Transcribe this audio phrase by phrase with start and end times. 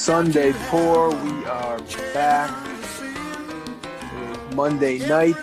[0.00, 1.10] Sunday pour.
[1.10, 1.78] We are
[2.14, 2.50] back.
[4.54, 5.36] Monday night.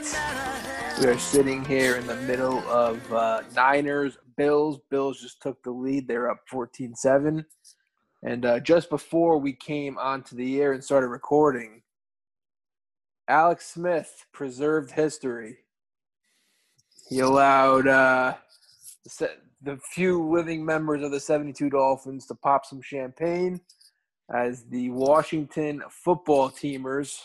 [1.00, 4.80] We are sitting here in the middle of uh, Niners Bills.
[4.90, 6.08] Bills just took the lead.
[6.08, 7.46] They're up 14 7.
[8.24, 11.84] And uh, just before we came onto the air and started recording,
[13.28, 15.58] Alex Smith preserved history.
[17.08, 18.34] He allowed uh,
[19.62, 23.62] the few living members of the 72 Dolphins to pop some champagne
[24.34, 27.20] as the Washington football teamers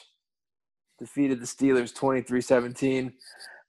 [0.98, 3.12] defeated the Steelers 23 17.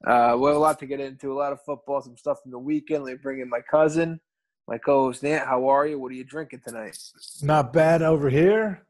[0.06, 2.52] Uh, we have a lot to get into, a lot of football, some stuff from
[2.52, 3.06] the weekend.
[3.06, 4.20] Let me bring in my cousin,
[4.68, 5.48] my co host, Nant.
[5.48, 5.98] How are you?
[5.98, 6.98] What are you drinking tonight?
[7.42, 8.86] Not bad over here.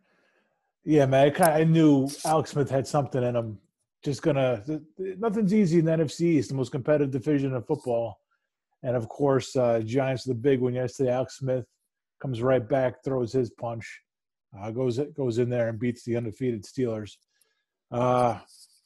[0.84, 1.28] Yeah, man.
[1.28, 3.60] I, kinda, I knew Alex Smith had something in him.
[4.04, 4.62] Just gonna,
[4.98, 6.38] nothing's easy in the NFC.
[6.38, 8.20] It's the most competitive division of football.
[8.82, 11.12] And of course, uh, Giants the big one yesterday.
[11.12, 11.66] Alex Smith
[12.22, 14.02] comes right back, throws his punch,
[14.58, 17.14] uh, goes goes in there and beats the undefeated Steelers.
[17.92, 18.40] Uh,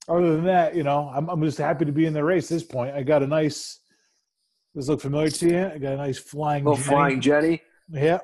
[0.07, 2.51] other than that, you know, I'm, I'm just happy to be in the race.
[2.51, 3.79] At this point, I got a nice.
[4.75, 5.65] Does this look familiar to you?
[5.65, 6.63] I got a nice flying.
[6.63, 6.87] Little Jenny.
[6.89, 7.61] flying Jenny.
[7.89, 8.19] Yeah.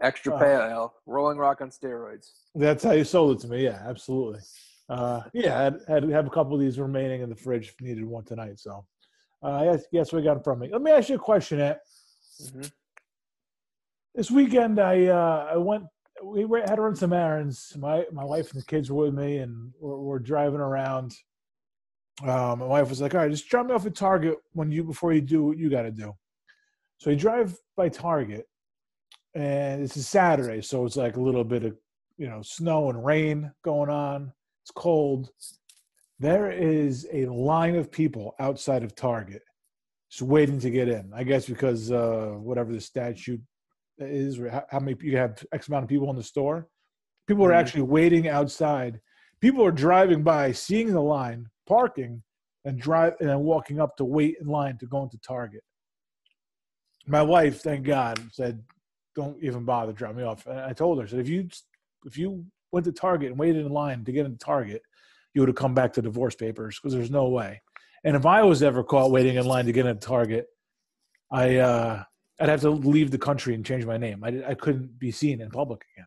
[0.00, 2.30] Extra Uh, pale, Rolling Rock on steroids.
[2.54, 3.64] That's how you sold it to me.
[3.64, 4.40] Yeah, absolutely.
[4.88, 7.80] Uh, yeah, I had, had have a couple of these remaining in the fridge if
[7.80, 8.58] needed one tonight.
[8.58, 8.86] So,
[9.42, 10.70] uh, yes, guess what I got from me.
[10.72, 11.78] Let me ask you a question, Ed.
[12.40, 12.72] Mhm.
[14.14, 15.84] This weekend, I uh, I went.
[16.22, 17.76] We were, had to run some errands.
[17.78, 21.14] My my wife and the kids were with me, and we're, we're driving around.
[22.22, 24.84] Um, my wife was like, "All right, just drop me off at Target when you
[24.84, 26.12] before you do what you got to do."
[26.98, 28.46] So we drive by Target,
[29.34, 31.76] and it's a Saturday, so it's like a little bit of
[32.16, 34.32] you know snow and rain going on.
[34.64, 35.30] It's cold.
[36.18, 39.42] There is a line of people outside of Target
[40.10, 41.10] just waiting to get in.
[41.14, 43.40] I guess because uh, whatever the statute
[43.98, 44.38] is,
[44.70, 46.68] how, many you have X amount of people in the store.
[47.26, 47.56] People are Mhm.
[47.60, 49.00] actually waiting outside.
[49.40, 52.22] People are driving by, seeing the line, parking,
[52.64, 55.62] and drive and then walking up to wait in line to go into Target.
[57.06, 58.62] My wife, thank God, said,
[59.14, 61.48] "Don't even bother drop me off." And I told her, I said, "If you
[62.04, 64.82] if you went to Target and waited in line to get into Target,
[65.34, 67.62] you would have come back to divorce papers because there's no way."
[68.04, 70.46] And if I was ever caught waiting in line to get into Target,
[71.30, 72.04] I uh,
[72.40, 74.22] I'd have to leave the country and change my name.
[74.22, 76.06] I, I couldn't be seen in public again.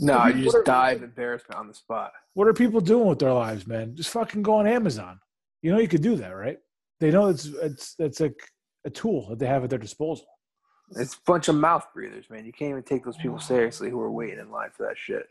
[0.00, 2.12] No, What you are- just die of embarrassment on the spot.
[2.34, 3.94] What are people doing with their lives, man?
[3.94, 5.20] Just fucking go on Amazon.
[5.62, 6.58] You know you could do that, right?
[7.00, 8.38] They know it's it's it's like
[8.84, 10.26] a tool that they have at their disposal.
[10.92, 12.44] It's a bunch of mouth breathers, man.
[12.46, 15.26] You can't even take those people seriously who are waiting in line for that shit.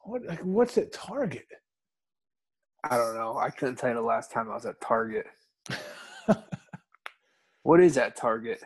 [0.00, 1.46] What like, what's at Target?
[2.88, 3.36] I don't know.
[3.36, 5.26] I couldn't tell you the last time I was at Target.
[7.62, 8.62] What is at Target?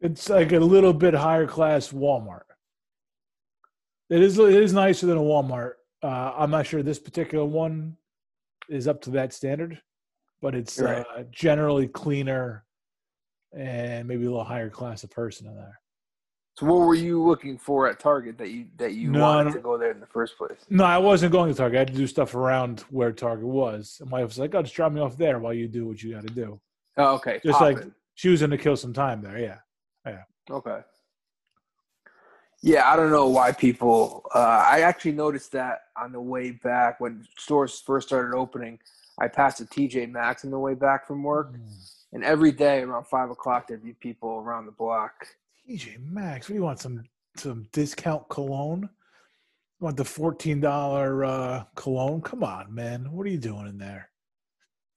[0.00, 2.42] It's like a little bit higher class Walmart.
[4.08, 5.72] It is it is nicer than a Walmart.
[6.02, 7.96] Uh, I'm not sure this particular one
[8.68, 9.80] is up to that standard,
[10.40, 11.04] but it's Right.
[11.16, 12.64] uh, generally cleaner
[13.56, 15.78] and maybe a little higher class of person in there.
[16.56, 19.60] So what were you looking for at Target that you that you No, wanted to
[19.60, 20.58] go there in the first place?
[20.70, 21.76] No, I wasn't going to Target.
[21.76, 23.98] I had to do stuff around where Target was.
[24.00, 26.02] And my wife was like, "Oh, just drop me off there while you do what
[26.02, 26.60] you got to do."
[26.96, 27.40] Oh, okay.
[27.44, 27.94] Just like poppin'.
[28.14, 29.38] she was going to kill some time there.
[29.38, 29.58] Yeah.
[30.50, 30.80] Okay.
[32.62, 34.24] Yeah, I don't know why people.
[34.34, 38.78] Uh, I actually noticed that on the way back when stores first started opening.
[39.18, 41.54] I passed a TJ Maxx on the way back from work,
[42.12, 45.26] and every day around five o'clock there'd be people around the block.
[45.68, 46.80] TJ Maxx, what do you want?
[46.80, 47.04] Some
[47.36, 48.82] some discount cologne?
[48.82, 52.20] You want the fourteen dollar uh, cologne?
[52.20, 53.10] Come on, man.
[53.10, 54.10] What are you doing in there?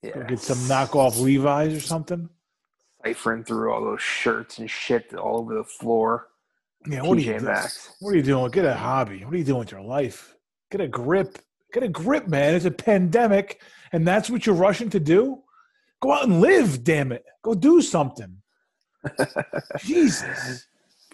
[0.02, 2.28] Yeah, Go get some knockoff Levi's or something?
[3.04, 6.28] Ciphering through all those shirts and shit all over the floor.
[6.86, 7.44] Yeah, what are you doing?
[7.44, 7.94] Maxx.
[8.00, 8.50] What are you doing?
[8.50, 9.24] Get a hobby.
[9.24, 10.36] What are you doing with your life?
[10.70, 11.38] Get a grip.
[11.72, 12.54] Get a grip, man.
[12.54, 13.62] It's a pandemic,
[13.92, 15.42] and that's what you're rushing to do.
[16.00, 17.24] Go out and live, damn it.
[17.42, 18.42] Go do something.
[19.78, 20.66] Jesus.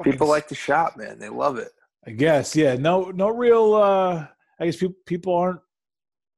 [0.02, 1.18] People like to shop, man.
[1.18, 1.70] They love it.
[2.06, 2.76] I guess, yeah.
[2.76, 3.74] No, no real.
[3.74, 4.26] uh
[4.58, 5.60] I guess people people aren't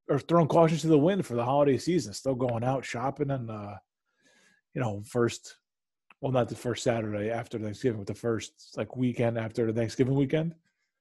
[0.09, 2.13] are throwing caution to the wind for the holiday season.
[2.13, 3.75] Still going out shopping and uh
[4.73, 5.57] you know first,
[6.21, 10.15] well, not the first Saturday after Thanksgiving, but the first like weekend after the Thanksgiving
[10.15, 10.55] weekend.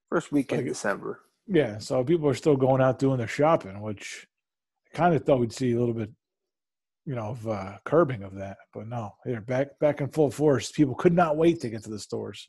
[0.09, 1.21] First weekend Like- December.
[1.49, 4.29] Yeah, so people are still going out doing their shopping, which
[4.93, 6.09] I kind of thought we'd see a little bit,
[7.05, 8.59] you know, of uh, curbing of that.
[8.73, 10.71] But no, they're back back in full force.
[10.71, 12.47] People could not wait to get to the stores.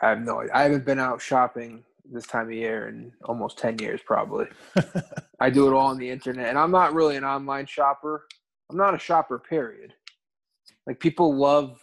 [0.00, 0.44] I have no.
[0.54, 1.82] I haven't been out shopping
[2.12, 4.46] this time of year in almost ten years, probably.
[5.40, 8.26] I do it all on the internet, and I'm not really an online shopper.
[8.70, 9.40] I'm not a shopper.
[9.40, 9.92] Period.
[10.86, 11.80] Like people love,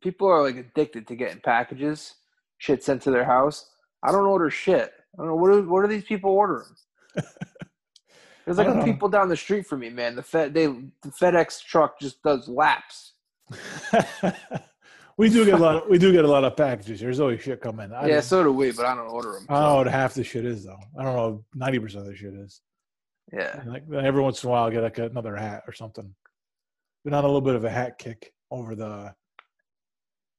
[0.00, 2.14] people are like addicted to getting packages,
[2.58, 3.70] shit sent to their house.
[4.02, 4.92] I don't order shit.
[5.14, 6.74] I don't know what are what are these people ordering?
[8.44, 10.16] There's like people down the street from me, man.
[10.16, 13.12] The Fed they the FedEx truck just does laps.
[15.16, 15.76] we do get a lot.
[15.76, 17.00] Of, we do get a lot of packages.
[17.00, 17.92] There's always shit coming.
[17.92, 19.46] I yeah, so do we, but I don't order them.
[19.48, 20.78] I don't know what half the shit is though.
[20.98, 21.44] I don't know.
[21.54, 22.60] Ninety percent of the shit is.
[23.32, 26.14] yeah, And, Like every once in a while, I get like another hat or something.
[27.04, 29.14] Been on a little bit of a hat kick over the.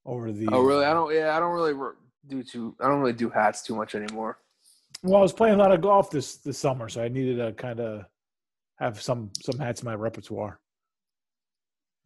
[0.06, 0.48] Over the.
[0.52, 0.86] Oh, really?
[0.86, 1.14] I don't.
[1.14, 1.74] Yeah, I don't really
[2.28, 2.76] do too.
[2.80, 4.40] I don't really do hats too much anymore.
[5.04, 7.54] Well, I was playing a lot of golf this this summer, so I needed to
[7.54, 8.06] kind of
[8.78, 10.60] have some some hats in my repertoire.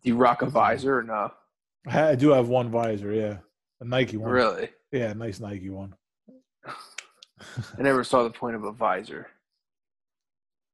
[0.04, 1.32] Do you rock a visor or no?
[1.88, 3.38] I I do have one visor, yeah,
[3.80, 4.32] a Nike one.
[4.32, 4.70] Really?
[4.92, 5.96] Yeah, a nice Nike one.
[6.68, 9.28] I never saw the point of a visor.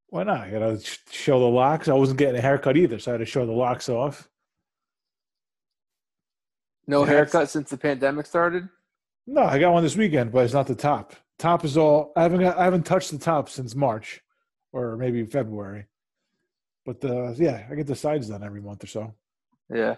[0.10, 0.42] Why not?
[0.42, 0.80] I gotta
[1.10, 1.88] show the locks.
[1.88, 4.30] I wasn't getting a haircut either, so I had to show the locks off.
[6.88, 8.70] No haircut since the pandemic started.
[9.28, 11.16] No, I got one this weekend, but it's not the top.
[11.40, 12.14] Top is all.
[12.16, 14.22] I haven't got, I haven't touched the top since March,
[14.72, 15.88] or maybe February.
[16.86, 19.16] But uh, yeah, I get the sides done every month or so.
[19.74, 19.96] Yeah.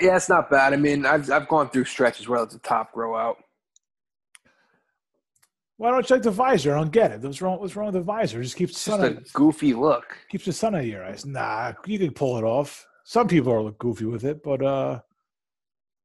[0.00, 0.72] Yeah, it's not bad.
[0.72, 3.36] I mean, I've I've gone through stretches where let the top grow out.
[5.78, 6.74] Why don't you check the visor?
[6.74, 7.20] I don't get it.
[7.20, 7.60] What's wrong?
[7.60, 8.40] What's wrong with the visor?
[8.40, 9.14] It just keeps the sun.
[9.18, 10.16] just a goofy look.
[10.30, 11.26] keeps the sun out of your eyes.
[11.26, 12.86] Nah, you can pull it off.
[13.04, 15.00] Some people are look goofy with it, but uh,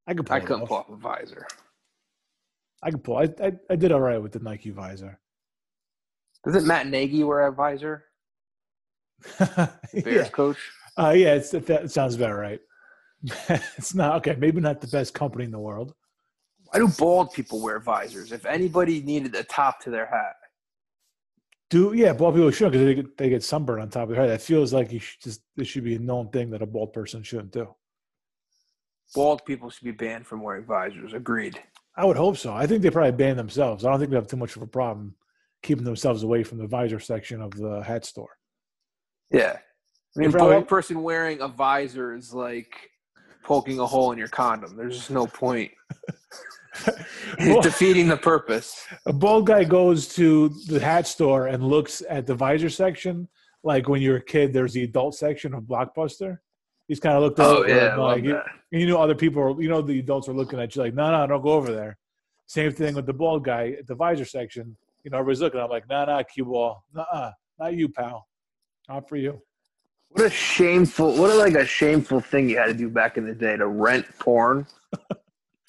[0.08, 0.68] I can pull I it couldn't off.
[0.68, 1.48] pull off a visor.
[2.84, 3.18] I can pull.
[3.18, 5.20] I, I I did all right with the Nike visor.
[6.46, 8.06] Doesn't Matt Nagy wear a visor?
[9.40, 10.58] Bears yeah, coach.
[10.98, 11.36] uh, yeah.
[11.36, 12.60] It's, that sounds about right.
[13.78, 14.36] it's not okay.
[14.38, 15.94] Maybe not the best company in the world.
[16.72, 18.32] Why do bald people wear visors?
[18.32, 20.36] If anybody needed a top to their hat,
[21.70, 24.22] Do yeah, bald people should because they get they get sunburn on top of their
[24.22, 24.30] head.
[24.30, 26.94] That feels like you should just this should be a known thing that a bald
[26.94, 27.76] person shouldn't do.
[29.14, 31.14] bald people should be banned from wearing visors.
[31.14, 31.62] Agreed.
[31.98, 32.54] I would hope so.
[32.54, 33.84] I think they probably ban themselves.
[33.84, 35.16] I don't think they have too much of a problem
[35.62, 38.38] keeping themselves away from the visor section of the hat store.
[39.30, 39.58] Yeah.
[40.16, 42.74] I mean, a probably- bald person wearing a visor is like
[43.44, 44.78] poking a hole in your condom.
[44.78, 45.72] There's just no point.
[47.38, 48.86] Defeating the purpose.
[49.06, 53.28] a bald guy goes to the hat store and looks at the visor section
[53.64, 56.40] like when you're a kid there's the adult section of blockbuster.
[56.88, 58.40] He's kind of looked Oh over yeah, like you,
[58.72, 61.12] you know other people are you know the adults are looking at you like no
[61.12, 61.98] no don't go over there.
[62.48, 64.76] Same thing with the bald guy at the visor section.
[65.04, 66.84] You know everybody's looking i'm like no no cue ball.
[66.96, 68.28] Uh not you pal.
[68.90, 69.42] Not for you.
[70.10, 73.26] What a shameful, what a like a shameful thing you had to do back in
[73.26, 74.68] the day to rent porn.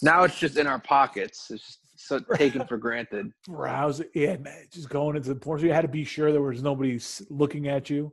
[0.03, 1.51] now it's just in our pockets.
[1.51, 1.79] It's just
[2.09, 3.33] so taken for granted.
[3.47, 6.43] browse yeah man, just going into the porn so you had to be sure there
[6.43, 6.99] was nobody
[7.31, 8.13] looking at you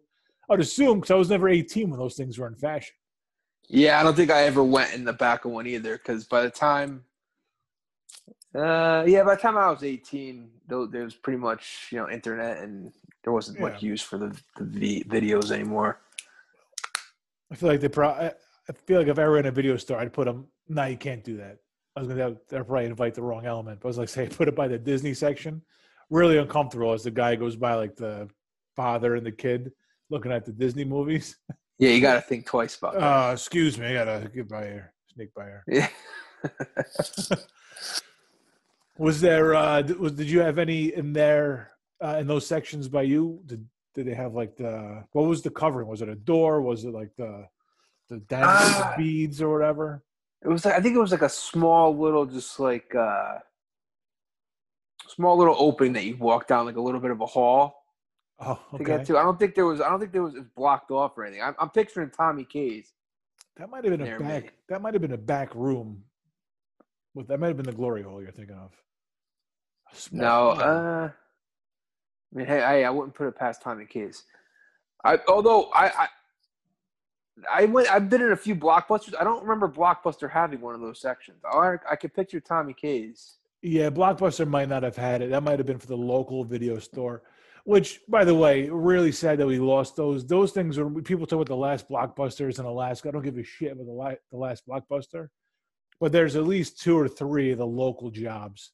[0.51, 2.94] i'd assume because i was never 18 when those things were in fashion
[3.68, 6.41] Yeah, I don't think I ever went in the back of one either because by
[6.44, 7.03] the time,
[8.56, 12.09] uh, yeah, by the time I was 18, tho- there was pretty much, you know,
[12.09, 12.92] internet and
[13.24, 16.00] there wasn't much use for the, the videos anymore.
[17.51, 18.31] I feel like they probably.
[18.69, 20.47] I feel like if I were in a video store, I'd put them.
[20.68, 21.57] No, you can't do that.
[22.00, 22.36] I was gonna.
[22.48, 23.81] They'd probably invite the wrong element.
[23.81, 25.62] But I was like, say, put it by the Disney section.
[26.10, 28.30] Really uncomfortable as the guy goes by, like the
[28.75, 29.73] father and the kid
[30.09, 31.35] looking at the Disney movies.
[31.81, 33.02] Yeah, you got to think twice about that.
[33.02, 35.64] Uh, excuse me, I gotta get by here, sneak by here.
[35.66, 35.88] yeah.
[38.97, 39.56] Was there?
[39.56, 41.71] Uh, did, was, did you have any in there
[42.04, 43.42] uh, in those sections by you?
[43.45, 45.88] Did Did they have like the what was the covering?
[45.88, 46.62] Was it a door?
[46.62, 47.47] Was it like the
[48.09, 48.95] the diamonds, Ah.
[48.97, 50.04] beads, or whatever?
[50.44, 53.40] It was, like- I think it was like a small little, just like, uh,
[55.08, 57.80] small little opening that you walk down, like a little bit of a hall.
[58.42, 58.86] Oh, to okay.
[58.86, 59.18] get to.
[59.18, 59.81] I don't think there was.
[59.81, 61.44] I don't think there was it's blocked off or anything.
[61.44, 62.94] I'm, I'm picturing Tommy K's.
[63.58, 64.54] That might have been a back.
[64.69, 66.04] That might have been a back room.
[67.14, 68.72] With that might have been the glory hole you're thinking of.
[70.12, 74.24] No, uh, I mean, hey, I, I wouldn't put it past Tommy K's.
[75.04, 76.08] I although I, I
[77.52, 77.90] I went.
[77.92, 79.14] I've been in a few blockbusters.
[79.19, 81.38] I don't remember Blockbuster having one of those sections.
[81.46, 83.38] I I could picture Tommy K's.
[83.62, 85.30] yeah, Blockbuster might not have had it.
[85.31, 87.24] That might have been for the local video store.
[87.66, 90.26] Which, by the way, really sad that we lost those.
[90.26, 93.10] Those things are people talk about the last blockbusters in Alaska.
[93.10, 95.28] I don't give a shit about the la- the last blockbuster,
[96.00, 98.72] but there's at least two or three of the local jobs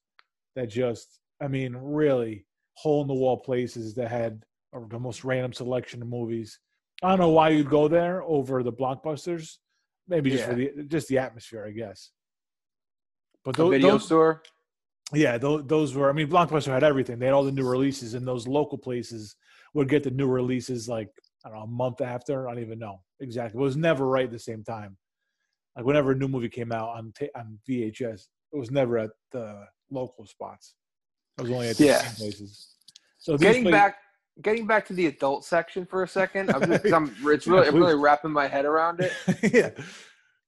[0.56, 2.46] that just, I mean, really
[2.76, 4.44] hole in the wall places that had
[4.90, 6.60] the most random selection of movies.
[7.04, 9.58] I don't know why you'd go there over the blockbusters.
[10.08, 12.12] Maybe just for the just the atmosphere, I guess.
[13.44, 14.44] But A tho- video those, store.
[15.14, 16.10] yeah, those, those were.
[16.10, 17.20] I mean, Blockbuster had everything.
[17.20, 19.36] They had all the new releases, and those local places
[19.74, 21.10] would get the new releases like
[21.46, 22.48] I don't know a month after.
[22.48, 23.60] I don't even know exactly.
[23.60, 24.98] It was never right at the same time.
[25.76, 28.22] Like whenever a new movie came out on on VHS,
[28.54, 30.76] it was never at the local spots.
[31.38, 32.02] I was only at Yeah.
[32.04, 32.12] yeah.
[32.16, 32.76] places.
[33.18, 33.98] So getting pla- back
[34.42, 37.76] getting back to the adult section for a second I'm just, I'm, it's really I'm
[37.76, 39.14] really wrapping my head around it.
[39.54, 39.72] Yeah,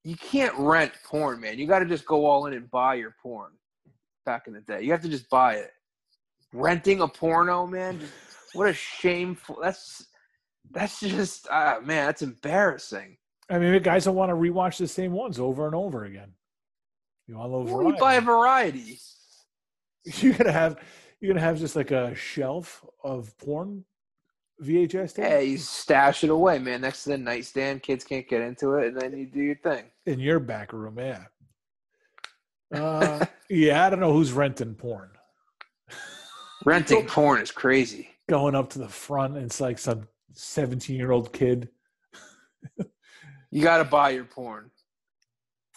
[0.03, 1.60] you can't rent porn man.
[1.60, 3.51] You got to just go all in and buy your porn
[4.25, 4.82] back in the day.
[4.82, 5.72] You have to just buy it.
[6.53, 8.13] Renting a porno man just,
[8.53, 10.08] what a shameful that's
[10.72, 13.17] that's just ah man that's embarrassing.
[13.50, 16.34] I mean, guys don't want to rewatch the same ones over and over again.
[17.27, 19.00] You want a little well, you buy a variety.
[20.03, 20.77] You're gonna have
[21.20, 23.84] you're gonna have just like a shelf of porn
[24.64, 28.42] VHS tapes yeah you stash it away man next to the nightstand kids can't get
[28.42, 30.98] into it and then you do your thing in your back room.
[31.00, 31.24] Yeah.
[32.74, 35.10] Uh, yeah, I don't know who's renting porn.
[36.66, 41.14] renting porn is crazy Going up to the front, and it's like some 17 year
[41.14, 41.70] old kid.
[43.52, 44.70] you got to buy your porn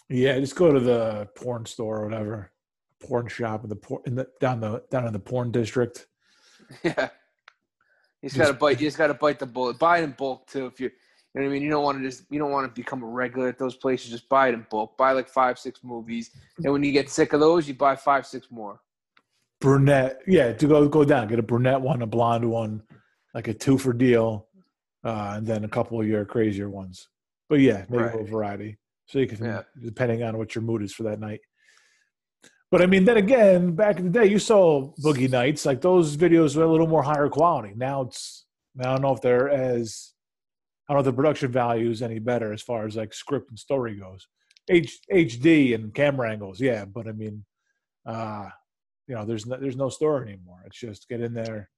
[0.09, 2.51] Yeah, just go to the porn store or whatever,
[3.01, 6.07] porn shop in the por- in the down the down in the porn district.
[6.85, 7.09] Yeah.
[8.23, 8.81] You just gotta bite.
[8.81, 9.79] You just gotta bite the bullet.
[9.79, 10.67] Buy it in bulk too.
[10.67, 11.63] If you, you know what I mean.
[11.63, 12.25] You don't want to just.
[12.31, 14.11] You don't want to become a regular at those places.
[14.11, 14.97] Just buy it in bulk.
[14.99, 16.31] Buy like five, six movies,
[16.63, 18.81] and when you get sick of those, you buy five, six more.
[19.61, 20.21] brunette.
[20.27, 22.83] Yeah, to go go down, get a brunette one, a blonde one,
[23.35, 24.47] like a two for deal,
[25.03, 27.09] uh, and then a couple of your crazier ones.
[27.49, 28.15] But yeah, maybe a Right.
[28.17, 29.63] little variety, so you can Yeah.
[29.83, 31.41] depending on what your mood is for that night.
[32.71, 35.67] But I mean, then again, back in the day, you saw Boogie Nights.
[35.67, 37.73] Like those videos were a little more higher quality.
[37.77, 38.47] Now it's
[38.79, 40.13] I don't know if they're as
[40.89, 43.51] I don't know if the production value is any better as far as like script
[43.51, 44.27] and story goes.
[44.69, 46.85] H, HD and camera angles, yeah.
[46.85, 47.45] But I mean,
[48.07, 48.49] uh,
[49.09, 50.63] you know, there's no, there's no story anymore.
[50.67, 51.71] It's just get in there,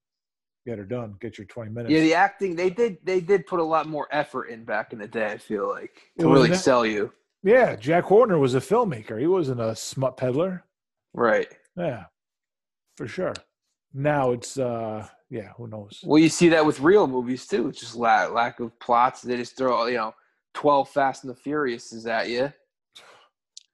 [0.67, 1.91] get her done, get your 20 minutes.
[1.93, 2.99] Yeah, the acting they did.
[3.03, 5.27] They did put a lot more effort in back in the day.
[5.33, 7.13] I feel like to really that- sell you.
[7.43, 9.19] yeah, Jack Horner was a filmmaker.
[9.19, 10.65] He wasn't a smut peddler.
[11.15, 11.49] Right.
[11.77, 12.05] Yeah,
[12.97, 13.35] for sure.
[13.95, 16.01] Now it's uh, yeah, who knows?
[16.05, 17.69] Well, you see that with real movies too.
[17.69, 19.23] It's just lack lack of plots.
[19.23, 20.15] They just throw you know
[20.55, 22.53] twelve Fast and the Furious is at you.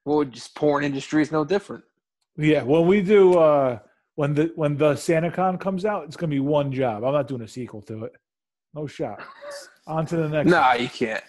[0.05, 1.85] Well, just porn industry is no different.
[2.37, 3.79] Yeah, when we do uh
[4.15, 7.05] when the when the SantaCon comes out, it's gonna be one job.
[7.05, 8.13] I'm not doing a sequel to it.
[8.75, 9.23] No shot.
[9.87, 10.51] On to the next.
[10.51, 11.25] Nah, you can't.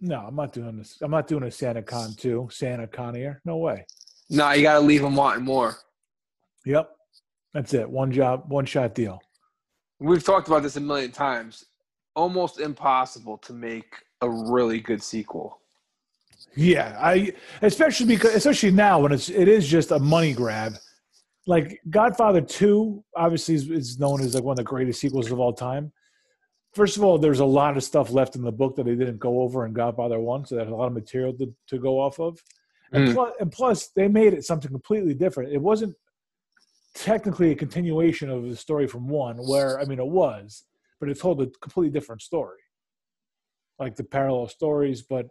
[0.00, 0.96] No, I'm not doing this.
[1.02, 2.48] I'm not doing a SantaCon two.
[2.50, 3.40] Santa Con here.
[3.44, 3.84] No way.
[4.30, 5.76] Nah, you got to leave them wanting more.
[6.64, 6.90] Yep.
[7.52, 7.90] That's it.
[7.90, 9.20] One job, one shot deal.
[9.98, 11.66] We've talked about this a million times.
[12.14, 15.58] Almost impossible to make a really good sequel.
[16.56, 17.32] Yeah, I
[17.62, 20.74] especially because especially now when it's it is just a money grab.
[21.46, 25.38] Like Godfather Two, obviously is, is known as like one of the greatest sequels of
[25.38, 25.92] all time.
[26.72, 29.18] First of all, there's a lot of stuff left in the book that they didn't
[29.18, 32.20] go over in Godfather One, so there's a lot of material to, to go off
[32.20, 32.40] of.
[32.92, 33.14] And, Mm.
[33.14, 35.52] plus, and plus, they made it something completely different.
[35.52, 35.94] It wasn't
[36.94, 40.64] technically a continuation of the story from one, where I mean it was,
[40.98, 42.58] but it told a completely different story,
[43.78, 45.02] like the parallel stories.
[45.02, 45.28] But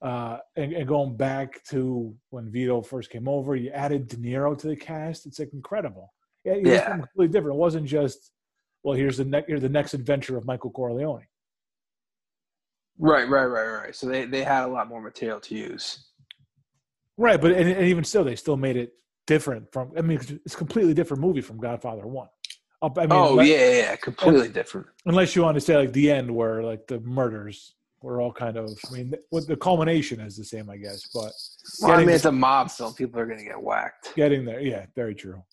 [0.00, 4.56] uh, and, and going back to when Vito first came over, you added De Niro
[4.56, 5.26] to the cast.
[5.26, 6.14] It's like incredible.
[6.44, 6.84] Yeah, it Yeah.
[6.84, 7.56] something completely different.
[7.56, 8.30] It wasn't just
[8.82, 11.26] well, here's the next here's the next adventure of Michael Corleone.
[12.98, 13.94] Right, right, right, right.
[13.94, 16.06] So they, they had a lot more material to use.
[17.20, 18.94] Right, but and, and even still, they still made it
[19.26, 19.92] different from.
[19.94, 22.28] I mean, it's, completely different movie from Godfather One.
[22.82, 24.86] I mean, oh unless, yeah, yeah, completely different.
[25.04, 28.56] unless you want to say like the end where like the murders were all kind
[28.56, 28.70] of.
[28.88, 31.30] I mean, what the culmination is the same, I guess, but
[31.82, 32.94] Well, I mean, it's a mob film.
[32.94, 34.14] People are gonna get whacked.
[34.16, 35.44] getting there, yeah, very true.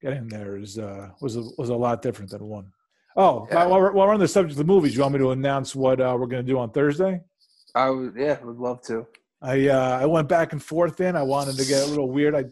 [0.00, 2.70] Getting there is uh, was a, was a lot different than one.
[3.16, 3.66] Oh, Yeah.
[3.66, 5.74] while, we're, while we're on the subject of the movies, you want me to announce
[5.74, 7.20] what uh, we're going to do on Thursday?
[7.74, 9.08] I would, yeah, would love to.
[9.40, 11.00] I uh, I went back and forth.
[11.00, 12.34] In I wanted to get a little weird.
[12.34, 12.44] I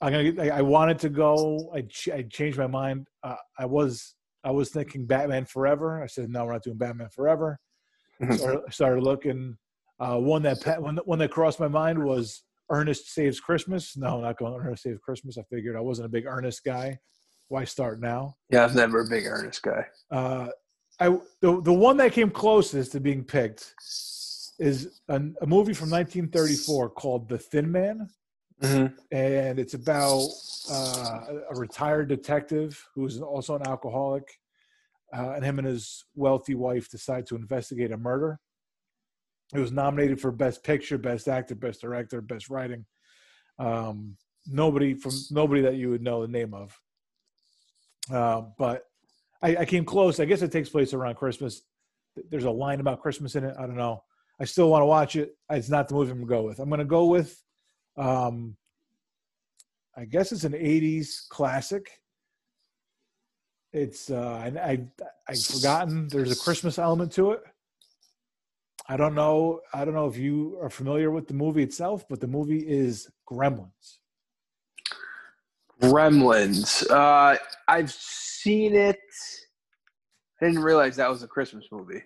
[0.00, 1.70] I'm gonna get, I wanted to go.
[1.74, 3.08] I ch- I changed my mind.
[3.22, 4.14] Uh, I was
[4.44, 6.02] I was thinking Batman Forever.
[6.02, 7.58] I said no, we're not doing Batman Forever.
[8.32, 9.56] started, started looking.
[10.00, 13.96] Uh, one that one, that- one that crossed my mind was Ernest Saves Christmas.
[13.96, 15.36] No, not going Ernest Saves Christmas.
[15.36, 16.98] I figured I wasn't a big Ernest guy.
[17.48, 18.36] Why start now?
[18.50, 19.86] Yeah, I was never a big Ernest guy.
[20.12, 20.48] Uh,
[21.00, 21.08] I
[21.40, 23.74] the the one that came closest to being picked
[24.58, 28.08] is a, a movie from 1934 called The Thin Man,
[28.62, 28.92] Mm-hmm.
[29.12, 30.26] and it's about
[30.68, 34.24] uh, a retired detective who's also an alcoholic,
[35.16, 38.40] uh, and him and his wealthy wife decide to investigate a murder.
[39.54, 42.84] It was nominated for Best Picture, Best Actor, Best Director, Best Writing.
[43.60, 46.76] Um, nobody from nobody that you would know the name of.
[48.12, 48.82] Uh, but
[49.40, 50.18] I, I came close.
[50.18, 51.62] I guess it takes place around Christmas.
[52.28, 53.54] There's a line about Christmas in it.
[53.56, 54.02] I don't know.
[54.40, 55.36] I still want to watch it.
[55.50, 56.58] It's not the movie I'm going to go with.
[56.58, 57.42] I'm going to go with.
[57.96, 58.56] Um,
[59.96, 61.90] I guess it's an '80s classic.
[63.72, 64.86] It's uh, I, I
[65.28, 66.08] I've forgotten.
[66.08, 67.42] There's a Christmas element to it.
[68.88, 69.60] I don't know.
[69.74, 73.08] I don't know if you are familiar with the movie itself, but the movie is
[73.30, 73.98] Gremlins.
[75.82, 76.90] Gremlins.
[76.90, 78.98] Uh, I've seen it.
[80.40, 82.02] I didn't realize that was a Christmas movie.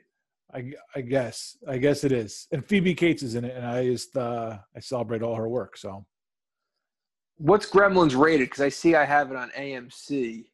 [0.54, 3.86] I, I guess I guess it is, and Phoebe Cates is in it, and I
[3.86, 5.78] just uh, I celebrate all her work.
[5.78, 6.04] So,
[7.38, 8.50] what's Gremlins rated?
[8.50, 10.44] Because I see I have it on AMC.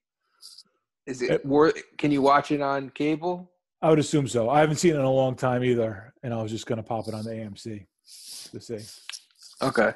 [1.07, 1.83] Is it, it worth?
[1.97, 3.51] Can you watch it on cable?
[3.81, 4.51] I would assume so.
[4.51, 6.83] I haven't seen it in a long time either, and I was just going to
[6.83, 7.87] pop it on the AMC
[8.53, 8.79] to see.
[9.63, 9.93] Okay.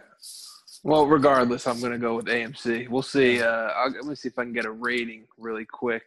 [0.84, 2.88] Well, regardless, I'm going to go with AMC.
[2.88, 3.40] We'll see.
[3.40, 6.02] Uh, I'll, let me see if I can get a rating really quick.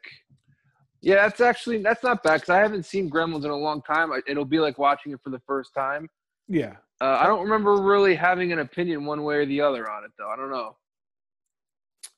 [1.06, 4.12] Yeah, that's actually that's not bad because I haven't seen Gremlins in a long time.
[4.28, 6.10] It'll be like watching it for the first time.
[6.48, 6.78] Yeah.
[7.00, 10.10] Uh, I don't remember really having an opinion one way or the other on it,
[10.18, 10.28] though.
[10.28, 10.78] I don't know.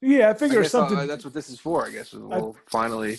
[0.02, 1.06] Yeah, I figured I something.
[1.06, 1.86] that's what this is for.
[1.86, 3.16] I guess we'll I, finally.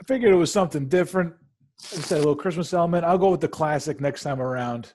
[0.00, 1.34] I figured it was something different.
[1.80, 3.04] I said a little Christmas element.
[3.04, 4.92] I'll go with the classic next time around.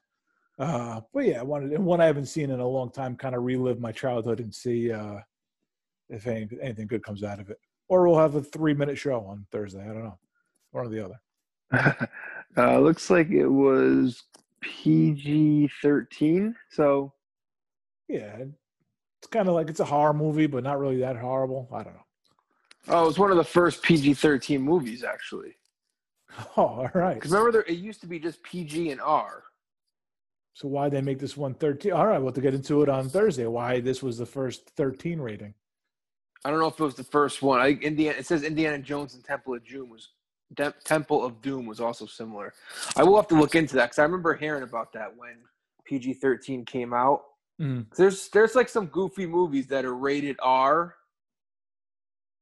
[0.58, 3.18] Uh, but yeah, I wanted and one I haven't seen in a long time.
[3.18, 5.18] Kind of relive my childhood and see uh,
[6.08, 7.58] if any, anything good comes out of it.
[7.90, 9.82] Or we'll have a three-minute show on Thursday.
[9.82, 10.20] I don't know,
[10.72, 12.10] one or the other.
[12.58, 14.24] uh, looks like it was
[14.62, 16.56] PG thirteen.
[16.70, 17.14] So
[18.08, 18.38] yeah,
[19.20, 21.70] it's kind of like it's a horror movie, but not really that horrible.
[21.74, 22.06] I don't know.
[22.90, 25.56] Oh, it was one of the first PG thirteen movies, actually.
[26.56, 27.16] Oh, all right.
[27.16, 29.44] Because remember, there, it used to be just PG and R.
[30.54, 31.92] So why they make this one 13?
[31.92, 35.20] All right, well, to get into it on Thursday, why this was the first 13
[35.20, 35.54] rating.
[36.46, 37.60] I don't know if it was the first one.
[37.60, 38.18] I Indiana.
[38.18, 40.10] It says Indiana Jones and Temple of Doom was
[40.54, 42.54] De- Temple of Doom was also similar.
[42.96, 45.36] I will have to look into that because I remember hearing about that when
[45.86, 47.22] PG thirteen came out.
[47.62, 47.88] Mm.
[47.96, 50.96] There's there's like some goofy movies that are rated R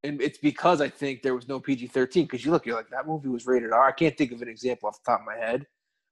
[0.06, 2.26] and it's because I think there was no PG thirteen.
[2.26, 3.88] Because you look, you're like that movie was rated R.
[3.88, 5.66] I can't think of an example off the top of my head,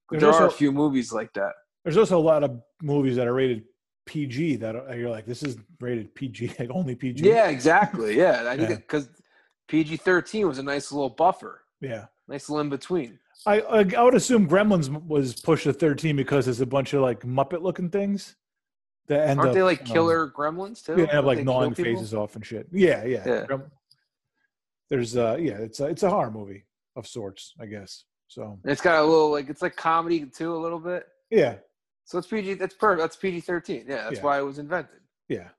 [0.10, 1.54] but there's there also, are a few movies like that.
[1.84, 3.64] There's also a lot of movies that are rated
[4.06, 7.28] PG that you're like, this is rated PG, like only PG.
[7.28, 8.18] Yeah, exactly.
[8.18, 9.10] Yeah, I think because
[9.68, 11.62] PG thirteen was a nice little buffer.
[11.82, 13.20] Yeah, nice little in between.
[13.46, 17.02] I, I I would assume Gremlins was pushed to thirteen because there's a bunch of
[17.02, 18.36] like Muppet looking things.
[19.08, 20.96] That end Aren't up, they like killer um, gremlins too?
[20.98, 22.68] Yeah, have like gnawing faces off and shit.
[22.72, 23.24] Yeah, yeah.
[23.26, 23.58] yeah
[24.94, 28.80] there's uh yeah it's a, it's a horror movie of sorts i guess so it's
[28.80, 31.56] got a little like it's like comedy too a little bit yeah
[32.06, 34.22] so it's pg that's perfect that's pg-13 yeah that's yeah.
[34.22, 35.50] why it was invented yeah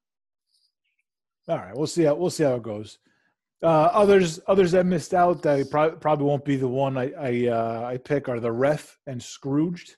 [1.49, 2.99] all right we'll see how we'll see how it goes
[3.65, 7.49] uh, others others that missed out that probably, probably won't be the one I I,
[7.49, 9.97] uh, I pick are the ref and Scrooged.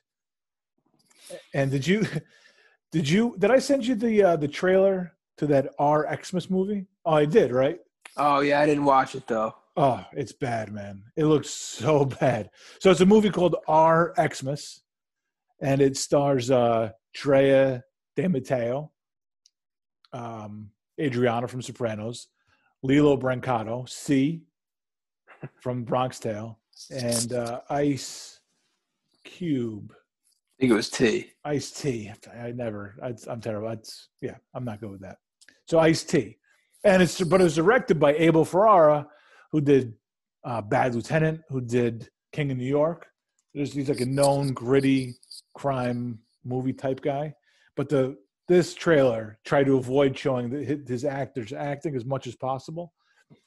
[1.53, 2.05] And did you
[2.93, 6.85] did you did I send you the uh, the trailer to that R Xmas movie?
[7.05, 7.79] Oh, I did, right?
[8.15, 9.53] Oh yeah, I didn't watch it though.
[9.75, 11.03] Oh, it's bad, man.
[11.17, 12.49] It looks so bad.
[12.79, 14.81] So it's a movie called R Xmas,
[15.61, 17.83] and it stars uh Drea
[18.15, 18.91] De Matteo,
[20.13, 22.27] um, Adriana from Sopranos,
[22.83, 24.43] Lilo Brancato, C
[25.61, 26.59] from Bronx Tale,
[26.91, 28.39] and uh, Ice
[29.23, 29.93] Cube.
[29.93, 31.31] I think it was T.
[31.45, 32.11] Ice T.
[32.39, 32.95] I never.
[33.01, 33.69] I, am terrible.
[33.69, 35.17] It's, yeah, I'm not good with that.
[35.65, 36.37] So Ice T
[36.83, 39.07] and it's but it was directed by Abel Ferrara,
[39.51, 39.93] who did
[40.43, 43.07] uh, Bad Lieutenant, who did King of New York.
[43.53, 45.15] There's, he's like a known gritty
[45.57, 47.33] crime movie type guy,
[47.75, 48.15] but the
[48.47, 52.93] this trailer tried to avoid showing the, his actors acting as much as possible,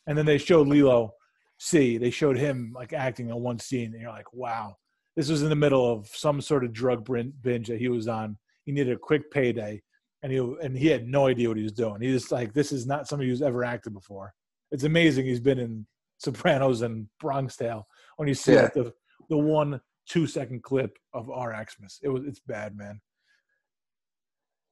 [0.06, 1.12] and then they showed Lilo.
[1.58, 4.76] See, they showed him like acting on one scene, and you're like, wow,
[5.16, 7.08] this was in the middle of some sort of drug
[7.42, 8.36] binge that he was on.
[8.64, 9.80] He needed a quick payday,
[10.22, 12.00] and he and he had no idea what he was doing.
[12.00, 14.34] He was like, "This is not somebody who's ever acted before."
[14.72, 15.86] It's amazing he's been in
[16.18, 17.86] Sopranos and Bronx Tale.
[18.16, 18.62] When you see yeah.
[18.62, 18.92] like the
[19.28, 23.00] the one two second clip of R Xmas, it was it's bad, man.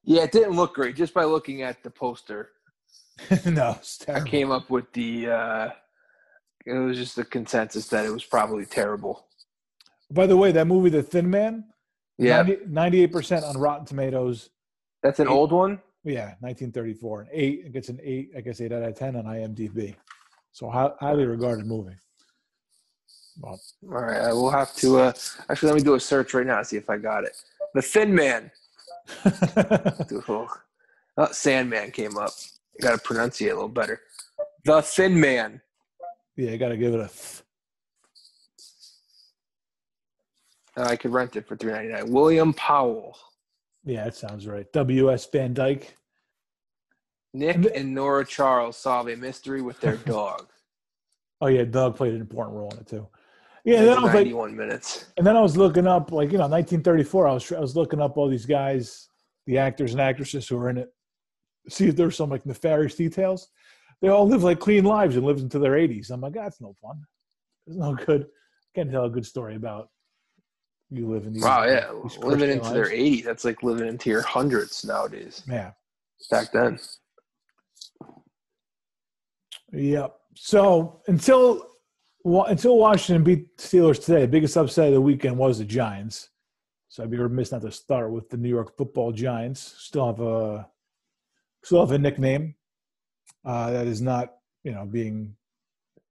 [0.03, 2.49] Yeah, it didn't look great just by looking at the poster.
[3.45, 5.29] no, I came up with the.
[5.29, 5.69] uh
[6.65, 9.27] It was just the consensus that it was probably terrible.
[10.11, 11.65] By the way, that movie, The Thin Man,
[12.17, 14.49] yeah, ninety-eight percent on Rotten Tomatoes,
[15.03, 15.81] that's an eight, old one.
[16.03, 17.27] Yeah, 1934.
[17.31, 17.63] Eight.
[17.65, 18.31] It gets an eight.
[18.35, 19.95] I guess eight out of ten on IMDb.
[20.51, 21.95] So highly regarded movie.
[23.39, 24.99] Well, All right, I will have to.
[24.99, 25.13] Uh,
[25.49, 26.61] actually, let me do a search right now.
[26.63, 27.35] See if I got it.
[27.73, 28.51] The Thin Man.
[30.27, 30.47] oh,
[31.31, 32.31] Sandman came up.
[32.77, 34.01] You got to pronunciate a little better.
[34.65, 35.61] The Thin Man.
[36.35, 37.07] Yeah, I got to give it a.
[37.07, 37.43] Th-
[40.77, 42.11] uh, I could rent it for three ninety nine.
[42.11, 43.17] William Powell.
[43.85, 44.71] Yeah, that sounds right.
[44.73, 45.27] W.S.
[45.31, 45.95] Van Dyke.
[47.33, 50.47] Nick And and, Nora Charles solve a mystery with their dog.
[51.41, 53.07] Oh yeah, Doug played an important role in it too.
[53.69, 55.05] Yeah, and then I was like, 91 minutes.
[55.17, 57.27] and then I was looking up, like you know, 1934.
[57.27, 59.09] I was I was looking up all these guys,
[59.45, 60.89] the actors and actresses who were in it,
[61.69, 63.49] see if there's some like nefarious details.
[64.01, 66.09] They all live like clean lives and lived into their 80s.
[66.09, 67.03] I'm like, that's no fun.
[67.67, 68.27] It's no good.
[68.73, 69.89] Can't tell a good story about
[70.89, 71.43] you live in these.
[71.43, 71.91] Wow, yeah.
[72.01, 73.23] these Living into their 80s.
[73.23, 75.43] That's like living into your hundreds nowadays.
[75.47, 75.71] Yeah.
[76.31, 76.79] Back then.
[79.71, 80.15] Yep.
[80.35, 81.68] So until
[82.23, 86.29] wa- until Washington beat Steelers today, the biggest upset of the weekend was the Giants.
[86.87, 89.75] So I'd be remiss not to start with the New York Football Giants.
[89.77, 90.67] Still have a
[91.63, 92.55] still have a nickname
[93.45, 95.35] uh, that is not you know being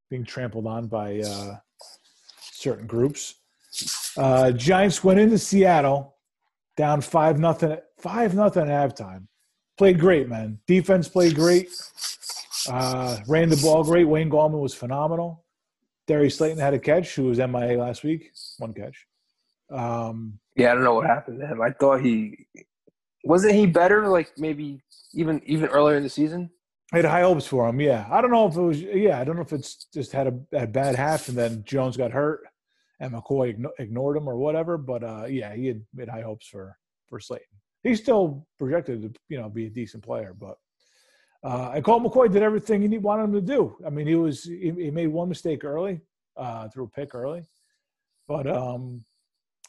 [0.09, 1.57] being trampled on by uh,
[2.41, 3.35] certain groups.
[4.17, 6.17] Uh, Giants went into Seattle
[6.77, 9.27] down five nothing five nothing at halftime.
[9.77, 10.59] Played great, man.
[10.67, 11.69] Defense played great.
[12.69, 14.05] Uh, ran the ball great.
[14.05, 15.45] Wayne Gallman was phenomenal.
[16.09, 18.33] Darius Slayton had a catch, who was MIA last week.
[18.59, 19.07] One catch.
[19.71, 21.61] Um, Yeah, I don't know what happened to him.
[21.61, 22.47] I thought he
[23.25, 26.51] wasn't he better like maybe even even earlier in the season?
[26.93, 27.81] I had high hopes for him.
[27.81, 28.81] Yeah, I don't know if it was.
[28.81, 31.99] Yeah, I don't know if it's just had a, a bad half and then Jones
[31.99, 32.41] got hurt
[33.01, 34.79] and McCoy igno- ignored him or whatever.
[34.79, 37.47] But uh, yeah, he had made high hopes for for Slayton.
[37.83, 40.57] He's still projected to you know be a decent player, but
[41.45, 43.77] uh, and Colt McCoy did everything he wanted him to do.
[43.87, 46.01] I mean, he was he, he made one mistake early,
[46.37, 47.45] uh, threw a pick early,
[48.27, 49.05] but um,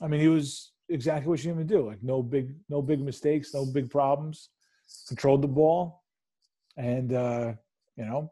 [0.02, 1.86] I mean, he was exactly what you to do.
[1.86, 4.50] Like no big no big mistakes, no big problems.
[5.08, 6.04] Controlled the ball,
[6.76, 7.54] and uh,
[7.96, 8.32] you know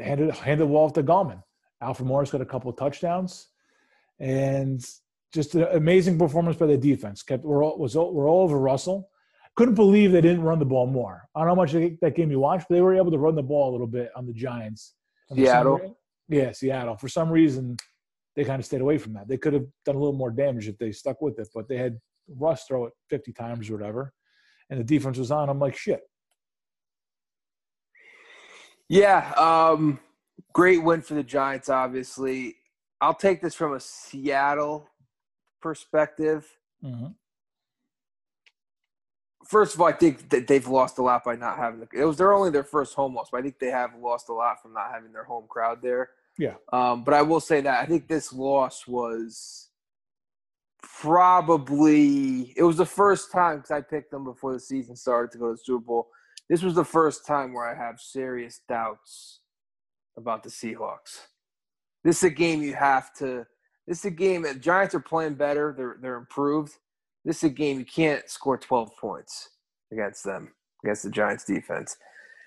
[0.00, 1.42] handed handed the ball off to Gallman.
[1.80, 3.48] Alfred Morris got a couple of touchdowns,
[4.20, 4.84] and
[5.34, 7.22] just an amazing performance by the defense.
[7.22, 9.10] Kept we're all, was all, we're all over Russell.
[9.56, 11.28] Couldn't believe they didn't run the ball more.
[11.34, 13.18] I don't know how much of that game you watched, but they were able to
[13.18, 14.94] run the ball a little bit on the Giants.
[15.28, 15.98] For some Seattle?
[16.28, 16.96] yeah, Seattle.
[16.96, 17.76] For some reason,
[18.36, 19.28] they kind of stayed away from that.
[19.28, 21.78] They could have done a little more damage if they stuck with it, but they
[21.78, 24.12] had Russ throw it 50 times or whatever,
[24.68, 25.48] and the defense was on.
[25.48, 26.00] I'm like, shit.
[28.88, 29.98] Yeah, um,
[30.52, 31.68] great win for the Giants.
[31.68, 32.56] Obviously,
[33.00, 34.88] I'll take this from a Seattle
[35.60, 36.46] perspective.
[36.84, 37.06] Mm-hmm.
[39.48, 41.88] First of all, I think that they've lost a lot by not having the.
[41.92, 44.32] It was their only their first home loss, but I think they have lost a
[44.32, 46.10] lot from not having their home crowd there.
[46.38, 46.54] Yeah.
[46.72, 49.70] Um, but I will say that I think this loss was
[50.82, 55.38] probably it was the first time because I picked them before the season started to
[55.38, 56.08] go to the Super Bowl.
[56.48, 59.40] This was the first time where I have serious doubts
[60.16, 61.26] about the Seahawks.
[62.04, 63.46] This is a game you have to.
[63.86, 65.74] This is a game that Giants are playing better.
[65.76, 66.72] They're they're improved.
[67.26, 69.50] This is a game you can't score 12 points
[69.92, 70.52] against them
[70.84, 71.96] against the Giants defense.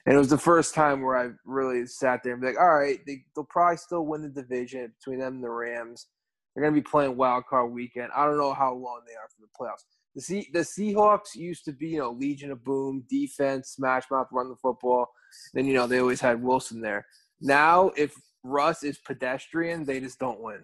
[0.06, 2.74] And it was the first time where I really sat there and be like, all
[2.74, 6.08] right, they, they'll probably still win the division between them and the Rams.
[6.56, 8.10] They're going to be playing wild card weekend.
[8.16, 9.84] I don't know how long they are for the playoffs.
[10.16, 14.28] The C, the Seahawks used to be, you know, Legion of Boom, defense, smash mouth,
[14.32, 15.10] run the football.
[15.54, 17.06] Then, you know, they always had Wilson there.
[17.42, 20.64] Now, if Russ is pedestrian, they just don't win.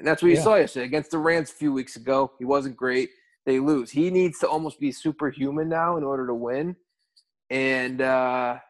[0.00, 0.42] And that's what you Yeah.
[0.42, 2.32] saw yesterday against the Rams a few weeks ago.
[2.38, 3.10] He wasn't great.
[3.44, 3.90] They lose.
[3.90, 6.74] He needs to almost be superhuman now in order to win.
[7.50, 8.60] And uh,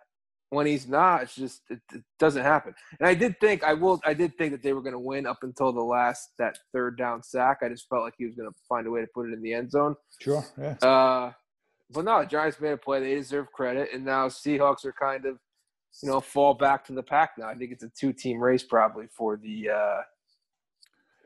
[0.49, 2.75] when he's not, it's just it, it doesn't happen.
[2.99, 4.01] And I did think I will.
[4.05, 6.99] I did think that they were going to win up until the last that third
[6.99, 7.59] down sack.
[7.62, 9.40] I just felt like he was going to find a way to put it in
[9.40, 9.95] the end zone.
[10.21, 10.45] Sure.
[10.59, 10.75] Yeah.
[10.83, 11.33] Uh,
[11.93, 12.99] but no, Giants made a play.
[12.99, 15.38] They deserve credit, and now Seahawks are kind of,
[16.03, 17.49] you know, fall back to the pack now.
[17.49, 20.01] I think it's a two-team race probably for the uh,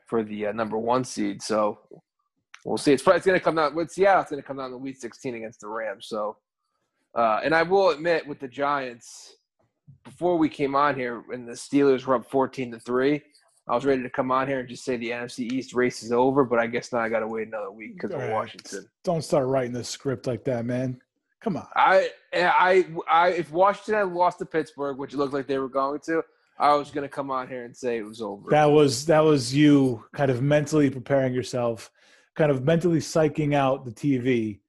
[0.05, 1.41] for the uh, number one seed.
[1.41, 1.79] So
[2.63, 2.93] we'll see.
[2.93, 4.21] It's probably it's going to come down with Seattle.
[4.21, 6.07] It's going to come down to Week 16 against the Rams.
[6.07, 6.37] So,
[7.15, 9.35] uh, and I will admit with the Giants,
[10.03, 13.21] before we came on here, when the Steelers were up 14 to three.
[13.67, 16.11] I was ready to come on here and just say the NFC East race is
[16.11, 18.29] over, but I guess now I got to wait another week because of.
[18.29, 18.87] Washington.
[19.03, 21.01] Don't start writing the script like that, man.
[21.41, 21.67] Come on.
[21.75, 25.69] I, I, I, if Washington had lost to Pittsburgh, which it looked like they were
[25.69, 26.23] going to,
[26.57, 28.49] I was going to come on here and say it was over.
[28.49, 31.91] That was that was you kind of mentally preparing yourself,
[32.35, 34.59] kind of mentally psyching out the TV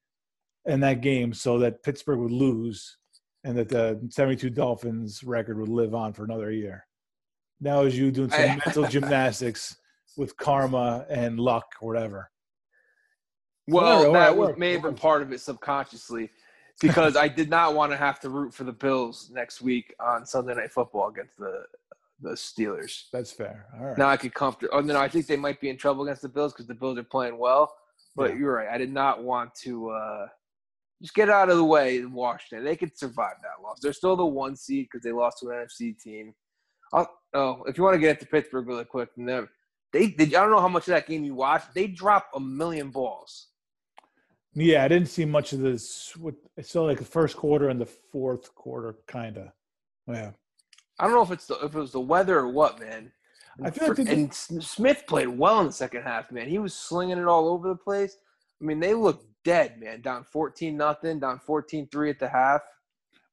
[0.64, 2.98] in that game so that Pittsburgh would lose
[3.44, 6.84] and that the 72 Dolphins record would live on for another year.
[7.60, 9.76] That was you doing some I- mental gymnastics
[10.16, 12.30] with karma and luck or whatever.
[13.68, 16.30] well, Whatever, that whatever, was, may have been part of it subconsciously
[16.80, 20.26] because I did not want to have to root for the Bills next week on
[20.26, 21.64] Sunday Night Football against the
[22.20, 23.10] the Steelers.
[23.12, 23.66] That's fair.
[23.78, 23.98] All right.
[23.98, 24.70] Now I could comfort.
[24.72, 26.96] Oh no, I think they might be in trouble against the Bills because the Bills
[26.98, 27.74] are playing well.
[28.14, 28.36] But Yeah.
[28.38, 28.68] you're right.
[28.68, 29.90] I did not want to.
[29.90, 30.26] Uh,
[31.02, 32.64] just get out of the way in Washington.
[32.64, 33.80] They could survive that loss.
[33.80, 36.34] They're still the one seed because they lost to an NFC team.
[36.92, 39.42] I'll, oh, if you want to get into Pittsburgh really quick, they,
[39.92, 41.74] they, they, I don't know how much of that game you watched.
[41.74, 43.48] They dropped a million balls.
[44.58, 46.16] Yeah, I didn't see much of this.
[46.58, 49.48] I saw like the first quarter and the fourth quarter, kind of.
[50.08, 50.30] Yeah.
[50.98, 53.12] I don't know if it's the, if it was the weather or what, man.
[53.62, 56.48] I feel like and Smith played well in the second half, man.
[56.48, 58.16] He was slinging it all over the place.
[58.60, 60.00] I mean, they looked dead, man.
[60.00, 62.62] Down fourteen nothing, down 14-3 at the half.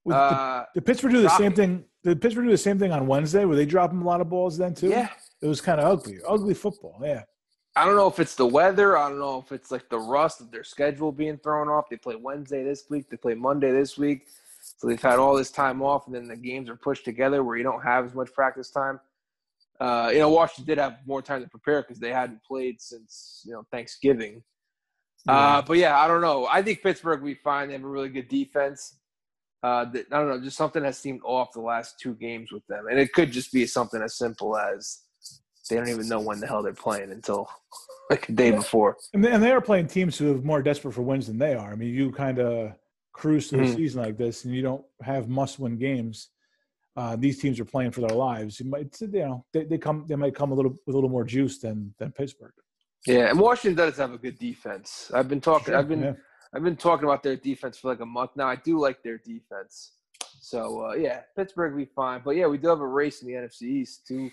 [0.10, 1.46] Uh, did, Pittsburgh do the dropping.
[1.46, 1.86] same thing?
[2.04, 3.46] Did Pittsburgh do the same thing on Wednesday?
[3.46, 4.90] Were they dropping a lot of balls then too?
[4.90, 5.08] Yeah,
[5.42, 7.00] it was kind of ugly, ugly football.
[7.02, 7.24] Yeah.
[7.76, 8.98] I don't know if it's the weather.
[8.98, 11.90] I don't know if it's like the rust of their schedule being thrown off.
[11.90, 13.10] They play Wednesday this week.
[13.10, 14.28] They play Monday this week.
[14.62, 17.58] So they've had all this time off, and then the games are pushed together where
[17.58, 19.00] you don't have as much practice time.
[19.80, 23.42] Uh, you know, Washington did have more time to prepare because they hadn't played since
[23.46, 24.44] you know Thanksgiving.
[25.26, 25.34] Yeah.
[25.34, 26.46] Uh, but yeah, I don't know.
[26.46, 28.98] I think Pittsburgh we find they have a really good defense.
[29.64, 32.66] Uh, that, I don't know, just something has seemed off the last two games with
[32.68, 35.00] them, and it could just be something as simple as
[35.70, 37.50] they don't even know when the hell they're playing until
[38.10, 38.58] like a day yeah.
[38.58, 38.98] before.
[39.14, 41.56] And they, and they are playing teams who are more desperate for wins than they
[41.56, 41.72] are.
[41.72, 42.74] I mean, you kind of
[43.14, 43.74] cruise through mm-hmm.
[43.74, 46.30] a season like this, and you don't have must-win games.
[46.96, 48.60] Uh, these teams are playing for their lives.
[48.60, 51.10] You might, you know, they, they come, they might come a little, with a little
[51.10, 52.54] more juice than than Pittsburgh.
[53.08, 55.12] Yeah, and Washington does have a good defense.
[55.14, 55.74] I've been talking.
[55.74, 56.14] Sure, I've been, yeah.
[56.54, 58.48] I've been talking about their defense for like a month now.
[58.48, 59.94] I do like their defense.
[60.40, 62.22] So uh, yeah, Pittsburgh will be fine.
[62.24, 64.30] But yeah, we do have a race in the NFC East too.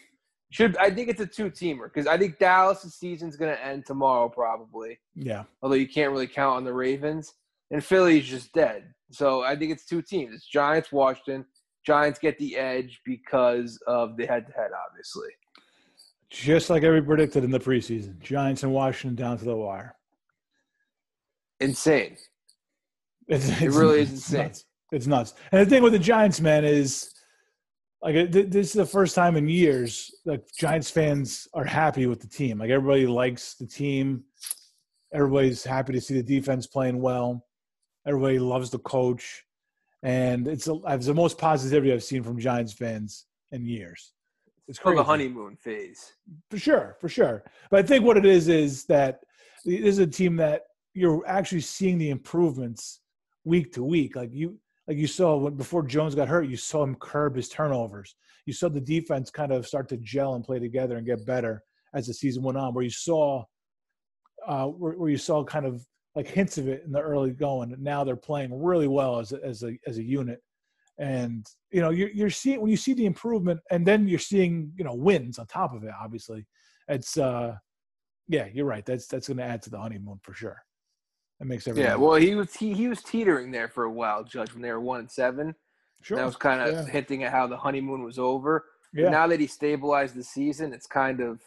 [0.51, 3.87] Should I think it's a two teamer because I think Dallas' season's going to end
[3.87, 4.99] tomorrow probably.
[5.15, 5.45] Yeah.
[5.63, 7.35] Although you can't really count on the Ravens
[7.71, 8.93] and Philly's just dead.
[9.13, 10.35] So I think it's two teams.
[10.35, 11.47] It's Giants, Washington.
[11.87, 15.29] Giants get the edge because of the head to head, obviously.
[16.31, 19.97] Just like every predicted in the preseason, Giants and Washington down to the wire.
[21.61, 22.17] Insane.
[23.29, 24.43] It's, it's, it really is insane.
[24.45, 24.65] Nuts.
[24.93, 25.35] It's nuts.
[25.53, 27.13] And the thing with the Giants, man, is
[28.03, 32.27] like this is the first time in years that Giants fans are happy with the
[32.27, 32.59] team.
[32.59, 34.25] Like everybody likes the team.
[35.13, 37.45] Everybody's happy to see the defense playing well.
[38.07, 39.45] Everybody loves the coach,
[40.03, 44.13] and it's a, it's the most positivity I've seen from Giants fans in years.
[44.67, 46.13] It's called the honeymoon phase.
[46.49, 47.43] For sure, for sure.
[47.71, 49.21] But I think what it is is that
[49.65, 50.63] this is a team that
[50.95, 53.01] you're actually seeing the improvements
[53.45, 54.17] week to week.
[54.17, 54.59] Like you,
[54.90, 58.16] like you saw when before Jones got hurt, you saw him curb his turnovers.
[58.44, 61.62] You saw the defense kind of start to gel and play together and get better
[61.94, 62.74] as the season went on.
[62.74, 63.44] Where you saw,
[64.44, 67.72] uh, where, where you saw kind of like hints of it in the early going.
[67.72, 70.40] And now they're playing really well as a, as a as a unit.
[70.98, 74.72] And you know you're you're seeing when you see the improvement, and then you're seeing
[74.76, 75.92] you know wins on top of it.
[76.03, 76.48] Obviously,
[76.88, 77.55] it's uh
[78.26, 78.85] yeah, you're right.
[78.85, 80.64] That's that's going to add to the honeymoon for sure.
[81.40, 81.90] That makes everything.
[81.90, 84.70] Yeah, well, he was he, he was teetering there for a while, Judge, when they
[84.70, 85.55] were one and seven.
[86.03, 86.18] Sure.
[86.18, 86.92] That was kind of yeah.
[86.92, 88.66] hinting at how the honeymoon was over.
[88.92, 89.05] Yeah.
[89.05, 91.40] But now that he stabilized the season, it's kind of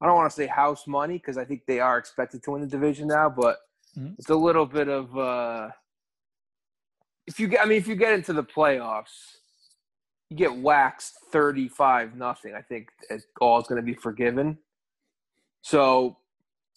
[0.00, 2.60] I don't want to say house money because I think they are expected to win
[2.60, 3.58] the division now, but
[3.98, 4.14] mm-hmm.
[4.16, 5.68] it's a little bit of uh
[7.26, 9.38] if you get I mean if you get into the playoffs,
[10.30, 12.54] you get waxed thirty five nothing.
[12.54, 12.90] I think
[13.40, 14.58] all is going to be forgiven.
[15.62, 16.18] So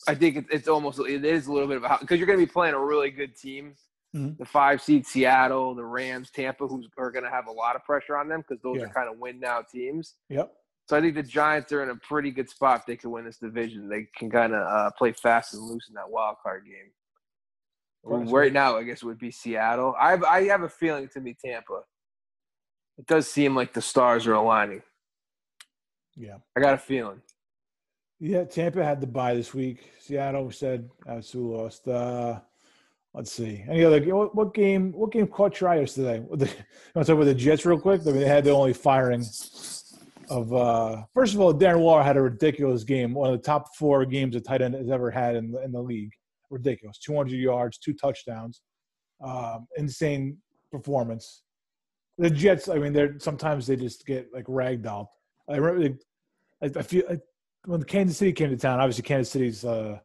[0.08, 2.46] I think it, it's almost it is a little bit of because you're going to
[2.46, 3.76] be playing a really good team.
[4.16, 4.36] Mm-hmm.
[4.38, 7.84] The five seed Seattle, the Rams, Tampa, who are going to have a lot of
[7.84, 8.86] pressure on them because those yeah.
[8.86, 10.16] are kind of win now teams.
[10.30, 10.54] Yep.
[10.88, 12.86] So I think the Giants are in a pretty good spot.
[12.86, 13.90] They can win this division.
[13.90, 16.92] They can kind of uh, play fast and loose in that wild card game.
[18.32, 19.96] right now, I guess it would be Seattle.
[20.00, 21.82] I have, I have a feeling to be Tampa.
[22.98, 24.84] It does seem like the stars are aligning.
[26.16, 27.22] Yeah, I got a feeling.
[28.20, 29.92] Yeah, Tampa had the bye this week.
[30.00, 31.88] Seattle said Atsu lost.
[31.88, 32.40] Uh,
[33.14, 33.66] let's see.
[33.68, 34.94] Any other what, what, game?
[34.94, 36.24] What game caught your eye yesterday?
[36.32, 36.54] The, you
[36.96, 38.02] want to talk about the Jets real quick?
[38.02, 39.26] I mean, they had the only firing
[40.30, 40.54] of.
[40.54, 43.14] Uh, first of all, Darren Waller had a ridiculous game.
[43.14, 45.74] One of the top four games a tight end has ever had in the, in
[45.74, 46.12] the league.
[46.50, 47.00] Ridiculous.
[47.00, 48.62] 200 yards, two touchdowns.
[49.22, 50.38] Um, insane
[50.72, 51.42] performance.
[52.18, 52.70] The Jets.
[52.70, 55.08] I mean, they're sometimes they just get like ragdolled.
[55.50, 55.98] I remember.
[56.64, 57.04] I, I feel.
[57.66, 60.02] When Kansas City came to town, obviously Kansas City's a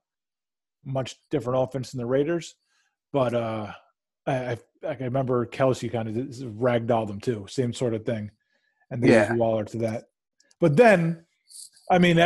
[0.85, 2.55] much different offense than the Raiders,
[3.13, 3.73] but uh,
[4.27, 8.31] I, I remember Kelce kind of ragdolled them too, same sort of thing,
[8.91, 9.33] and they yeah.
[9.35, 10.05] Waller to that.
[10.61, 11.25] But then,
[11.91, 12.17] I mean,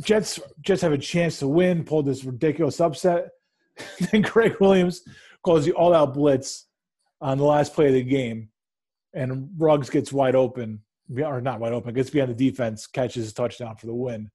[0.00, 3.30] Jets Jets have a chance to win, pulled this ridiculous upset.
[4.12, 5.02] then Gregg Williams
[5.42, 6.66] calls the all-out blitz
[7.20, 8.50] on the last play of the game,
[9.12, 10.80] and Ruggs gets wide open,
[11.16, 14.30] or not wide open, gets behind the defense, catches a touchdown for the win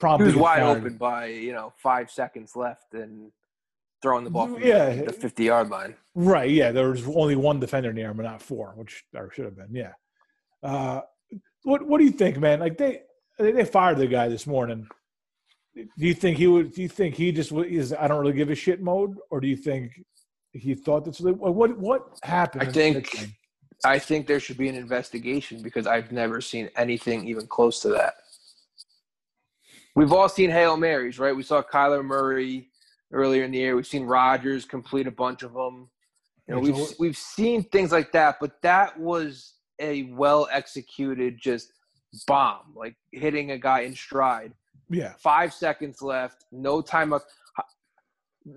[0.00, 0.78] probably he was wide fired.
[0.78, 3.30] open by you know five seconds left, and
[4.02, 5.02] throwing the ball from Yeah.
[5.02, 5.94] the 50 yard line.
[6.14, 6.50] Right.
[6.50, 6.72] Yeah.
[6.72, 9.74] There was only one defender near him, but not four, which there should have been.
[9.74, 9.92] Yeah.
[10.62, 11.00] Uh,
[11.62, 12.60] what What do you think, man?
[12.60, 13.02] Like they
[13.38, 14.86] they fired the guy this morning.
[15.74, 16.72] Do you think he would?
[16.72, 17.92] Do you think he just is?
[17.92, 19.92] I don't really give a shit mode, or do you think
[20.52, 22.62] he thought that's what what, what happened?
[22.62, 23.30] I think-
[23.84, 27.88] I think there should be an investigation because I've never seen anything even close to
[27.88, 28.14] that.
[29.94, 31.34] We've all seen Hail Marys, right?
[31.34, 32.68] We saw Kyler Murray
[33.12, 33.76] earlier in the year.
[33.76, 35.88] We've seen Rodgers complete a bunch of them.
[36.48, 41.72] You know, we've we've seen things like that, but that was a well executed just
[42.26, 44.52] bomb, like hitting a guy in stride.
[44.90, 45.14] yeah.
[45.18, 47.22] Five seconds left, no timeout.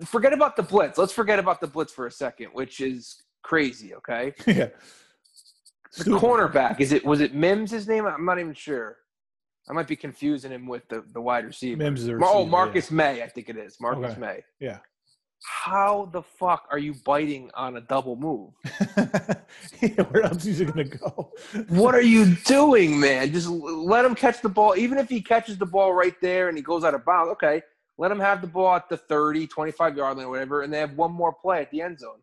[0.05, 0.97] Forget about the blitz.
[0.97, 3.95] Let's forget about the blitz for a second, which is crazy.
[3.95, 4.67] Okay, yeah.
[5.95, 6.21] the Stupid.
[6.21, 7.05] cornerback is it?
[7.05, 7.71] Was it Mims?
[7.71, 8.05] His name?
[8.05, 8.97] I'm not even sure.
[9.69, 11.77] I might be confusing him with the, the wide receiver.
[11.77, 13.77] Mims is the oh, receiver, Marcus Maye, I think it is.
[13.81, 14.19] Marcus Okay.
[14.19, 14.43] Maye.
[14.59, 14.79] Yeah.
[15.43, 18.53] How the fuck are you biting on a double move?
[19.81, 20.01] yeah.
[20.09, 21.31] Where else is it gonna go?
[21.69, 23.31] What are you doing, man?
[23.31, 24.75] Just let him catch the ball.
[24.75, 27.61] Even if he catches the ball right there and he goes out of bounds, okay,
[27.97, 30.79] let him have the ball at the 30, 25 yard line, or whatever, and they
[30.79, 32.19] have one more play at the end zone.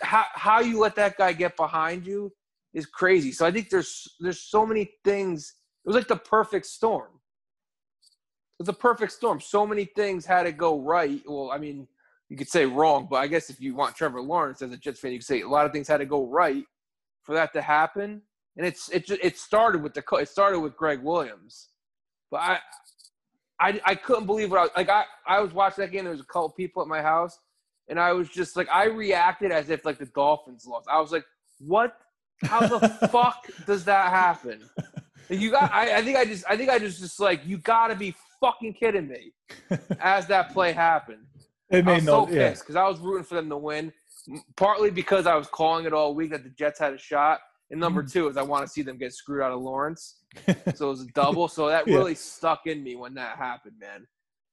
[0.00, 2.32] How, how you let that guy get behind you
[2.72, 3.32] is crazy.
[3.32, 5.54] So I think there's there's so many things.
[5.84, 7.10] It was like the perfect storm.
[8.58, 9.40] It was a perfect storm.
[9.40, 11.20] So many things had to go right.
[11.26, 11.88] Well, I mean,
[12.28, 15.00] you could say wrong, but I guess if you want Trevor Lawrence as a Jets
[15.00, 16.64] fan, you could say a lot of things had to go right
[17.22, 18.22] for that to happen.
[18.56, 21.70] And it's it it started with the co- it started with Gregg Williams,
[22.30, 22.58] but I
[23.60, 24.88] I, I couldn't believe what I was like.
[24.88, 26.04] I, I was watching that game.
[26.04, 27.38] There was a couple people at my house,
[27.88, 30.88] and I was just like, I reacted as if like the Dolphins lost.
[30.90, 31.24] I was like,
[31.58, 31.96] what?
[32.42, 34.60] How the fuck does that happen?
[35.28, 35.72] You got.
[35.72, 36.44] I, I think I just.
[36.48, 39.32] I think I just just like you got to be fucking kidding me.
[40.00, 41.24] As that play happened,
[41.70, 42.26] It I made was no.
[42.26, 43.92] so pissed because I was rooting for them to win.
[44.56, 47.78] Partly because I was calling it all week that the Jets had a shot, and
[47.80, 48.10] number Mm.
[48.12, 50.16] two is I want to see them get screwed out of Lawrence.
[50.74, 51.46] So it was a double.
[51.48, 51.96] So that Yeah.
[51.96, 54.06] really stuck in me when that happened, man.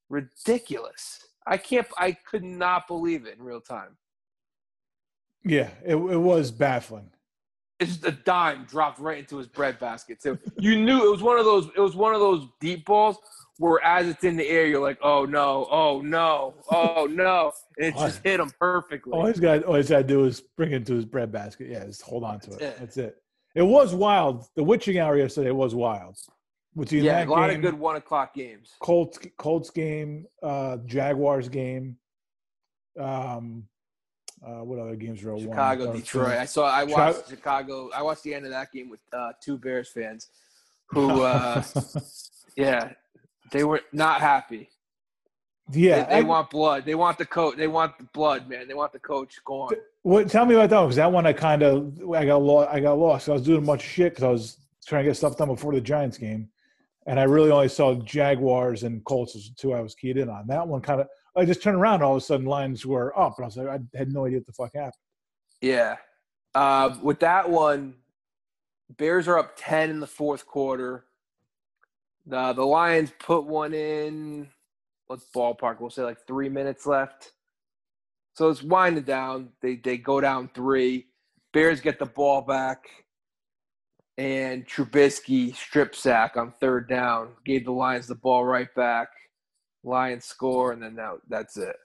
[0.09, 1.25] Ridiculous.
[1.47, 1.87] I can't.
[1.97, 3.97] I could not believe it in real time.
[5.43, 5.69] Yeah.
[5.83, 7.09] It, it was baffling.
[7.81, 10.37] It's just a dime dropped right into his bread basket too.
[10.59, 11.67] You knew it was one of those.
[11.75, 13.17] It was one of those deep balls
[13.57, 15.67] where, as it's in the air, you're like, "Oh no!
[15.71, 16.53] Oh no!
[16.71, 19.13] Oh no!" And it just hit him perfectly.
[19.13, 21.69] All he's got, all he's got to do is bring it into his bread basket.
[21.69, 22.59] Yeah, just hold on to it.
[22.59, 22.79] That's it.
[22.79, 23.17] That's it.
[23.55, 24.45] It was wild.
[24.55, 26.17] The witching hour yesterday was wild.
[26.77, 28.69] Between yeah, a lot game, of good one o'clock games.
[28.79, 31.97] Colts, Colts game, uh, Jaguars game.
[32.97, 33.65] Um,
[34.45, 35.37] uh, what other games were?
[35.39, 36.37] Chicago, Detroit.
[36.37, 36.65] I saw.
[36.65, 37.89] I watched Chicago.
[37.95, 40.29] I watched the end of that game with uh, two Bears fans,
[40.87, 41.63] who, uh,
[42.55, 42.93] yeah,
[43.51, 44.69] they were not happy.
[45.71, 46.03] yeah.
[46.03, 46.85] they, they I- want blood.
[46.85, 47.55] They want the coach.
[47.57, 48.67] They want the blood, man.
[48.67, 49.69] They want the coach gone.
[50.01, 50.29] What?
[50.29, 52.69] Tell me about that one, because that one I kind of I got lost.
[52.71, 53.29] I got lost.
[53.29, 55.49] I was doing a bunch of shit because I was trying to get stuff done
[55.49, 56.49] before the Giants game,
[57.05, 60.29] and I really only saw Jaguars and Colts as the two I was keyed in
[60.29, 60.47] on.
[60.47, 62.03] That one kind of I just turned around.
[62.03, 64.39] All of a sudden, Lions were up, and I was like, I had no idea
[64.39, 64.93] what the fuck happened.
[65.61, 65.97] Yeah.
[66.53, 67.95] Uh, with that one,
[68.97, 71.05] Bears are up ten in the fourth quarter.
[72.25, 74.49] The the Lions put one in.
[75.09, 75.79] Let's ballpark.
[75.79, 77.31] We'll say like three minutes left.
[78.33, 79.49] So it's winding down.
[79.61, 81.07] They they go down three.
[81.53, 82.85] Bears get the ball back,
[84.17, 89.09] and Trubisky strip sack on third down gave the Lions the ball right back.
[89.83, 91.75] Lions score, and then that, that's it.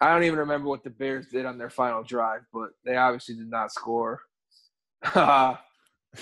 [0.00, 3.36] I don't even remember what the Bears did on their final drive, but they obviously
[3.36, 4.20] did not score.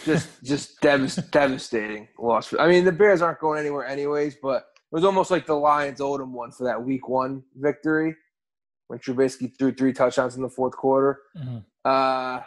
[0.04, 2.54] just just devas- devastating loss.
[2.58, 6.00] I mean, the Bears aren't going anywhere anyways, but it was almost like the Lions
[6.00, 8.16] owed them one for that Week One victory
[8.88, 11.20] when Trubisky threw three touchdowns in the fourth quarter.
[11.84, 12.42] Uh,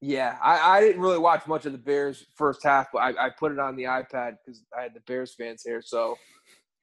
[0.00, 3.30] yeah, I, I didn't really watch much of the Bears first half, but I, I
[3.30, 5.82] put it on the iPad because I had the Bears fans here.
[5.84, 6.16] So,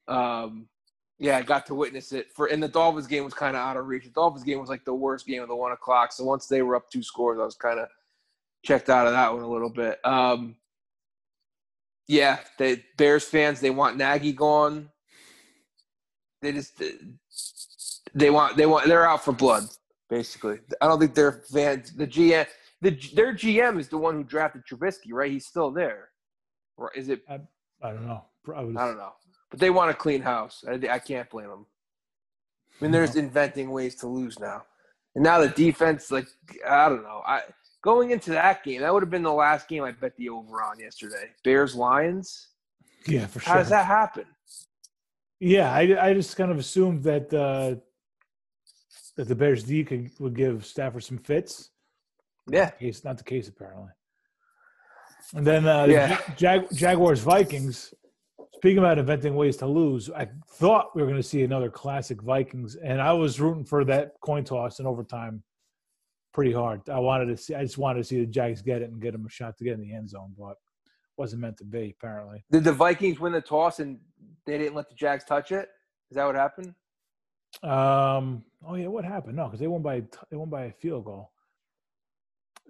[0.08, 0.68] um,
[1.18, 2.32] yeah, I got to witness it.
[2.32, 4.04] For and the Dolphins game was kind of out of reach.
[4.04, 6.12] The Dolphins game was like the worst game of the one o'clock.
[6.12, 7.88] So once they were up two scores, I was kind of
[8.64, 10.04] checked out of that one a little bit.
[10.04, 10.56] Um,
[12.08, 14.90] yeah, the Bears fans they want Nagy gone.
[16.42, 16.82] They just
[18.14, 19.64] they want they want they're out for blood
[20.14, 20.58] basically.
[20.80, 21.92] I don't think they're fans.
[21.92, 22.46] The GM,
[22.80, 25.30] the their GM is the one who drafted Trubisky, right?
[25.30, 26.10] He's still there,
[26.76, 27.22] or is it?
[27.28, 28.24] I don't know.
[28.54, 29.12] I, was, I don't know,
[29.54, 30.64] but they want a clean house.
[30.68, 31.64] I, I can't blame them.
[32.80, 34.64] I mean, they're just inventing ways to lose now,
[35.14, 36.26] and now the defense, like
[36.68, 37.22] I don't know.
[37.24, 37.42] I
[37.80, 40.60] going into that game, that would have been the last game I bet the over
[40.60, 41.30] on yesterday.
[41.44, 42.48] Bears Lions.
[43.06, 43.52] Yeah, for sure.
[43.52, 44.24] How does that happen?
[45.38, 47.76] Yeah, I, I just kind of assumed that uh,
[49.16, 51.70] that the Bears D could would give Stafford some fits.
[52.50, 52.70] Yeah.
[52.70, 53.90] Case not the case apparently.
[55.32, 56.20] And then uh, Yeah.
[56.36, 57.94] Jag- Jaguars Vikings.
[58.64, 62.22] Speaking about inventing ways to lose, I thought we were going to see another classic
[62.22, 65.42] Vikings, and I was rooting for that coin toss in overtime
[66.32, 66.88] pretty hard.
[66.88, 69.12] I wanted to see, I just wanted to see the Jags get it and get
[69.12, 70.54] them a shot to get in the end zone, but
[71.18, 72.42] wasn't meant to be apparently.
[72.50, 73.98] Did the Vikings win the toss and
[74.46, 75.68] they didn't let the Jags touch it?
[76.10, 76.74] Is that what happened?
[77.62, 78.46] Um.
[78.66, 79.36] Oh yeah, what happened?
[79.36, 81.32] No, because they won by they won by a field goal.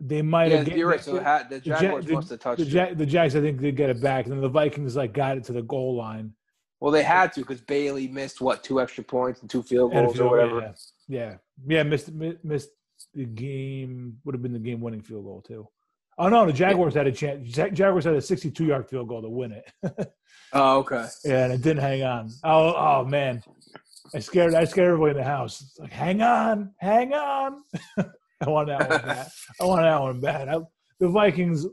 [0.01, 0.67] They might Yeah, have.
[0.67, 1.01] get- you're right.
[1.01, 2.67] So had, the the Jaguars the- must have touched the.
[2.67, 5.37] Ja- the Jags, I think, they get it back, and then the Vikings like got
[5.37, 6.33] it to the goal line.
[6.81, 10.17] Well, they had to because Bailey missed what two extra points and two field goals
[10.17, 10.61] field- or whatever.
[10.61, 10.73] Yeah,
[11.09, 11.37] yeah,
[11.77, 11.83] yeah.
[11.85, 12.71] Missed missed
[13.15, 14.19] the game.
[14.25, 15.69] Would have been the game-winning field goal too.
[16.19, 17.57] Oh no, the Jaguars had a chance.
[17.57, 19.71] Ja- Jaguars had a 62-yard field goal to win it.
[20.57, 21.07] Oh, okay.
[21.25, 22.31] Yeah, and it didn't hang on.
[22.45, 23.43] Oh, oh man,
[24.15, 24.55] I scared.
[24.55, 25.61] I scared everybody in the house.
[25.63, 27.63] It's like, hang on, hang on.
[28.41, 29.27] I want that one bad.
[29.61, 30.49] I want that one bad.
[30.49, 30.59] I,
[31.01, 31.67] the Vikings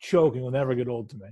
[0.00, 1.26] choking will never get old to me.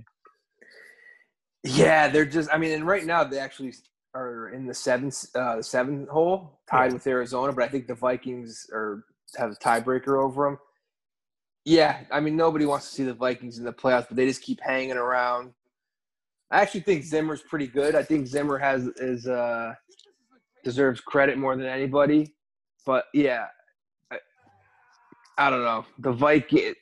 [1.63, 2.49] Yeah, they're just.
[2.53, 3.73] I mean, and right now they actually
[4.15, 6.93] are in the seventh, uh, the seventh hole, tied Yeah.
[6.93, 7.51] with Arizona.
[7.53, 9.03] But I think the Vikings are
[9.37, 10.57] have a tiebreaker over them.
[11.65, 14.41] Yeah, I mean, nobody wants to see the Vikings in the playoffs, but they just
[14.41, 15.53] keep hanging around.
[16.49, 17.93] I actually think Zimmer's pretty good.
[17.93, 19.73] I think Zimmer has is uh,
[20.63, 22.33] deserves credit more than anybody.
[22.85, 23.47] But yeah,
[25.39, 25.85] I don't know.
[25.99, 26.73] The Viking,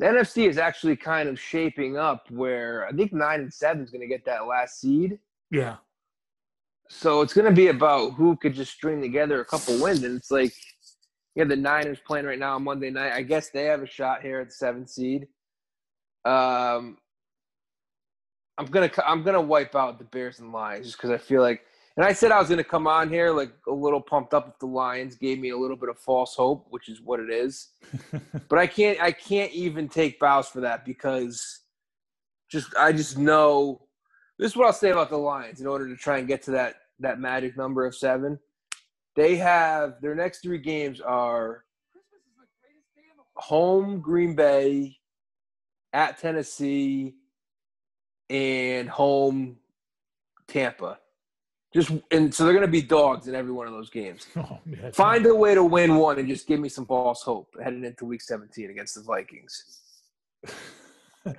[0.00, 3.90] the NFC is actually kind of shaping up where I think nine and seven is
[3.90, 5.20] going to get that last seed.
[5.50, 5.76] Yeah,
[6.88, 10.02] So it's going to be about who could just string together a couple wins.
[10.02, 10.52] And it's like,
[11.36, 13.12] yeah, the Niners playing right now on Monday night.
[13.12, 15.28] I guess they have a shot here at the seventh seed.
[16.24, 16.98] Um,
[18.58, 21.62] I'm gonna I'm gonna wipe out the Bears and Lions just because I feel like,
[21.96, 24.58] and I said I was gonna come on here like a little pumped up if
[24.58, 27.68] the Lions gave me a little bit of false hope, which is what it is.
[28.48, 31.60] but I can't I can't even take bows for that because
[32.50, 33.82] just I just know
[34.38, 36.52] this is what I'll say about the Lions in order to try and get to
[36.52, 38.38] that that magic number of seven.
[39.14, 41.64] They have their next three games are
[43.34, 44.96] home Green Bay,
[45.92, 47.14] at Tennessee,
[48.30, 49.58] and home
[50.46, 50.98] Tampa.
[51.72, 54.26] Just and so they're going to be dogs in every one of those games.
[54.36, 57.54] oh, yeah Find a way to win one and just give me some false hope
[57.62, 59.80] heading into Week 17 against the Vikings.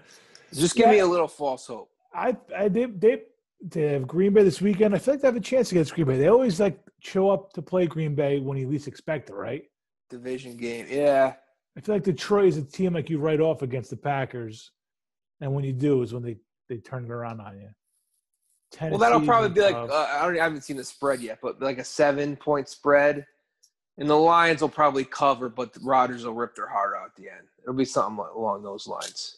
[0.54, 1.90] Just give me a little false hope.
[2.14, 3.22] I, I they, they
[3.62, 4.94] they have Green Bay this weekend.
[4.94, 6.18] I feel like they have a chance against Green Bay.
[6.18, 9.64] They always like show up to play Green Bay when you least expect it, right?
[10.10, 11.34] Division game, yeah.
[11.76, 14.72] I feel like Detroit is a team like you write off against the Packers,
[15.42, 16.38] and when you do is when they
[16.70, 17.70] they turn it around on you.
[18.82, 20.40] Well, that'll probably be like uh, I don't.
[20.40, 23.26] I haven't seen the spread yet, but like a seven point spread,
[23.98, 27.30] and the Lions will probably cover, but Rodgers will rip their heart out at the
[27.30, 27.48] end.
[27.62, 29.38] It'll be something along those lines.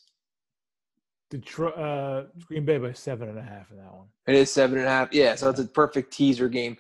[1.30, 4.08] Detroit, uh, Green Bay by seven and a half in that one.
[4.28, 5.14] It is seven and a half.
[5.14, 6.78] Yeah, so it's a perfect teaser game.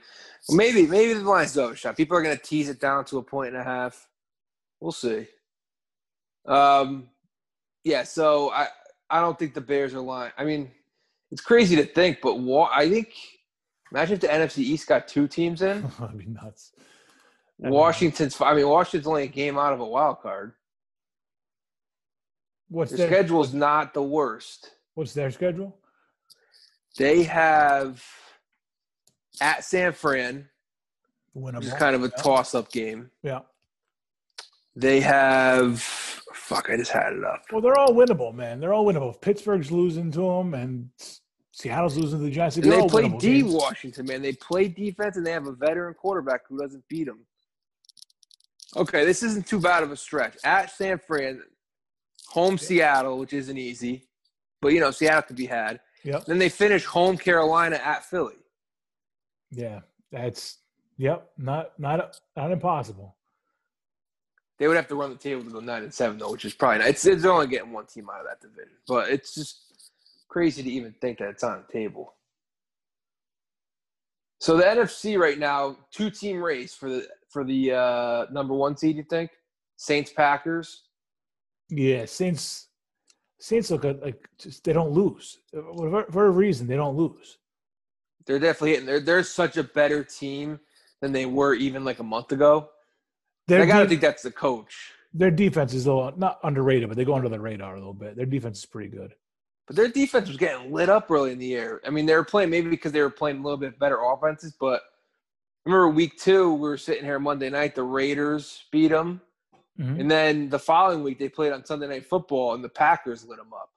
[0.48, 1.98] Well, maybe maybe the Lions do have a shot.
[1.98, 4.08] People are going to tease it down to a point and a half.
[4.80, 5.28] We'll see.
[6.46, 7.10] Um,
[7.84, 8.04] yeah.
[8.04, 8.68] So I
[9.10, 10.32] I don't think the Bears are lying.
[10.38, 10.72] I mean,
[11.32, 13.14] it's crazy to think, but wa- I think
[13.92, 15.82] imagine if the NFC East got two teams in.
[16.00, 16.72] That'd be nuts.
[17.60, 18.40] Mean- Washington's.
[18.42, 20.54] I mean, Washington's only a game out of a wild card.
[22.70, 24.72] What's Their their schedule's not the worst.
[24.96, 25.78] What's their schedule?
[26.98, 28.04] They have
[29.42, 30.48] at San Fran,
[31.36, 31.56] Winnable.
[31.58, 33.12] which is kind of a toss-up game.
[33.22, 33.42] Yeah.
[34.76, 35.84] They have
[36.46, 36.70] fuck.
[36.70, 37.46] I just had enough.
[37.52, 38.60] Well, they're all winnable, man.
[38.60, 39.14] They're all winnable.
[39.14, 40.90] If Pittsburgh's losing to them, and
[41.52, 42.58] Seattle's losing to the Giants.
[42.58, 43.54] And they play D games.
[43.54, 44.22] Washington, man.
[44.22, 47.26] They play defense, and they have a veteran quarterback who doesn't beat them.
[48.78, 50.36] Okay, this isn't too bad of a stretch.
[50.44, 51.42] At San Fran,
[52.28, 54.08] home Seattle, which isn't easy,
[54.62, 55.80] but you know Seattle could be had.
[56.04, 56.26] Yep.
[56.26, 58.36] Then they finish home Carolina at Philly.
[59.50, 59.80] Yeah.
[60.12, 60.60] That's
[60.98, 61.32] yep.
[61.38, 63.15] Not not not impossible.
[64.58, 66.54] They would have to run the table to go nine and seven though, which is
[66.54, 66.88] probably not.
[66.88, 69.82] It's, it's only getting one team out of that division, but it's just
[70.30, 72.14] crazy to even think that it's on the table.
[74.40, 78.78] So the NFC right now, two team race for the for the uh, number one
[78.78, 78.96] seed.
[78.96, 79.32] You think
[79.76, 80.84] Saints Packers?
[81.70, 82.06] Yeah.
[82.06, 82.68] Saints
[83.40, 86.68] Saints look at, like just they don't lose for, for a reason.
[86.68, 87.38] They don't lose.
[88.26, 88.86] They're definitely hitting.
[88.86, 90.60] They're they're such a better team
[91.02, 92.70] than they were even like a month ago.
[93.48, 94.92] Their, I gotta de- think that's the coach.
[95.14, 97.94] their defense is a little not underrated, but they go under the radar a little
[97.94, 98.16] bit.
[98.16, 99.14] Their defense is pretty good.
[99.68, 101.82] But their defense was getting lit up early in the year.
[101.86, 104.56] I mean, they were playing maybe because they were playing a little bit better offenses,
[104.60, 104.82] but
[105.66, 107.74] remember week two, we were sitting here Monday night.
[107.76, 109.22] The Raiders beat them,
[109.80, 110.00] Mhm.
[110.02, 113.38] and then the following week they played on Sunday Night Football, and the Packers lit
[113.38, 113.70] them up.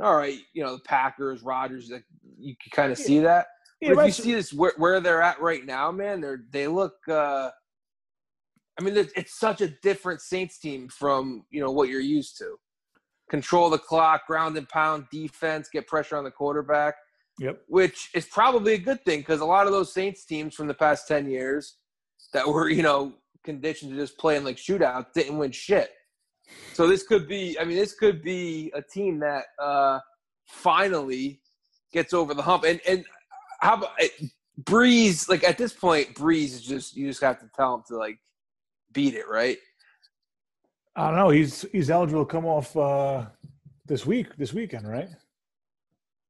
[0.00, 2.04] All right, you know the Packers, Rodgers, like,
[2.38, 3.46] you can kind of see that.
[3.80, 6.66] Yeah, but if you see this where, where they're at right now, man, they're they
[6.66, 6.96] look.
[7.08, 7.50] uh
[8.78, 12.36] I mean, it's it's such a different Saints team from you know what you're used
[12.38, 12.56] to.
[13.30, 16.94] Control the clock, ground and pound defense, get pressure on the quarterback,
[17.38, 17.62] Yep.
[17.68, 20.74] which is probably a good thing because a lot of those Saints teams from the
[20.74, 21.76] past ten years
[22.32, 23.14] that were you know
[23.44, 25.90] conditioned to just playing like shootouts didn't win shit.
[26.74, 27.58] So this could be.
[27.58, 29.98] I mean, this could be a team that uh
[30.46, 31.40] finally
[31.92, 32.64] gets over the hump.
[32.64, 33.04] And and
[33.60, 33.98] how about
[34.62, 35.28] Brees?
[35.28, 38.18] Like at this point, Brees is just you just have to tell him to like
[38.96, 39.58] beat it, right?
[40.96, 41.28] I don't know.
[41.28, 43.26] He's he's eligible to come off uh,
[43.84, 45.10] this week, this weekend, right?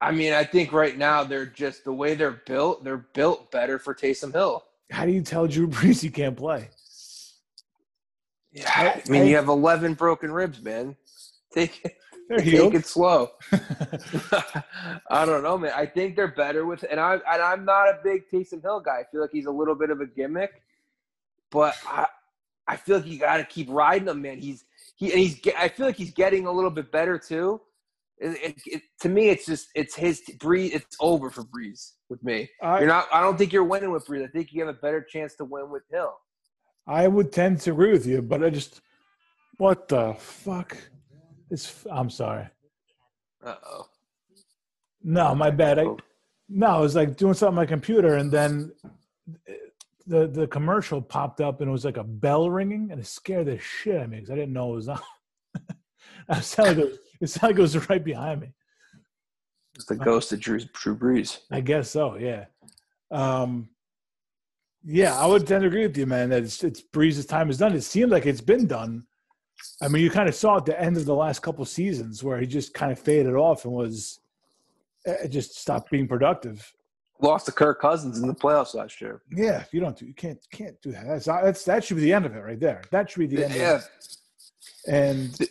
[0.00, 2.82] I mean, I think right now they're just the way they're built.
[2.82, 4.64] They're built better for Taysom Hill.
[4.90, 6.68] How do you tell Drew Brees he can't play?
[8.52, 10.96] Yeah, I mean, you have eleven broken ribs, man.
[11.54, 11.96] Take it,
[12.28, 12.74] take healed.
[12.74, 13.30] it slow.
[15.10, 15.72] I don't know, man.
[15.74, 18.98] I think they're better with, and I and I'm not a big Taysom Hill guy.
[18.98, 20.62] I feel like he's a little bit of a gimmick,
[21.50, 22.06] but I
[22.68, 24.38] I feel like you got to keep riding him, man.
[24.38, 24.64] He's
[24.96, 27.60] he and he's I feel like he's getting a little bit better too.
[28.18, 30.72] It, it, it, to me, it's just it's his breeze.
[30.72, 32.48] It's over for Brees with me.
[32.62, 33.06] I, You're not.
[33.12, 34.24] I don't think you're winning with Brees.
[34.24, 36.14] I think you have a better chance to win with Hill.
[36.86, 38.80] I would tend to agree with you, but I just
[39.58, 40.76] what the fuck?
[41.50, 42.46] It's I'm sorry.
[43.44, 43.86] Uh oh.
[45.02, 45.78] No, my bad.
[45.78, 45.86] I,
[46.48, 48.72] no, I was like doing something on my computer, and then
[50.06, 53.46] the the commercial popped up, and it was like a bell ringing, and it scared
[53.46, 55.00] the shit out of me because I didn't know it was on.
[56.30, 58.52] it sounded like it, was, it sounded like it was right behind me.
[59.74, 61.40] It's the ghost of Drew, Drew Brees.
[61.50, 62.16] I guess so.
[62.16, 62.46] Yeah.
[63.10, 63.68] Um,
[64.84, 66.30] yeah, I would tend to agree with you, man.
[66.30, 67.74] That it's, it's Brees's time is done.
[67.74, 69.04] It seems like it's been done.
[69.82, 72.38] I mean, you kind of saw at the end of the last couple seasons where
[72.38, 74.20] he just kind of faded off and was
[75.28, 76.72] just stopped being productive.
[77.20, 79.22] Lost to Kirk Cousins in the playoffs last year.
[79.30, 81.06] Yeah, if you don't do, you can't can't do that.
[81.06, 82.82] That's, that's that should be the end of it right there.
[82.90, 83.54] That should be the end.
[83.54, 84.88] Yeah, Of it.
[84.88, 85.48] And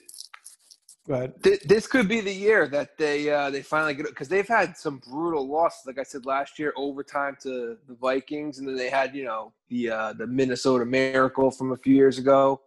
[1.08, 4.48] but Th- this could be the year that they uh, they finally get because they've
[4.48, 5.86] had some brutal losses.
[5.86, 9.54] Like I said last year, overtime to the Vikings, and then they had you know
[9.70, 12.62] the uh, the Minnesota Miracle from a few years ago,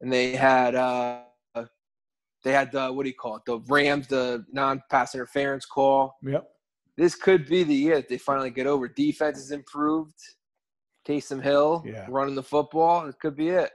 [0.00, 1.22] and they had uh,
[2.44, 3.44] they had the what do you call it?
[3.44, 6.16] The Rams, the non-pass interference call.
[6.22, 6.48] yep.
[6.98, 8.88] This could be the year that they finally get over.
[8.88, 10.18] Defense is improved.
[11.06, 12.04] Taysom Hill Yeah.
[12.08, 13.06] running the football.
[13.06, 13.70] It could be it.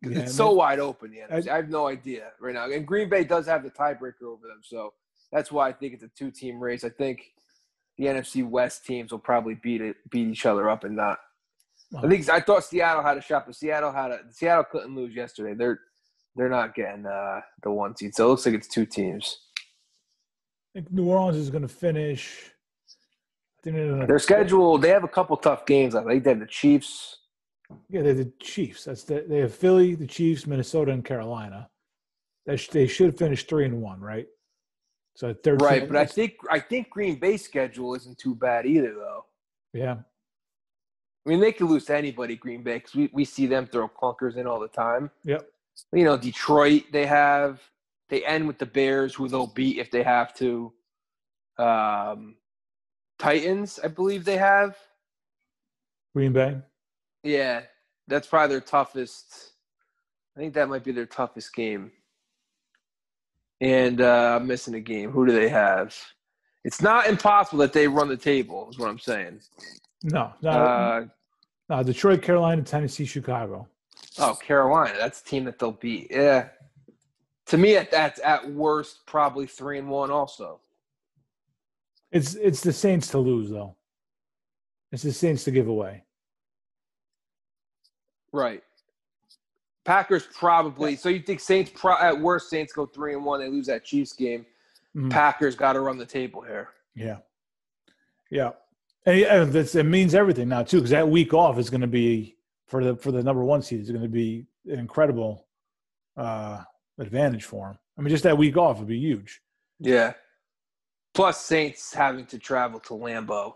[0.00, 1.10] Yeah, it's so wide open.
[1.10, 1.48] The I- NFC.
[1.48, 2.70] I, have no idea right now.
[2.70, 4.94] And Green Bay does have the tiebreaker over them, so
[5.32, 6.82] that's why I think it's a two-team race.
[6.82, 7.20] I think
[7.98, 11.18] the NFC West teams will probably beat it, beat each other up, and not.
[11.96, 15.14] I think I thought Seattle had a shot, but Seattle had a Seattle couldn't lose
[15.14, 15.54] yesterday.
[15.54, 15.80] They're
[16.36, 19.43] they're not getting uh, the one seed, so it looks like it's two teams.
[20.74, 22.50] I think New Orleans is going to finish.
[23.62, 25.94] Their schedule, they have a couple tough games.
[25.94, 27.18] I think they have the Chiefs.
[27.88, 28.84] Yeah, they're the Chiefs.
[28.84, 31.70] That's the, they have Philly, the Chiefs, Minnesota, and Carolina.
[32.44, 34.26] They, sh- they should finish three and one, right?
[35.14, 38.92] So third, Right, but I think I think Green Bay's schedule isn't too bad either,
[38.94, 39.24] though.
[39.72, 39.94] yeah,
[41.24, 43.88] I mean, they could lose to anybody, Green Bay, because we, we see them throw
[43.88, 45.10] clunkers in all the time.
[45.24, 45.48] yep,
[45.92, 47.60] You know, Detroit, they have
[48.08, 50.72] they end with the Bears, who they'll beat if they have to.
[51.58, 52.36] Um,
[53.18, 54.76] Titans, I believe they have.
[56.14, 56.58] Green Bay.
[57.22, 57.62] Yeah,
[58.06, 59.52] that's probably their toughest.
[60.36, 61.92] I think that might be their toughest game.
[63.60, 65.10] And uh, I'm missing a game.
[65.10, 65.96] Who do they have?
[66.64, 68.68] It's not impossible that they run the table.
[68.70, 69.40] Is what I'm saying.
[70.02, 71.04] No, no, Uh,
[71.68, 71.82] no.
[71.82, 73.68] Detroit, Carolina, Tennessee, Chicago.
[74.18, 74.94] oh, Carolina.
[74.98, 76.08] That's a team that they'll beat.
[76.10, 76.48] Yeah.
[77.46, 80.10] To me, at that's at worst probably three and one.
[80.10, 80.60] Also,
[82.10, 83.76] It's it's the Saints to lose though.
[84.92, 86.04] It's the Saints to give away.
[88.32, 88.62] right.
[89.84, 90.96] Packers probably.
[90.96, 93.40] So you think Saints pro, at worst Saints go three and one?
[93.40, 94.46] They lose that Chiefs game.
[94.96, 95.10] Mhm.
[95.10, 96.70] Packers got to run the table here.
[96.94, 97.18] Yeah,
[98.30, 98.52] yeah,
[99.04, 102.38] and yeah, it means everything now too because that week off is going to be
[102.66, 105.46] for the for the number one seed is going to be an incredible
[106.16, 106.62] uh,
[106.98, 107.78] advantage for them.
[107.98, 109.40] I mean, just that week off would be huge.
[109.80, 110.14] Yeah.
[111.14, 113.54] Plus Saints having to travel to Lambeau.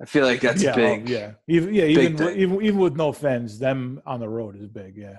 [0.00, 1.08] I feel like that's yeah, oh, big.
[1.08, 2.36] oh, yeah, even yeah, even thing.
[2.36, 4.96] even even with no fans, them on the road is big.
[4.96, 5.18] Yeah,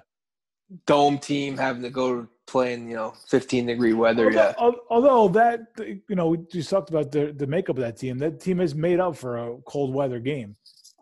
[0.85, 4.25] Dome team having to go playing, you know, 15 degree weather.
[4.25, 7.83] although, yeah, al- although that you know we just talked about the the makeup of
[7.83, 8.17] that team.
[8.17, 10.55] That team is made up for a cold weather game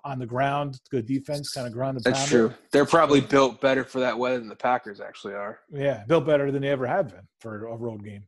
[0.03, 0.79] on the ground.
[0.89, 2.53] Good defense, kind of ground and that's true.
[2.71, 5.59] They're probably built better for that weather than the Packers actually are.
[5.71, 8.23] Yeah, built better than they ever have been for a road game.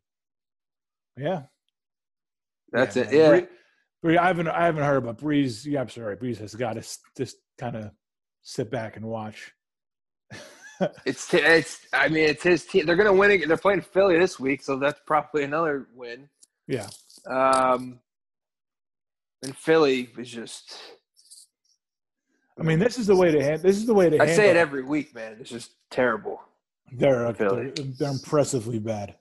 [1.17, 1.43] Yeah,
[2.71, 3.07] That's it.
[3.11, 3.15] man.
[3.15, 3.30] Yeah.
[3.30, 3.47] Bree-
[4.01, 5.65] Bree, I haven't I haven't heard about Brees.
[5.65, 6.17] Yeah, I'm sorry.
[6.17, 6.82] Brees has got to
[7.17, 7.91] just kind of
[8.41, 9.53] sit back and watch.
[11.05, 11.80] It's t- it's.
[11.93, 12.86] I mean, it's his team.
[12.86, 13.32] They're gonna win.
[13.32, 13.47] it.
[13.47, 16.28] They're playing Philly this week, so that's probably another win.
[16.67, 16.88] Yeah,
[17.30, 17.99] Um,
[19.43, 20.76] and Philly is just.
[22.60, 23.62] I mean, this is the way to hand.
[23.62, 24.18] This is the way to.
[24.18, 25.38] Handle I say it every week, man.
[25.39, 26.41] It's just terrible.
[26.91, 29.16] They're, they're they're impressively bad.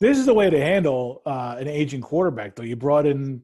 [0.00, 2.62] This is the way to handle uh, an aging quarterback, though.
[2.62, 3.42] You brought in,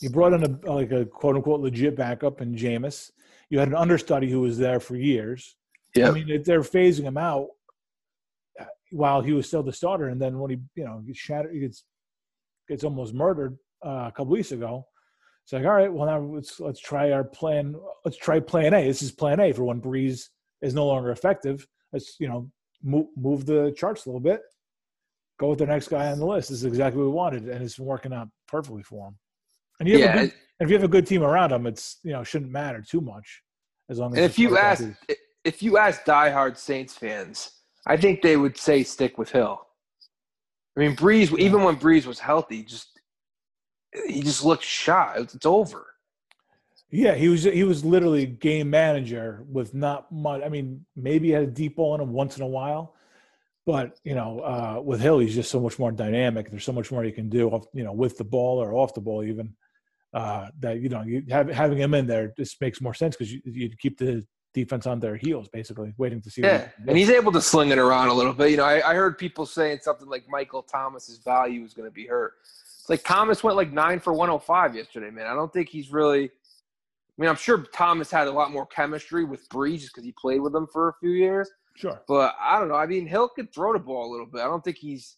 [0.00, 3.10] you brought in a like a quote unquote legit backup in Jameis.
[3.50, 5.54] You had an understudy who was there for years.
[5.94, 7.48] Yeah, I mean, if they're phasing him out
[8.60, 11.54] uh, while he was still the starter, and then when he, you know, gets shattered,
[11.54, 11.84] he gets
[12.68, 14.86] gets almost murdered uh, a couple weeks ago.
[15.46, 17.76] It's like, all right, well now let's let's try our plan.
[18.04, 18.84] Let's try Plan A.
[18.84, 20.30] This is Plan A for when Brees
[20.60, 21.64] is no longer effective.
[21.92, 22.50] Let's you know
[22.82, 24.40] move move the charts a little bit.
[25.38, 26.48] Go with the next guy on the list.
[26.48, 29.18] This is exactly what we wanted, and it's been working out perfectly for him.
[29.78, 30.14] And you have a Yeah.
[30.14, 32.82] good, and if you have a good team around him, it's you know shouldn't matter
[32.82, 33.44] too much
[33.88, 37.52] as long as And if you ask, is- if you ask diehard Saints fans,
[37.86, 39.64] I think they would say stick with Hill.
[40.76, 41.38] I mean, Brees.
[41.38, 42.95] Even when Brees was healthy, just
[44.06, 45.18] he just looked shot.
[45.18, 45.86] It's, over.
[46.90, 50.42] Yeah, he was he was literally game manager with not much.
[50.44, 52.94] I mean, maybe he had a deep ball in him once in a while,
[53.64, 56.50] but you know, uh, with Hill, he's just so much more dynamic.
[56.50, 58.94] There's so much more he can do, off, you know, with the ball or off
[58.94, 59.54] the ball, even.
[60.14, 63.32] Uh, that you know, you have, having him in there just makes more sense because
[63.32, 64.24] you you keep the
[64.54, 66.40] defense on their heels, basically, waiting to see.
[66.40, 68.50] Yeah, and he's able to sling it around a little bit.
[68.50, 71.92] You know, I, I heard people saying something like Michael Thomas's value is going to
[71.92, 72.34] be hurt.
[72.88, 75.26] Like Thomas went like nine for 105 yesterday, man.
[75.26, 76.24] I don't think he's really.
[76.24, 80.12] I mean, I'm sure Thomas had a lot more chemistry with Brees just because he
[80.12, 81.50] played with him for a few years.
[81.74, 82.02] sure.
[82.06, 82.74] But I don't know.
[82.74, 84.42] I mean, Hill could throw the ball a little bit.
[84.42, 85.16] I don't think he's.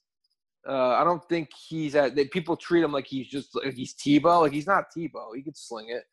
[0.68, 2.14] Uh, I don't think he's at.
[2.14, 4.42] They, people treat him like he's just like he's Tebow.
[4.42, 5.34] Like he's not Tebow.
[5.34, 6.04] He could sling it.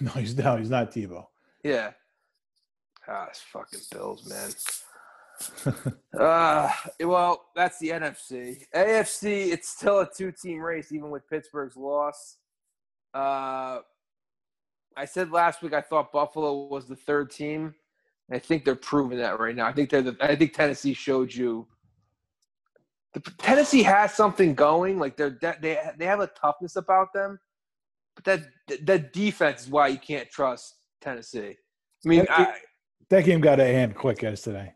[0.00, 1.26] No, he's no, he's not Tebow.
[1.64, 1.90] Yeah.
[3.08, 4.50] Ah, it's fucking Bills, man.
[6.18, 6.68] Uh,
[7.00, 8.64] well, that's the NFC.
[8.74, 12.38] AFC, it's still a two-team race, even with Pittsburgh's loss.
[13.14, 13.78] Uh,
[14.96, 17.72] I said last week I thought Buffalo was the third team.
[18.32, 19.66] I think they're proving that right now.
[19.66, 20.16] I think they're the.
[20.20, 21.66] I think Tennessee showed you.
[23.14, 24.98] The, Tennessee has something going.
[24.98, 27.38] Like they're they they have a toughness about them,
[28.16, 28.40] but that
[28.84, 31.56] that defense is why you can't trust Tennessee.
[32.04, 32.54] I mean, I,
[33.08, 34.74] that game got out of hand quick yesterday.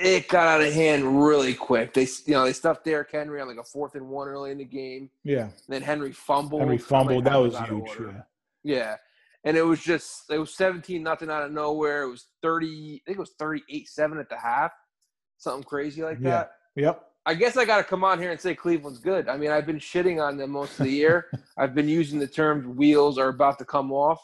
[0.00, 1.92] It got out of hand really quick.
[1.94, 4.58] They, you know, they stuffed Derrick Henry on like a fourth and one early in
[4.58, 5.10] the game.
[5.24, 6.60] Yeah, And then Henry fumbled.
[6.60, 7.24] Henry Like, fumbled.
[7.24, 7.90] That half was huge.
[8.00, 8.22] Yeah.
[8.64, 8.96] Yeah,
[9.44, 12.02] and it was just it was seventeen nothing out of nowhere.
[12.02, 13.00] It was thirty.
[13.04, 14.72] I think it was thirty eight seven at the half,
[15.38, 16.28] something crazy like that.
[16.28, 16.36] Yeah.
[16.36, 16.82] that.
[16.82, 17.04] Yep.
[17.26, 19.28] I guess I got to come on here and say Cleveland's good.
[19.28, 21.26] I mean, I've been shitting on them most of the year.
[21.58, 24.20] I've been using the terms "wheels are about to come off."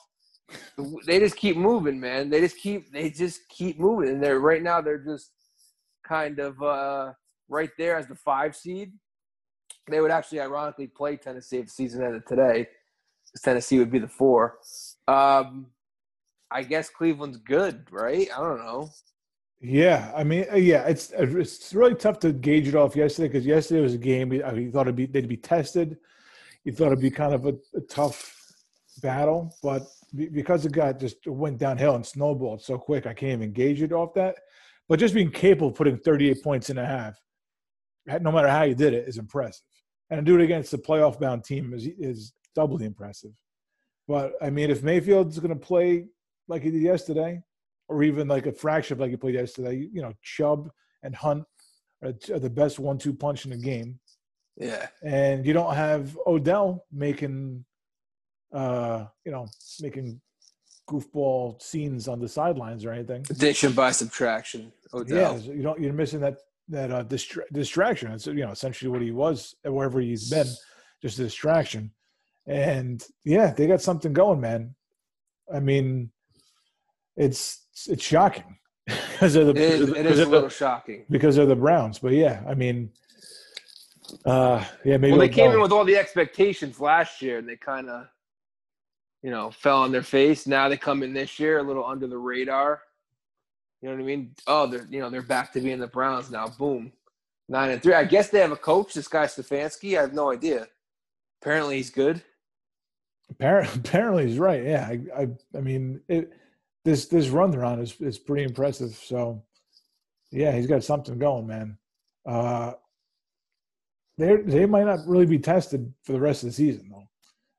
[1.07, 2.29] They just keep moving, man.
[2.29, 5.31] They just keep they just keep moving, and they're right now they're just
[6.05, 7.13] kind of uh,
[7.49, 8.93] right there as the five seed.
[9.91, 12.69] They would actually, ironically, play Tennessee if the season ended today,
[13.27, 14.59] because Tennessee would be the four.
[15.09, 15.67] Um,
[16.51, 18.29] I guess Cleveland's good, right?
[18.35, 18.91] I don't know.
[19.61, 23.47] Yeah, I mean, uh, yeah, it's it's really tough to gauge it off yesterday because
[23.47, 24.31] yesterday was a game.
[24.45, 25.97] I mean, you thought it'd be they'd be tested.
[26.65, 28.53] You thought it'd be kind of a, a tough
[29.03, 29.83] battle, but
[30.15, 33.93] because it got just went downhill and snowballed so quick, I can't even gauge it
[33.93, 34.37] off that.
[34.89, 37.19] But just being capable of putting 38 points in a half,
[38.21, 39.65] no matter how you did it, is impressive.
[40.11, 43.33] And to do it against a playoff bound team is is doubly impressive.
[44.07, 46.07] But I mean, if Mayfield's going to play
[46.49, 47.43] like he did yesterday,
[47.89, 49.89] or even like a fraction of like he played yesterday.
[49.93, 50.71] You know, Chubb
[51.03, 51.45] and Hunt
[52.03, 53.99] are, are the best one-two punch in the game,
[54.57, 57.65] Yeah, and you don't have Odell making,
[58.53, 59.47] uh, you know,
[59.81, 60.21] making
[60.89, 63.25] goofball scenes on the sidelines or anything.
[63.31, 64.73] addition by subtraction.
[64.93, 65.39] Odell.
[65.39, 65.81] Yeah, you don't.
[65.81, 68.13] You're missing that that uh, distra- distraction.
[68.13, 70.47] It's you know essentially what he was wherever he's been,
[71.03, 71.91] just a distraction.
[72.47, 74.75] And yeah, they got something going, man.
[75.53, 76.11] I mean,
[77.17, 78.57] it's it's shocking
[78.87, 81.05] because of the It is, it is a of the- little shocking.
[81.11, 81.99] because of the Browns.
[81.99, 82.91] But yeah, I mean,
[84.27, 87.57] uh, yeah, maybe Well, they came in with all the expectations last year, and they
[87.57, 88.07] kind of,
[89.25, 90.47] you know, fell on their face.
[90.47, 92.83] Now they come in this year a little under the radar.
[93.81, 94.35] You know what I mean?
[94.47, 96.47] Oh, they're you know they're back to being the Browns now.
[96.47, 96.93] Boom,
[97.49, 97.95] nine and three.
[97.95, 98.93] I guess they have a coach.
[98.93, 99.99] This guy Stefanski.
[99.99, 100.69] I have no idea.
[101.41, 102.23] Apparently, he's good.
[103.31, 104.63] Apparently, apparently he's right.
[104.63, 106.35] Yeah, I, I, I mean, it,
[106.85, 108.95] this this run they're on is is pretty impressive.
[108.95, 109.43] So,
[110.33, 111.79] yeah, he's got something going, man.
[112.27, 112.73] Uh,
[114.19, 117.09] they they might not really be tested for the rest of the season, though.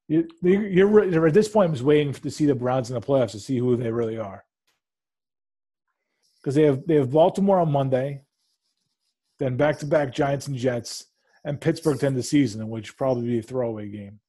[0.08, 1.70] You, you're, you're at this point.
[1.70, 4.20] I'm just waiting to see the Browns in the playoffs to see who they really
[4.20, 4.46] are.
[6.42, 8.22] Because they have they have Baltimore on Monday,
[9.40, 11.08] then back to back Giants and Jets,
[11.44, 14.20] and Pittsburgh to end the season, which probably be a throwaway game.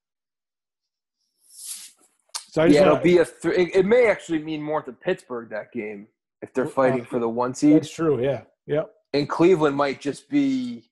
[2.56, 3.26] So yeah, it'll be a.
[3.26, 6.08] Th- it, it, may actually mean more to Pittsburgh that game
[6.40, 7.76] if they're fighting for the one seed.
[7.76, 8.22] That's true.
[8.22, 8.44] Yeah.
[8.66, 8.90] Yep.
[9.12, 10.88] And Cleveland might just be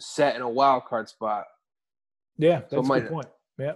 [0.00, 1.44] set in a wild card spot.
[2.38, 3.26] Yeah, that's so a good point.
[3.58, 3.72] Yeah.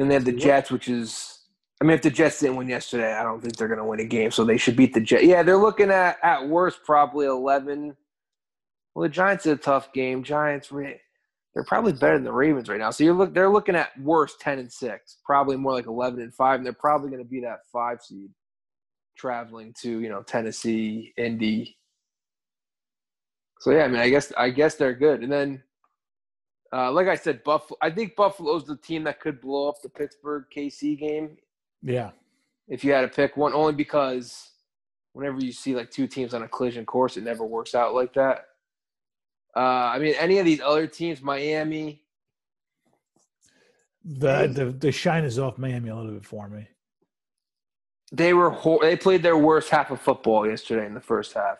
[0.00, 1.40] Then they have the Jets, which is,
[1.80, 4.00] I mean, if the Jets didn't win yesterday, I don't think they're going to win
[4.00, 5.24] a game, so they should beat the Jets.
[5.24, 7.96] Yeah, they're looking at at worst probably eleven.
[8.94, 10.22] Well, the Giants are a tough game.
[10.22, 12.90] Giants, they're probably better than the Ravens right now.
[12.90, 16.34] So you're look, they're looking at worst ten and six, probably more like eleven and
[16.34, 18.30] five, and they're probably going to be that five seed,
[19.16, 21.76] traveling to you know Tennessee, Indy,
[23.60, 25.22] so yeah, I mean, I guess I guess they're good.
[25.22, 25.62] And then,
[26.72, 27.78] uh, like I said, Buffalo.
[27.82, 31.36] I think Buffalo's the team that could blow up the Pittsburgh KC game.
[31.82, 32.10] Yeah.
[32.68, 34.50] If you had to pick one, only because
[35.12, 38.12] whenever you see like two teams on a collision course, it never works out like
[38.14, 38.46] that.
[39.56, 42.02] Uh, I mean, any of these other teams, Miami.
[44.04, 46.68] The, the the shine is off Miami a little bit for me.
[48.12, 51.58] They were they played their worst half of football yesterday in the first half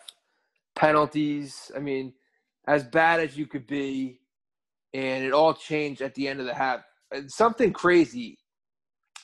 [0.75, 1.71] penalties.
[1.75, 2.13] I mean,
[2.67, 4.21] as bad as you could be,
[4.93, 6.81] and it all changed at the end of the half.
[7.27, 8.37] something crazy.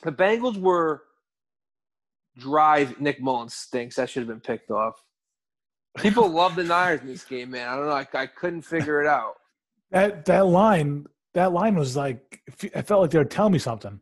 [0.02, 1.02] The Bengals were
[2.38, 3.00] drive.
[3.00, 3.96] Nick Mullens stinks.
[3.96, 4.94] That should have been picked off.
[5.98, 7.68] People love the Niners in this game, man.
[7.68, 7.92] I don't know.
[7.92, 9.34] I, I couldn't figure it out.
[9.90, 12.40] That that line, that line was like,
[12.74, 14.00] I felt like they were telling me something.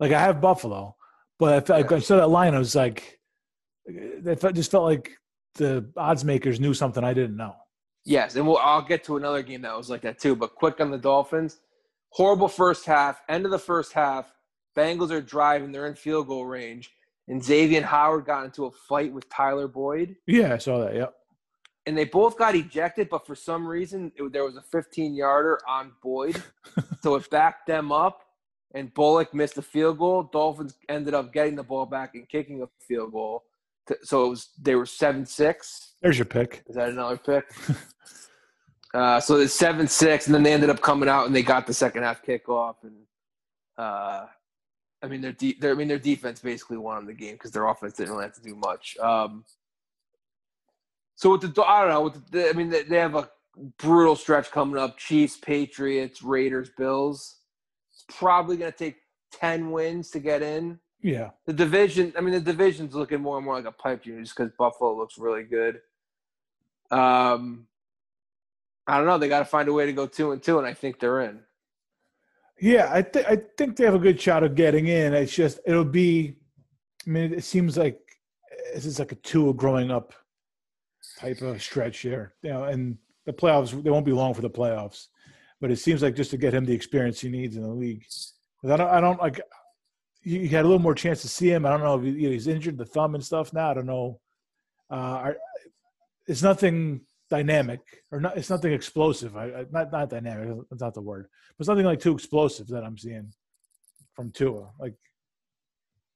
[0.00, 0.96] Like I have Buffalo,
[1.38, 2.54] but I, felt like, I saw that line.
[2.54, 3.20] I was like,
[3.86, 5.12] it just felt like
[5.54, 7.54] the odds makers knew something I didn't know.
[8.04, 10.36] Yes, and we'll, I'll get to another game that was like that too.
[10.36, 11.58] But quick on the Dolphins,
[12.10, 13.22] horrible first half.
[13.28, 14.32] End of the first half,
[14.76, 15.72] Bengals are driving.
[15.72, 16.92] They're in field goal range,
[17.28, 20.16] and Xavier Howard got into a fight with Tyler Boyd.
[20.26, 20.94] Yeah, I saw that.
[20.94, 21.14] Yep.
[21.86, 25.58] And they both got ejected, but for some reason it, there was a 15 yarder
[25.68, 26.42] on Boyd,
[27.02, 28.22] so it backed them up.
[28.74, 30.24] And Bullock missed a field goal.
[30.24, 33.44] Dolphins ended up getting the ball back and kicking a field goal
[34.02, 35.94] so it was they were seven six.
[36.02, 36.62] There's your pick.
[36.66, 37.44] Is that another pick?
[38.94, 41.66] uh, so it's seven six, and then they ended up coming out and they got
[41.66, 42.94] the second half kickoff, and
[43.78, 44.26] uh,
[45.02, 47.66] I mean their de- their I mean their defense basically won the game because their
[47.66, 48.96] offense didn't really have to do much.
[48.98, 49.44] Um,
[51.14, 52.02] so with the I don't know.
[52.02, 53.28] With the, I mean they, they have a
[53.78, 57.40] brutal stretch coming up: Chiefs, Patriots, Raiders, Bills.
[57.92, 58.96] It's probably going to take
[59.32, 60.80] ten wins to get in.
[61.04, 61.32] Yeah.
[61.44, 64.34] The division, I mean, the division's looking more and more like a pipe dream just
[64.34, 65.82] because Buffalo looks really good.
[66.90, 67.66] Um,
[68.86, 69.18] I don't know.
[69.18, 71.20] They got to find a way to go two and two, and I think they're
[71.20, 71.40] in.
[72.58, 75.12] Yeah, I think I think they have a good shot of getting in.
[75.12, 76.36] It's just it'll be.
[77.06, 78.00] I mean, it seems like
[78.72, 80.14] this is like a two growing up
[81.18, 82.32] type of stretch here.
[82.40, 82.96] You know, and
[83.26, 85.08] the playoffs they won't be long for the playoffs,
[85.60, 88.06] but it seems like just to get him the experience he needs in the league.
[88.64, 89.40] I don't, I don't like
[90.24, 91.66] you had a little more chance to see him.
[91.66, 93.70] I don't know if he, he's injured the thumb and stuff now.
[93.70, 94.20] I don't know.
[94.90, 95.32] Uh,
[96.26, 98.36] it's nothing dynamic or not.
[98.36, 99.36] It's nothing explosive.
[99.36, 100.66] I, I, not not dynamic.
[100.70, 101.28] That's not the word.
[101.58, 103.32] But something like too explosive that I'm seeing
[104.14, 104.70] from Tua.
[104.80, 104.94] Like,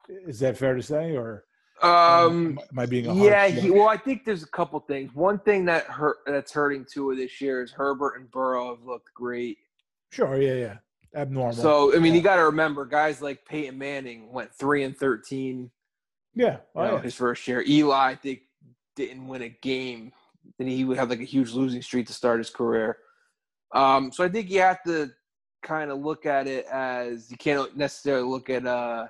[0.09, 1.45] is that fair to say, or
[1.83, 3.49] um, am I being yeah?
[3.49, 5.15] He, well, I think there's a couple things.
[5.15, 9.13] One thing that hurt that's hurting Tua this year is Herbert and Burrow have looked
[9.15, 9.59] great.
[10.11, 10.41] Sure.
[10.41, 10.55] Yeah.
[10.55, 10.75] Yeah
[11.15, 11.53] abnormal.
[11.53, 15.71] So I mean, you got to remember, guys like Peyton Manning went three and thirteen.
[16.35, 17.03] Yeah, oh, know, yeah.
[17.03, 17.65] his first year.
[17.67, 18.41] Eli, I think,
[18.97, 20.13] didn't win a game.
[20.59, 22.99] Then he would have like a huge losing streak to start his career.
[23.75, 25.11] Um, so I think you have to
[25.63, 29.07] kind of look at it as you can't necessarily look at uh,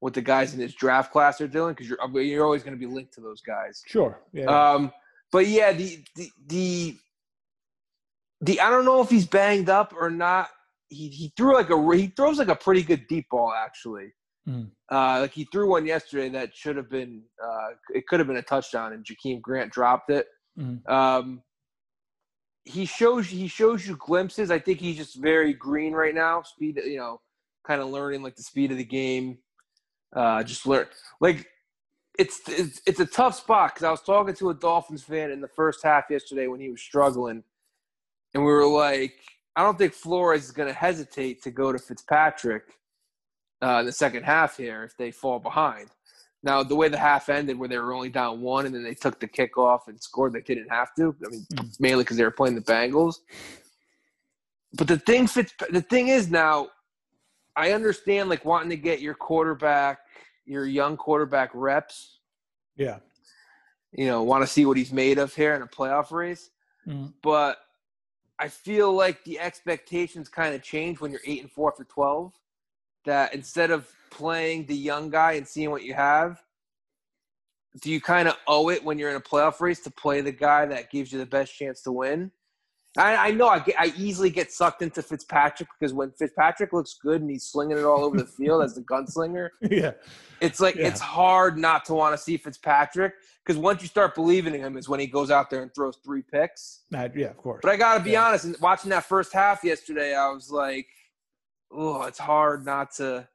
[0.00, 2.78] what the guys in his draft class are doing because you're you're always going to
[2.78, 3.82] be linked to those guys.
[3.86, 4.20] Sure.
[4.32, 4.46] Yeah.
[4.46, 4.92] Um,
[5.30, 6.96] but yeah, the, the the
[8.40, 10.48] the I don't know if he's banged up or not
[10.92, 14.12] he he threw like a he throws like a pretty good deep ball actually.
[14.48, 14.70] Mm.
[14.90, 18.36] Uh, like he threw one yesterday that should have been uh, it could have been
[18.36, 20.26] a touchdown and Jakeem Grant dropped it.
[20.58, 20.88] Mm.
[20.90, 21.42] Um,
[22.64, 24.50] he shows he shows you glimpses.
[24.50, 26.42] I think he's just very green right now.
[26.42, 27.20] Speed, you know,
[27.66, 29.38] kind of learning like the speed of the game.
[30.14, 30.86] Uh, just learn
[31.20, 31.46] like
[32.18, 35.40] it's it's, it's a tough spot because I was talking to a Dolphins fan in
[35.40, 37.42] the first half yesterday when he was struggling,
[38.34, 39.14] and we were like,
[39.54, 42.64] I don't think Flores is going to hesitate to go to Fitzpatrick
[43.62, 45.88] uh, in the second half here if they fall behind.
[46.44, 48.94] Now, the way the half ended, where they were only down one, and then they
[48.94, 51.14] took the kickoff and scored, they didn't have to.
[51.24, 51.80] I mean, mm.
[51.80, 53.16] mainly because they were playing the Bengals.
[54.74, 56.68] But the thing, Fitz, the thing is now,
[57.54, 60.00] I understand like wanting to get your quarterback,
[60.44, 62.18] your young quarterback reps.
[62.76, 62.98] Yeah.
[63.92, 66.50] You know, want to see what he's made of here in a playoff race.
[66.88, 67.12] Mm.
[67.22, 67.58] But
[68.42, 72.32] I feel like the expectations kind of change when you're eight and four after twelve.
[73.04, 76.42] That instead of playing the young guy and seeing what you have,
[77.80, 80.32] do you kind of owe it when you're in a playoff race to play the
[80.32, 82.32] guy that gives you the best chance to win?
[82.98, 86.94] I, I know I, get, I easily get sucked into Fitzpatrick because when Fitzpatrick looks
[86.94, 89.92] good and he's slinging it all over the field as the gunslinger, yeah,
[90.40, 90.88] it's like yeah.
[90.88, 93.14] it's hard not to want to see Fitzpatrick
[93.44, 95.96] because once you start believing in him is when he goes out there and throws
[96.04, 96.80] three picks.
[96.94, 97.60] Uh, yeah, of course.
[97.62, 98.26] But I got to be yeah.
[98.26, 100.86] honest, and watching that first half yesterday, I was like,
[101.70, 103.26] oh, it's hard not to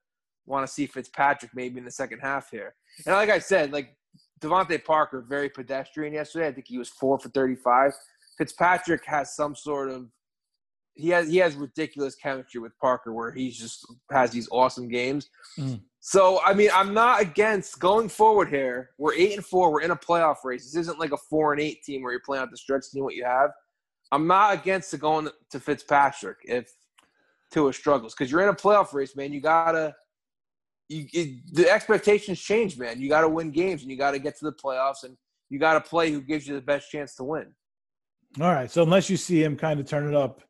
[0.46, 2.76] want to see Fitzpatrick maybe in the second half here.
[3.06, 3.96] And like I said, like
[4.40, 6.48] DeVante Parker, very pedestrian yesterday.
[6.48, 7.94] I think he was four for 35.
[8.38, 10.08] Fitzpatrick has some sort of
[10.98, 15.30] he has he has ridiculous chemistry with Parker where he just has these awesome games.
[15.58, 15.82] Mm.
[16.00, 18.92] So I mean, I'm not against going forward here.
[18.98, 19.72] We're eight and four.
[19.72, 20.64] We're in a playoff race.
[20.64, 23.04] This isn't like a four and eight team where you're playing out the stretch, seeing
[23.04, 23.52] what you have.
[24.12, 26.72] I'm not against the going to Fitzpatrick if
[27.52, 29.34] Tua struggles because you're in a playoff race, man.
[29.34, 29.96] You gotta
[30.90, 33.00] you it, the expectations change, man.
[33.00, 35.18] You gotta win games and you gotta get to the playoffs and
[35.50, 37.54] you gotta play who gives you the best chance to win.
[38.40, 38.70] All right.
[38.70, 40.42] So unless you see him kind of turn it up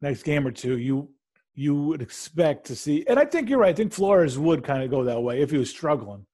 [0.00, 1.10] next game or two, you
[1.54, 3.04] you would expect to see.
[3.08, 3.70] And I think you're right.
[3.70, 6.26] I think Flores would kind of go that way if he was struggling,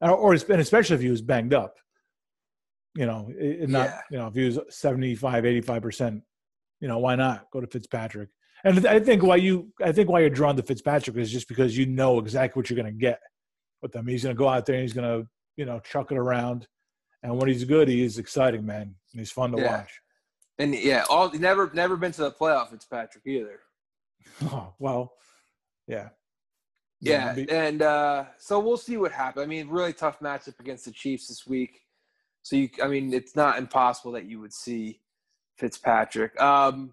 [0.00, 1.76] or, or especially if he was banged up.
[2.94, 4.00] You know, not yeah.
[4.10, 6.22] you know if he was 75, 85 percent.
[6.80, 8.28] You know, why not go to Fitzpatrick?
[8.64, 11.76] And I think why you I think why you're drawn to Fitzpatrick is just because
[11.76, 13.20] you know exactly what you're going to get
[13.80, 14.06] with them.
[14.06, 16.66] He's going to go out there and he's going to you know chuck it around,
[17.22, 18.94] and when he's good, he is exciting, man.
[19.12, 19.78] He's fun to yeah.
[19.78, 20.01] watch.
[20.58, 22.70] And yeah, all never never been to the playoff.
[22.70, 23.60] Fitzpatrick either.
[24.44, 25.12] Oh well,
[25.86, 26.10] yeah.
[27.00, 29.42] Yeah, and uh, so we'll see what happens.
[29.42, 31.80] I mean, really tough matchup against the Chiefs this week.
[32.42, 35.00] So you, I mean, it's not impossible that you would see
[35.56, 36.40] Fitzpatrick.
[36.40, 36.92] Um,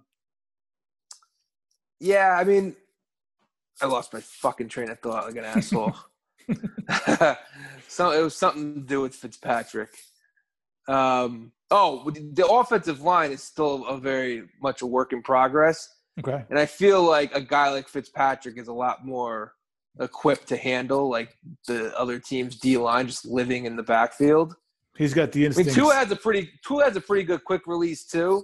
[2.00, 2.76] yeah, I mean,
[3.82, 5.96] I lost my fucking train of thought like an asshole.
[7.88, 9.92] so it was something to do with Fitzpatrick.
[10.88, 15.88] Um, oh, the offensive line is still a very much a work in progress.
[16.20, 16.44] Okay.
[16.50, 19.54] And I feel like a guy like Fitzpatrick is a lot more
[20.00, 24.56] equipped to handle like the other team's D line just living in the backfield.
[24.98, 25.72] He's got the instinct.
[25.72, 28.44] I mean, Tua has a pretty Tua has a pretty good quick release too,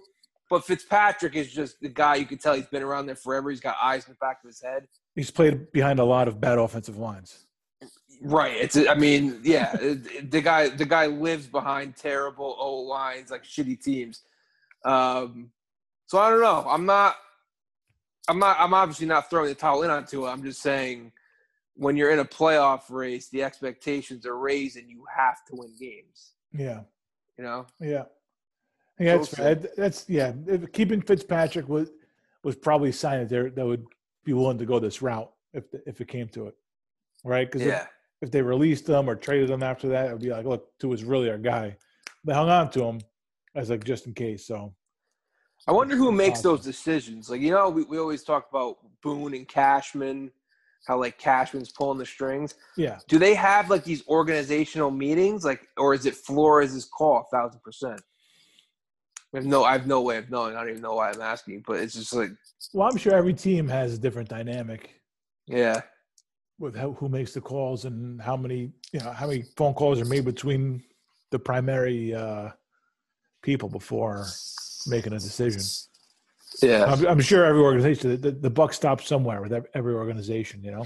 [0.49, 3.49] but Fitzpatrick is just the guy you can tell he's been around there forever.
[3.49, 4.87] He's got eyes in the back of his head.
[5.15, 7.44] He's played behind a lot of bad offensive lines.
[8.21, 8.55] Right.
[8.55, 8.75] It's.
[8.75, 9.75] I mean, yeah.
[9.75, 10.69] the guy.
[10.69, 14.21] The guy lives behind terrible O lines, like shitty teams.
[14.83, 15.51] Um,
[16.07, 16.65] so I don't know.
[16.69, 17.15] I'm not.
[18.27, 18.57] I'm not.
[18.59, 20.29] I'm obviously not throwing the towel in onto it.
[20.29, 21.11] I'm just saying,
[21.75, 25.73] when you're in a playoff race, the expectations are raised, and you have to win
[25.79, 26.33] games.
[26.53, 26.81] Yeah.
[27.37, 27.67] You know.
[27.79, 28.03] Yeah.
[28.99, 29.75] Yeah, that's right.
[29.75, 30.31] That's yeah.
[30.71, 31.91] Keeping Fitzpatrick was
[32.43, 33.85] was probably a sign that they that would
[34.23, 36.55] be willing to go this route if if it came to it,
[37.25, 37.51] right?
[37.51, 37.87] Because yeah
[38.25, 41.03] if they released them or traded them after that, it would be like, look, Tua's
[41.03, 41.77] really our guy.
[42.23, 42.99] They hung on to him
[43.53, 44.47] as like just in case.
[44.47, 44.73] So
[45.67, 46.51] I wonder who makes awesome.
[46.51, 47.29] those decisions.
[47.29, 50.31] Like, you know, we, we always talk about Boone and Cashman,
[50.87, 52.55] how like Cashman's pulling the strings.
[52.77, 52.97] Yeah.
[53.07, 55.45] Do they have like these organizational meetings?
[55.45, 58.01] Like, or is it Flores' call a thousand percent?
[59.35, 60.55] I have no, I have no way of knowing.
[60.55, 62.31] I don't even know why I'm asking, but it's just like.
[62.73, 65.01] Well, I'm sure every team has a different dynamic.
[65.45, 65.81] Yeah
[66.59, 69.99] with how, who makes the calls and how many you know how many phone calls
[69.99, 70.83] are made between
[71.31, 72.49] the primary uh,
[73.41, 74.25] people before
[74.87, 75.61] making a decision.
[76.61, 80.71] Yeah, I'm, I'm sure every organization the, the, buck stops somewhere with every organization, you
[80.71, 80.85] know.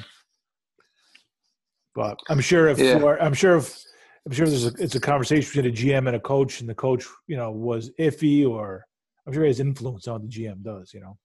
[1.93, 3.17] But I'm sure if yeah.
[3.22, 3.84] I'm sure if
[4.26, 6.76] I'm sure there's a, it's a conversation between a GM and a coach, and the
[6.76, 8.86] coach, you know, was iffy, or
[9.26, 11.17] I'm sure he has influence on the GM does, you know.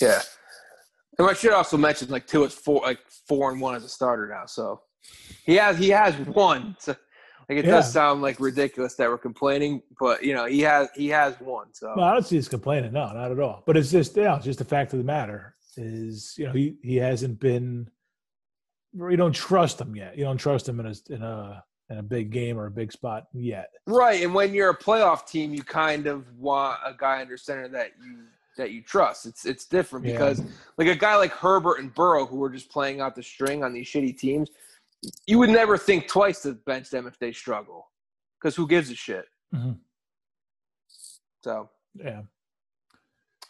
[0.00, 0.20] Yeah,
[1.18, 3.88] and I should also mention like Tua is four like four and one as a
[3.88, 4.46] starter now.
[4.46, 4.80] So
[5.44, 6.76] he has he has one.
[6.78, 6.94] So
[7.48, 7.72] like it yeah.
[7.72, 11.68] does sound like ridiculous that we're complaining, but you know he has he has one.
[11.72, 12.92] So I don't see he's complaining.
[12.92, 13.62] No, not at all.
[13.66, 16.76] But it's just yeah, it's just the fact of the matter is you know he
[16.82, 17.88] he hasn't been.
[18.94, 20.18] You don't trust him yet.
[20.18, 22.92] You don't trust him in a in a in a big game or a big
[22.92, 23.70] spot yet.
[23.86, 27.68] Right, and when you're a playoff team, you kind of want a guy under center
[27.68, 28.24] that you
[28.56, 29.26] that you trust.
[29.26, 30.12] It's it's different Yeah.
[30.12, 30.42] because
[30.78, 33.72] like a guy like Herbert and Burrow, who are just playing out the string on
[33.72, 34.50] these shitty teams,
[35.26, 37.90] you would never think twice to bench them if they struggle,
[38.40, 39.26] because who gives a shit?
[39.54, 39.78] Mhm.
[41.42, 42.22] So, Yeah.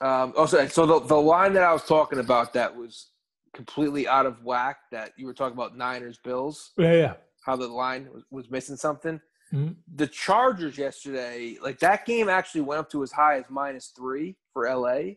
[0.01, 3.11] um, also, so the the line that I was talking about that was
[3.55, 4.79] completely out of whack.
[4.91, 6.73] That you were talking about Niners Bills.
[6.79, 6.93] Yeah.
[6.95, 7.15] Yeah.
[7.45, 9.21] how the line was, was missing something.
[9.53, 9.75] Mhm.
[9.97, 14.37] The Chargers yesterday, like that game actually went up to as high as minus three
[14.53, 15.15] for LA,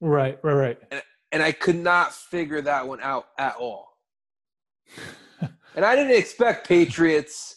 [0.00, 0.38] Right.
[0.42, 0.42] Right.
[0.42, 0.78] Right.
[1.30, 3.98] and I could not figure that one out at all.
[5.76, 7.56] and I didn't expect Patriots.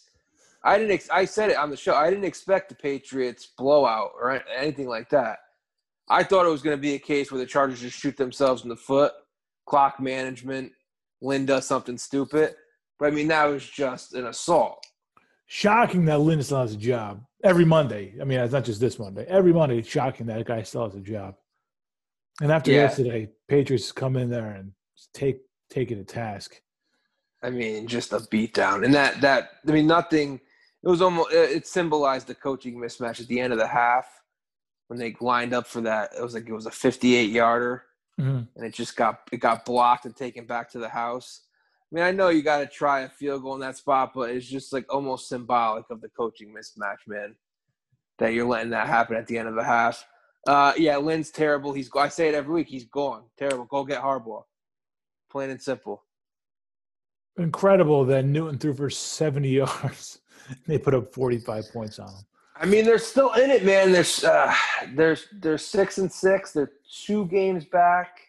[0.64, 0.92] I didn't.
[0.94, 1.96] Ex- I said it on the show.
[1.96, 5.40] I didn't expect the Patriots blowout or anything like that.
[6.10, 8.64] I thought it was going to be a case where the Chargers just shoot themselves
[8.64, 9.12] in the foot,
[9.66, 10.72] clock management,
[11.22, 12.54] Lynn does something stupid.
[13.00, 14.86] But I mean, that was just an assault.
[15.48, 18.16] Shocking that Lynn still has a job every Monday.
[18.20, 19.26] I mean, it's not just this Monday.
[19.28, 21.36] Every Monday, it's shocking that a guy still has a job.
[22.42, 22.82] And after Yeah.
[22.84, 24.74] yesterday, Patriots come in there and
[25.14, 26.62] take take it to task.
[27.42, 30.42] I mean, just a beatdown, and that that I mean, nothing.
[30.84, 34.08] It was almost it symbolized the coaching mismatch at the end of the half
[34.88, 36.14] when they lined up for that.
[36.18, 37.84] It was like it was a 58 yarder,
[38.20, 38.48] Mhm.
[38.56, 41.45] and it just got it got blocked and taken back to the house.
[41.92, 44.32] I mean, I know you got to try a field goal in that spot, but
[44.32, 47.36] it's just like almost symbolic of the coaching mismatch, man.
[48.18, 50.06] That you're letting that happen at the end of the half.
[50.48, 51.74] Uh, yeah, Lynn's terrible.
[51.74, 52.68] He's I say it every week.
[52.68, 53.24] He's gone.
[53.38, 53.66] Terrible.
[53.66, 54.44] Go get Harbaugh.
[55.30, 56.04] Plain and simple.
[57.38, 60.20] Incredible that Newton threw for 70 yards.
[60.68, 62.24] they put up 45 points on him.
[62.58, 63.92] I mean, they're still in it, man.
[63.92, 64.54] There's uh,
[64.94, 66.54] there's they're six and six.
[66.54, 66.72] They're
[67.06, 68.20] two games back.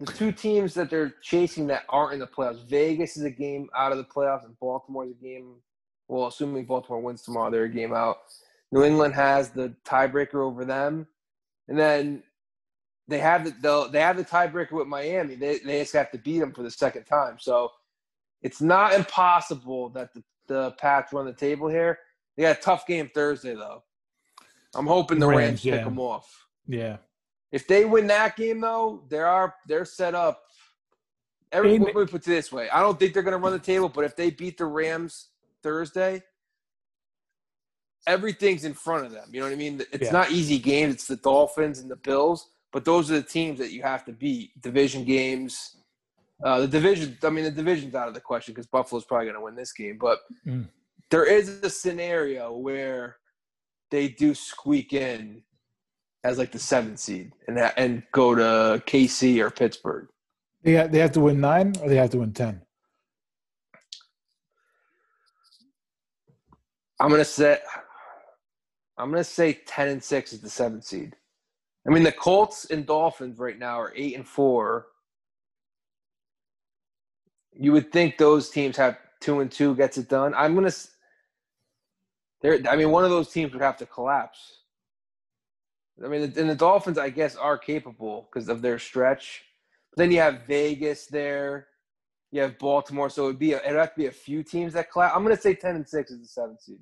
[0.00, 2.68] The two teams that they're chasing that aren't in the playoffs.
[2.68, 5.54] Vegas is a game out of the playoffs, and Baltimore's a game.
[6.08, 8.18] Well, assuming Baltimore wins tomorrow, they're a game out.
[8.72, 11.06] New England has the tiebreaker over them,
[11.68, 12.22] and then
[13.06, 15.36] they have the they have the tiebreaker with Miami.
[15.36, 17.38] They they just have to beat them for the second time.
[17.38, 17.70] So
[18.42, 21.98] it's not impossible that the the Pats run the table here.
[22.36, 23.82] They got a tough game Thursday, though.
[24.74, 25.84] I'm hoping the Rams, Rams, pick yeah.
[25.84, 26.46] them off.
[26.66, 26.96] Yeah.
[27.54, 30.42] If they win that game, though, they are they're set up.
[31.52, 33.60] Every, let me put it this way: I don't think they're going to run the
[33.60, 35.28] table, but if they beat the Rams
[35.62, 36.24] Thursday,
[38.08, 39.28] everything's in front of them.
[39.30, 39.80] You know what I mean?
[39.92, 40.10] It's Yeah.
[40.10, 40.94] not easy games.
[40.94, 44.12] It's the Dolphins and the Bills, but those are the teams that you have to
[44.12, 44.60] beat.
[44.60, 45.76] Division games.
[46.42, 47.16] Uh, the division.
[47.22, 49.72] I mean, the division's out of the question because Buffalo's probably going to win this
[49.72, 50.68] game, but Mm.
[51.08, 53.18] there is a scenario where
[53.92, 55.44] they do squeak in
[56.24, 60.08] as like the seventh seed and that, and go to KC or Pittsburgh.
[60.62, 62.62] They ha- they have to win nine or they have to win 10.
[66.98, 67.58] I'm gonna say
[68.96, 71.16] I'm gonna say ten and six is the seventh seed.
[71.86, 74.86] I mean the Colts and Dolphins right now are eight and four.
[77.52, 80.32] You would think those teams have two and two gets it done.
[80.34, 80.72] I'm gonna.
[82.40, 84.63] There, I mean, one of those teams would have to collapse.
[86.02, 89.44] I mean, and the Dolphins, I guess, are capable because of their stretch.
[89.90, 91.68] But then you have Vegas there.
[92.32, 94.90] You have Baltimore, so it'd be a, it'd have to be a few teams that
[94.90, 95.14] collapse.
[95.14, 96.80] I'm going to say ten and six is the seventh seed.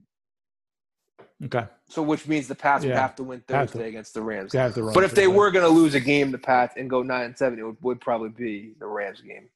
[1.44, 1.66] Okay.
[1.88, 3.84] So which means the Pats would have to win Thursday to.
[3.84, 4.52] against the Rams.
[4.52, 5.36] Have to But if they Thursday.
[5.36, 7.76] were going to lose a game, the Pats and go nine and seven, it would,
[7.82, 9.48] would probably be the Rams game.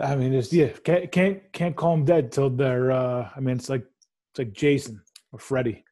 [0.00, 2.90] I mean, it's yeah, can't can't can't call them dead till they're.
[2.90, 3.84] Uh, I mean, it's like
[4.30, 5.02] it's like Jason
[5.32, 5.84] or Freddie.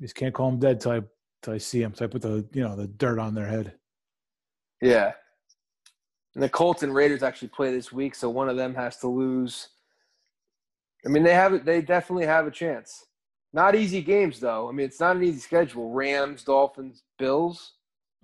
[0.00, 1.02] Just can't call them dead till I
[1.42, 1.94] till I see them.
[1.94, 3.74] So I put the you know the dirt on their head.
[4.80, 5.12] Yeah.
[6.34, 9.08] And the Colts and Raiders actually play this week, so one of them has to
[9.08, 9.70] lose.
[11.04, 13.06] I mean, they have they definitely have a chance.
[13.52, 14.68] Not easy games though.
[14.68, 15.90] I mean, it's not an easy schedule.
[15.92, 17.72] Rams, Dolphins, Bills.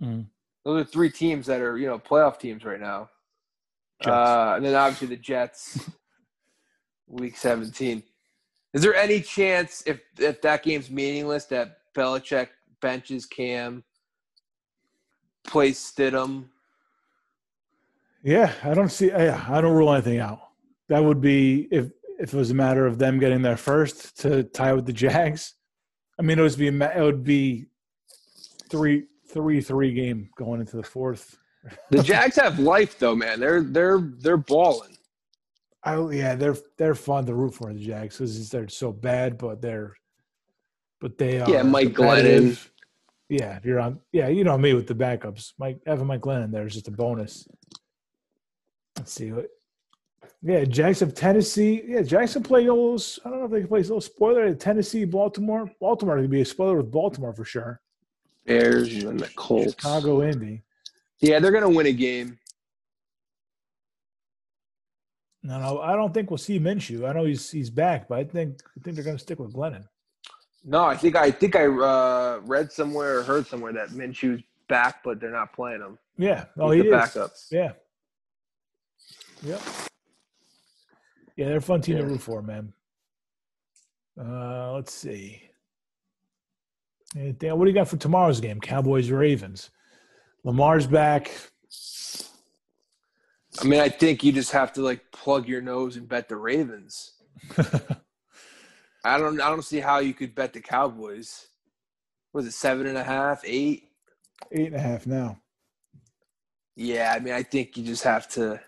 [0.01, 0.27] Mhm.
[0.65, 3.11] Those are three teams that are you know playoff teams right now.
[4.05, 5.89] Uh, and then obviously the Jets,
[7.07, 8.03] week 17.
[8.75, 12.49] Is there any chance if if that game's meaningless that Belichick
[12.81, 13.85] benches Cam,
[15.47, 16.47] plays Stidham?
[18.25, 19.07] Yeah, I don't see.
[19.07, 20.41] Yeah, I don't rule anything out.
[20.89, 24.43] That would be if if it was a matter of them getting there first to
[24.43, 25.55] tie with the Jags.
[26.19, 27.67] I mean, it would be it would be
[28.69, 31.39] three three three game going into the fourth.
[31.91, 33.39] The Jags have life though, man.
[33.39, 34.97] They're they're they're balling.
[35.85, 39.61] I yeah, they're they're fun to root for the Jags because they're so bad, but
[39.61, 39.95] they're
[41.01, 42.71] but they are Yeah, Mike competitive.
[43.29, 45.53] Yeah, if you're on, yeah, you know me with the backups.
[45.59, 47.47] Mike having Mike Glennon there is just a bonus.
[48.97, 49.49] Let's see what
[50.43, 51.83] Yeah, Jags of Tennessee.
[51.87, 53.19] Yeah, Jackson play those.
[53.25, 54.55] I don't know if they can play a little spoiler.
[54.55, 55.71] Tennessee, Baltimore.
[55.81, 57.81] Baltimore could be a spoiler with Baltimore for sure.
[58.47, 59.71] Bears and the Colts.
[59.73, 60.63] Chicago, Indy.
[61.21, 62.39] Yeah, they're gonna win a game.
[65.47, 67.07] No, no, I don't think we'll see Minshew.
[67.09, 69.85] I know he's he's back, but I think I think they're gonna stick with Glennon.
[70.65, 75.05] No, I think I think I uh, read somewhere or heard somewhere that Minshew's back,
[75.05, 75.99] but they're not playing him.
[76.17, 76.47] Yeah.
[76.59, 77.01] Oh, He's he the is.
[77.03, 77.31] backup.
[77.51, 77.73] Yeah.
[79.43, 79.61] Yep.
[81.37, 82.09] Yeah, they're a fun team to Yeah.
[82.09, 82.73] root for, man.
[84.19, 85.43] Uh, let's see.
[87.17, 88.61] Anything- what do you got for tomorrow's game?
[88.61, 89.71] Cowboys Ravens.
[90.45, 91.31] Lamar's back.
[93.61, 96.37] I mean, I think you just have to like plug your nose and bet the
[96.37, 97.13] Ravens.
[99.05, 101.47] I don't I don't see how you could bet the Cowboys.
[102.33, 103.91] Was it seven and a half, eight?
[104.51, 105.39] Eight and a half now.
[106.77, 108.61] Yeah, I mean, I think you just have to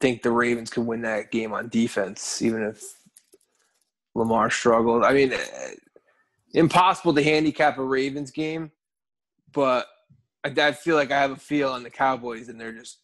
[0.00, 2.82] think the Ravens can win that game on defense, even if
[4.14, 5.04] Lamar struggled.
[5.04, 5.74] I mean, eh,
[6.52, 8.70] impossible to handicap a Ravens game,
[9.52, 9.86] but
[10.44, 12.98] I, I feel like I have a feel on the Cowboys, and they're just.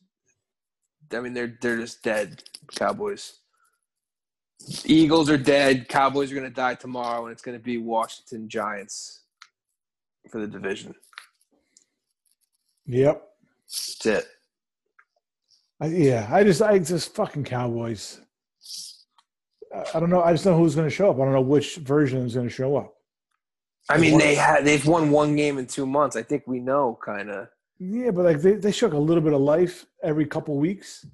[1.12, 2.42] I mean, they're they're just dead.
[2.74, 3.34] Cowboys.
[4.84, 5.88] Eagles are dead.
[5.88, 9.22] Cowboys are going to die tomorrow, and it's going to be Washington Giants
[10.30, 10.94] for the division.
[12.86, 13.22] Yep.
[13.66, 14.26] That's it.
[15.80, 18.20] I, yeah, I just, I just fucking Cowboys.
[19.74, 20.22] I, I don't know.
[20.22, 21.16] I just know who's going to show up.
[21.16, 22.94] I don't know which version is going to show up.
[23.88, 26.16] I mean, they had they've won one game in two months.
[26.16, 27.48] I think we know, kind of.
[27.78, 31.04] Yeah, but like they, they show a little bit of life every couple weeks,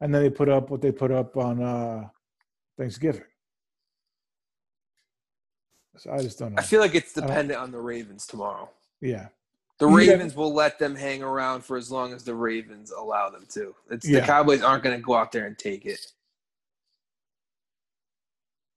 [0.00, 2.08] and then they put up what they put up on uh
[2.76, 3.22] Thanksgiving.
[5.96, 6.60] So I just don't know.
[6.60, 8.68] I feel like it's dependent on the Ravens tomorrow.
[9.00, 9.28] yeah,
[9.78, 9.96] The Yeah.
[9.96, 13.74] Ravens will let them hang around for as long as the Ravens allow them to.
[13.90, 14.20] It's Yeah.
[14.20, 16.12] the Cowboys aren't going to go out there and take it.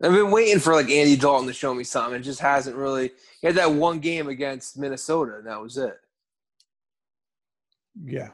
[0.04, 2.20] I've been waiting for like Andy Dalton to show me something.
[2.20, 3.12] It just hasn't really.
[3.42, 6.00] He had that one game against Minnesota, and that was it.
[8.04, 8.30] Yeah.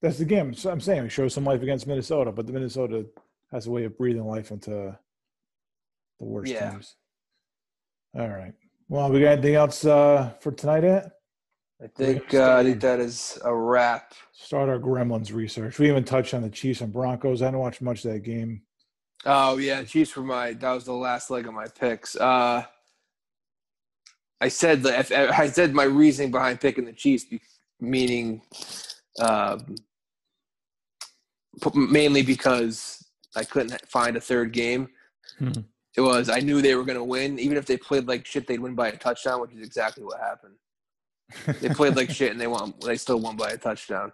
[0.00, 0.52] That's the game.
[0.54, 3.06] So I'm saying show some life against Minnesota, but the Minnesota
[3.52, 4.98] has a way of breathing life into
[6.18, 6.70] the worst Yeah.
[6.70, 6.96] teams.
[8.18, 8.54] All right.
[8.88, 10.84] Well, we got anything else uh, for tonight?
[10.84, 11.12] At
[11.82, 14.12] I think uh, I think that is a wrap.
[14.32, 15.78] start our Gremlins research.
[15.78, 17.42] We even touched on the Chiefs and Broncos.
[17.42, 18.62] I didn't watch much of that game.
[19.24, 20.52] Oh yeah, Chiefs were my.
[20.52, 22.16] That was the last leg of my picks.
[22.16, 22.64] Uh,
[24.40, 24.96] I said the.
[25.38, 27.24] I said my reasoning behind picking the Chiefs,
[27.82, 28.40] meaning,
[29.20, 29.74] um,
[31.74, 33.04] mainly because
[33.36, 34.88] I couldn't find a third game.
[35.40, 35.64] Mhm.
[35.96, 38.46] It was I knew they were going to win, even if they played like shit,
[38.46, 40.54] they'd win by a touchdown, which is exactly what happened.
[41.60, 42.72] They played like shit and they won.
[42.84, 44.12] They still won by a touchdown.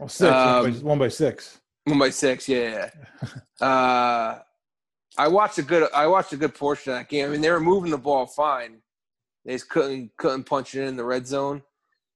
[0.00, 1.60] Well, six, one, by, Um, one by six.
[1.84, 2.90] One by six, yeah.
[3.60, 3.66] yeah.
[3.66, 4.38] uh,
[5.18, 5.88] I watched a good.
[5.94, 7.26] I watched a good portion of that game.
[7.26, 8.80] I mean, they were moving the ball fine.
[9.44, 11.62] They just couldn't couldn't punch it in the red zone.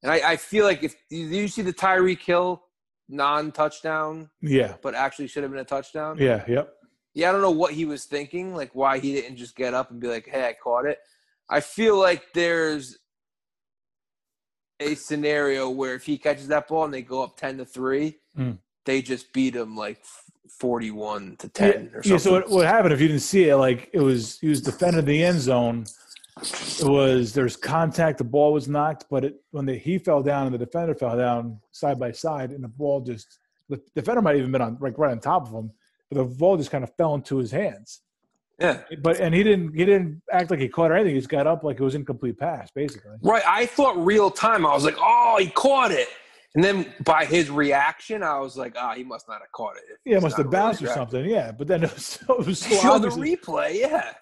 [0.05, 2.63] And I, I feel like if do you see the Tyreek Hill
[3.09, 6.19] non-touchdown, Yeah, but actually should have been a touchdown.
[6.19, 6.75] yeah, yep.
[7.15, 9.91] Yeah, I don't know what he was thinking, like why he didn't just get up
[9.91, 10.99] and be like, "Hey, I caught it."
[11.49, 12.99] I feel like there's
[14.81, 18.19] a scenario where if he catches that ball and they go up ten to three,
[18.37, 18.59] Mm.
[18.85, 20.03] they just beat him like
[20.59, 23.57] forty-one to ten yeah, or yeah, so what, what happened if you didn't see it?
[23.57, 25.87] Like it was, he was defending the end zone.
[26.43, 28.19] It was there's contact.
[28.19, 31.17] The ball was knocked, but it when the, he fell down and the defender fell
[31.17, 33.39] down side by side, and the ball just
[33.69, 35.71] the defender might have even been on like right on top of him,
[36.11, 38.01] but the ball just kind of fell into his hands.
[38.59, 41.15] yeah, But and he didn't he didn't act like he caught or anything.
[41.15, 43.13] He just got up like it was incomplete pass, basically.
[43.23, 43.43] right.
[43.47, 44.67] I thought real time.
[44.67, 46.09] I was like, "Oh, he caught it,"
[46.57, 49.85] and then by his reaction, I was like, "Ah, he must not have caught it."
[50.05, 51.25] Yeah, it must have really or something.
[51.25, 54.15] Yeah, but then it was, so- it was so Show the replay, yeah.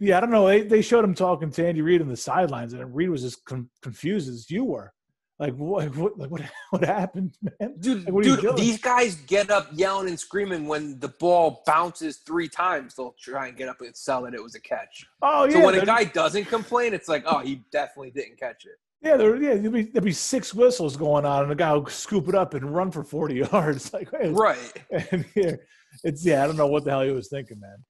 [0.00, 0.46] Yeah, I don't know.
[0.46, 3.36] They, they showed him talking to Andy Reid on the sidelines, and Reid was as
[3.36, 4.92] con- confused as you were.
[5.38, 5.94] Like what?
[5.96, 6.18] What?
[6.18, 6.42] Like what?
[6.70, 7.74] What happened, man?
[7.80, 12.48] Dude, Like, dude, these guys get up yelling and screaming when the ball bounces three
[12.48, 12.94] times.
[12.94, 15.04] They'll try and get up and sell that it was a catch.
[15.22, 15.52] Oh yeah.
[15.52, 18.76] So when a guy doesn't complain, it's like, oh, he definitely didn't catch it.
[19.02, 21.88] yeah, there, yeah, there'd be, there'd be six whistles going on, and the guy would
[21.90, 23.92] scoop it up and run for forty yards.
[23.92, 24.72] Like, hey, Right.
[25.10, 25.66] And here,
[26.04, 26.44] it's yeah.
[26.44, 27.82] I don't know what the hell he was thinking, man.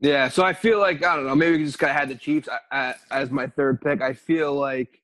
[0.00, 0.28] Yeah.
[0.28, 1.34] So I feel like I don't know.
[1.34, 4.02] Maybe we just got had the Chiefs uh, uh, as my third pick.
[4.02, 5.00] I feel like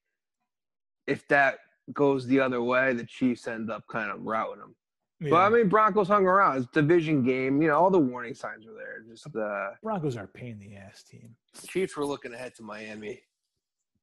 [1.07, 1.59] if that
[1.93, 4.75] goes the other way, the Chiefs end up kind of routing them.
[5.21, 5.31] Yeah.
[5.31, 6.59] But I mean, Broncos hung around.
[6.59, 7.63] It's a division game.
[7.63, 9.05] You know, all the warning signs are there.
[9.09, 11.35] Just uh, Broncos are a pain in the ass team.
[11.67, 13.21] Chiefs were looking ahead to Miami.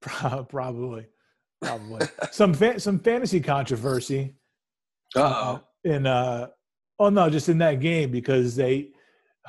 [0.00, 1.06] Probably,
[1.60, 4.34] probably some fa- some fantasy controversy.
[5.14, 5.60] Uh oh.
[5.84, 6.46] in uh
[6.98, 8.92] Oh no, just in that game because they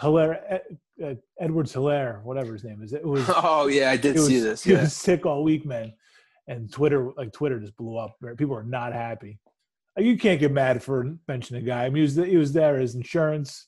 [0.01, 0.59] Helaire
[1.03, 2.93] uh, Edwards Helaire, whatever his name is.
[2.93, 3.23] It was.
[3.35, 4.63] Oh yeah, I did it was, see this.
[4.63, 5.93] He was sick all week, man.
[6.47, 8.15] And Twitter, like Twitter, just blew up.
[8.37, 9.39] People are not happy.
[9.97, 11.85] You can't get mad for mentioning a guy.
[11.85, 13.67] I mean, he was he was there as insurance,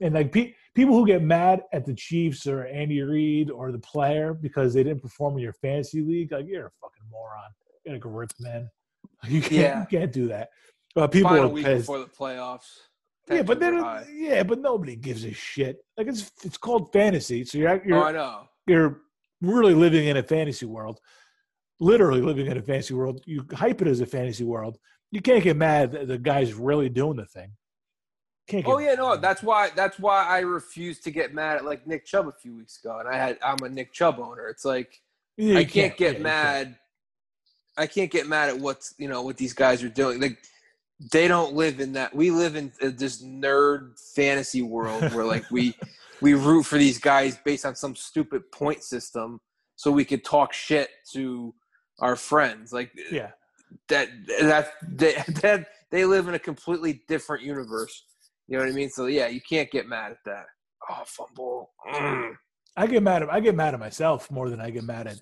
[0.00, 3.78] and like pe- people who get mad at the Chiefs or Andy Reid or the
[3.80, 7.50] player because they didn't perform in your fantasy league, like you're a fucking moron.
[7.84, 8.70] You're a grip, man.
[9.28, 9.80] You can't, Yeah.
[9.80, 10.50] you can't do that.
[10.94, 11.82] But people Final are week pissed.
[11.82, 12.66] before the playoffs.
[13.30, 13.74] Yeah, but then
[14.12, 15.78] yeah, but nobody gives a shit.
[15.96, 18.48] Like it's it's called fantasy, so you're you're Oh, I know.
[18.66, 19.00] you're
[19.40, 21.00] really living in a fantasy world,
[21.80, 23.20] literally living in a fantasy world.
[23.26, 24.78] You hype it as a fantasy world.
[25.10, 27.52] You can't get mad that the guy's really doing the thing.
[28.48, 31.64] Can't get Oh yeah, no, that's why that's why I refused to get mad at
[31.64, 34.48] like Nick Chubb a few weeks ago, and I had I'm a Nick Chubb owner.
[34.48, 35.00] It's like
[35.36, 36.78] Yeah, I can't yeah, get you mad.
[37.76, 40.20] I can't get mad at what's you know what these guys are doing.
[40.20, 40.38] Like
[41.12, 42.14] they don't live in that.
[42.14, 45.74] We live in uh, this nerd fantasy world where like we
[46.20, 49.40] we root for these guys based on some stupid point system,
[49.76, 51.54] so we could talk shit to
[52.00, 52.72] our friends.
[52.72, 53.30] Like Yeah,
[53.88, 54.08] that
[54.40, 55.12] that they,
[55.42, 58.04] that they live in a completely different universe.
[58.48, 58.90] You know what I mean?
[58.90, 60.46] So yeah, you can't get mad at that.
[60.90, 61.70] Oh, fumble.
[61.92, 62.34] Mm.
[62.76, 65.20] I get mad at I get mad at myself more than I get mad at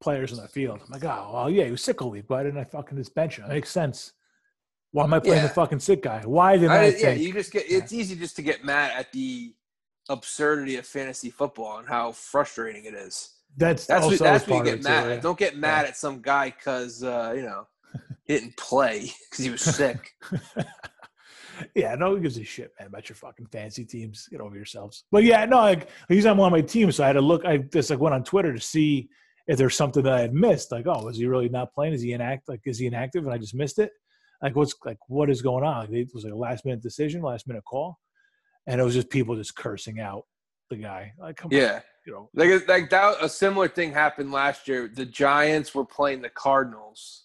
[0.00, 0.80] players on the field.
[0.84, 2.24] I'm like, oh well, yeah, he was sick all week.
[2.28, 3.46] Why didn't I fucking just bench him?
[3.46, 4.12] It makes sense.
[4.94, 5.48] Why am I playing Yeah.
[5.48, 6.22] the fucking sick guy?
[6.24, 7.64] Why did I, I, yeah, you just get.
[7.68, 9.52] It's easy just to get mad at the
[10.08, 13.30] absurdity of fantasy football and how frustrating it is.
[13.56, 15.14] that's That's also what, that's what you get it, too, mad yeah.
[15.14, 15.22] at.
[15.22, 17.66] Don't get mad at some guy because uh, you know
[18.22, 20.12] he didn't play because he was sick.
[21.74, 24.28] yeah, no one gives a shit, man, about your fucking fancy teams.
[24.30, 25.06] Get over yourselves.
[25.10, 27.44] But yeah, no, like he's on one of my teams, so I had to look.
[27.44, 29.08] I just like went on Twitter to see
[29.48, 30.70] if there's something that I had missed.
[30.70, 31.94] Like, oh, is he really not playing?
[31.94, 32.52] Is he inactive?
[32.52, 33.24] Like, is he inactive?
[33.24, 33.90] And I just missed it.
[34.44, 35.92] Like, what's like what is going on?
[35.92, 37.98] It was like a last minute decision, last minute call,
[38.68, 40.24] and it was just people just cursing out
[40.70, 41.12] the guy.
[41.18, 43.16] Like, come on, Yeah, you know, like like that.
[43.22, 44.86] A similar thing happened last year.
[44.94, 47.24] The Giants were playing the Cardinals,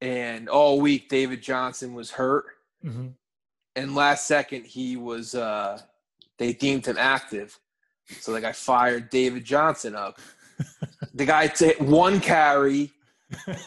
[0.00, 2.44] and all week David Johnson was hurt.
[2.84, 3.14] mhm.
[3.76, 5.78] and last second he was uh
[6.38, 7.58] they deemed him active
[8.20, 10.18] so the guy fired david johnson up
[11.14, 12.90] the guy t- one carry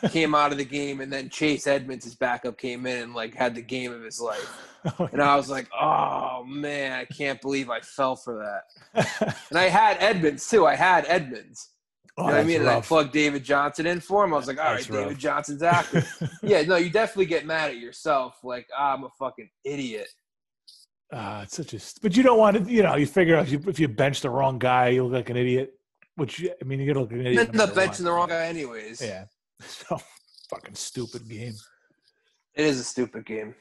[0.09, 3.33] came out of the game and then chase edmonds his backup came in and like
[3.33, 4.69] had the game of his life
[5.11, 8.35] and i was like oh man i can't believe i fell for
[8.93, 11.69] that and i had edmonds too i had edmonds
[12.17, 14.37] oh, you know what i mean and i plugged david johnson in for him i
[14.37, 15.17] was like all right That's david rough.
[15.17, 16.11] johnson's active
[16.41, 20.09] yeah no you definitely get mad at yourself like ah, i'm a fucking idiot
[21.15, 21.79] Ah, it's such a.
[22.01, 22.71] But you don't want to.
[22.71, 25.13] You know, you figure out if you, if you bench the wrong guy, you look
[25.13, 25.73] like an idiot.
[26.15, 27.49] Which I mean, you're gonna look like an You idiot.
[27.49, 28.99] end up benching the wrong guy anyways.
[28.99, 29.25] Yeah.
[29.61, 29.99] So
[30.49, 31.53] fucking stupid game.
[32.55, 33.55] It is a stupid game.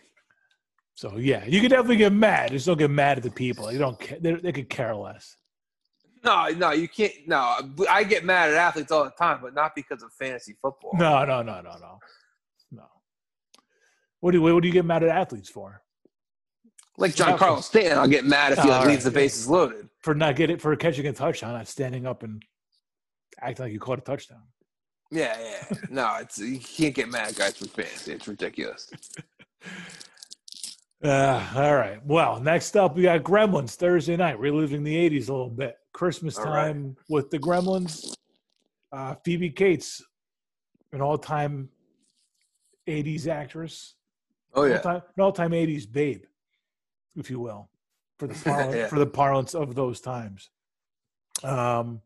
[0.95, 2.51] So yeah, you can definitely get mad.
[2.51, 3.73] Just don't get mad at the people.
[3.73, 3.99] You don't.
[3.99, 4.19] Care.
[4.21, 5.37] They, they could care less.
[6.25, 7.13] No, no, you can't.
[7.27, 7.57] No,
[7.91, 10.93] I get mad at athletes all the time, but not because of fantasy football.
[10.95, 11.99] No, no, no, no, no,
[12.71, 12.85] no.
[14.21, 15.83] What do you, what do you get mad at athletes for?
[16.99, 19.89] Like Giancarlo Stanton, I'll get mad if he Oh, like, leaves right, the bases loaded.
[20.01, 22.43] For not getting for catching a touchdown, not standing up and
[23.41, 24.43] acting like you caught a touchdown.
[25.13, 25.77] Yeah, yeah.
[25.91, 28.13] no, it's you can't get mad at guys for fantasy.
[28.15, 28.91] It's ridiculous.
[31.05, 32.05] Uh, all right.
[32.07, 35.77] Well, next up we got Gremlins Thursday night, reliving the '80s a little bit.
[35.93, 36.69] Christmas All right.
[36.73, 38.15] time with the Gremlins.
[38.91, 40.03] Uh, Phoebe Cates,
[40.93, 41.69] an all-time
[42.89, 43.95] '80s actress,
[44.55, 44.77] Oh yeah.
[44.77, 46.25] all-time, an all-time '80s babe,
[47.17, 47.69] if you will,
[48.19, 48.87] for the parlance, Yeah.
[48.89, 50.49] for the parlance of those times.
[51.45, 52.01] Um,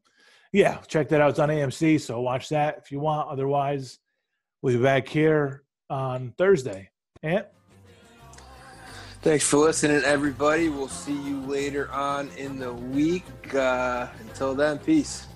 [0.56, 1.28] yeah, check that out.
[1.28, 3.28] It's on AMC, so watch that if you want.
[3.28, 3.98] Otherwise,
[4.62, 6.88] we'll be back here on Thursday.
[7.22, 7.44] And
[9.20, 10.70] Thanks for listening, everybody.
[10.70, 13.24] We'll see you later on in the week.
[13.54, 15.26] Uh, until then, peace.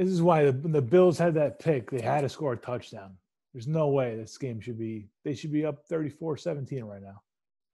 [0.00, 3.18] This is why the, the Bills had that pick, they had to score a touchdown.
[3.52, 7.20] There's no way this game should be, they should be up 34 17 right now.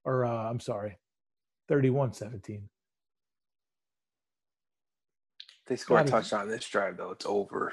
[0.05, 0.99] Or, uh, I'm sorry,
[1.69, 2.69] 31 17.
[5.69, 7.13] They score a touchdown this drive, though.
[7.13, 7.73] It's over.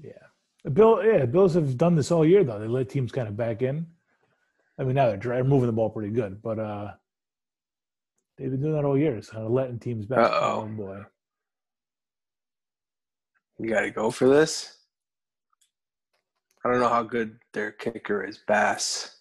[0.00, 0.12] Yeah.
[0.62, 2.60] The Bill, yeah, the Bills have done this all year, though.
[2.60, 3.84] They let teams kind of back in.
[4.78, 6.92] I mean, now they're, dri- moving the ball pretty good, but uh,
[8.38, 9.16] they've been doing that all year.
[9.16, 10.30] It's kind of letting teams back.
[10.32, 11.02] Oh, boy.
[13.58, 14.76] You got to go for this.
[16.64, 19.16] I don't know how good their kicker is, Bass.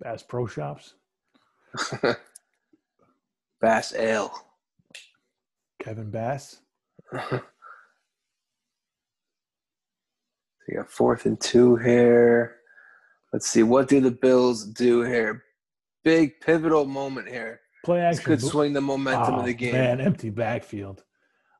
[0.00, 0.94] Bass Pro Shops.
[3.60, 4.32] Bass Ale.
[5.82, 6.58] Kevin Bass.
[7.12, 7.40] so
[10.68, 12.56] you got fourth and two here.
[13.32, 13.62] Let's see.
[13.62, 15.44] What do the Bills do here?
[16.02, 17.60] Big pivotal moment here.
[17.84, 18.24] Play This action.
[18.24, 19.72] could swing the momentum Oh, of ah, the game.
[19.72, 21.04] Man, empty backfield.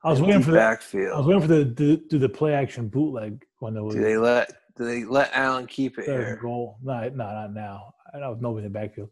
[0.03, 1.13] I was waiting for the, backfield.
[1.13, 4.01] I was waiting for the do, do the play action bootleg when there was do
[4.01, 6.39] they let do they let Allen keep it here?
[6.41, 6.77] goal.
[6.83, 7.93] No, no, not now.
[8.13, 9.09] I know nobody in the backfield.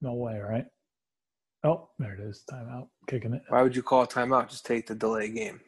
[0.00, 0.66] No way, right?
[1.64, 2.44] Oh, there it is.
[2.50, 2.88] Timeout.
[3.08, 3.42] Kicking it.
[3.48, 4.48] Why would you call a timeout?
[4.48, 5.60] Just take the delay game.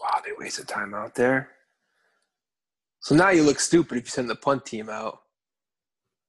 [0.00, 1.50] Wow, they wasted timeout there.
[3.00, 5.20] So now you look stupid if you send the punt team out.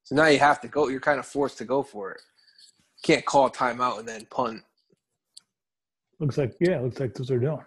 [0.03, 0.89] So now you have to go.
[0.89, 2.21] You're kind of forced to go for it.
[3.03, 4.61] Can't call a timeout and then punt.
[6.19, 7.64] Looks like yeah, looks like that's what they're doing.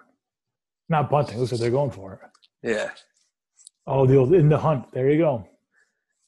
[0.88, 1.38] Not bunting.
[1.38, 2.68] Looks like they're going for it.
[2.68, 2.90] Yeah.
[3.86, 4.90] Oh, the old in the hunt.
[4.92, 5.46] There you go.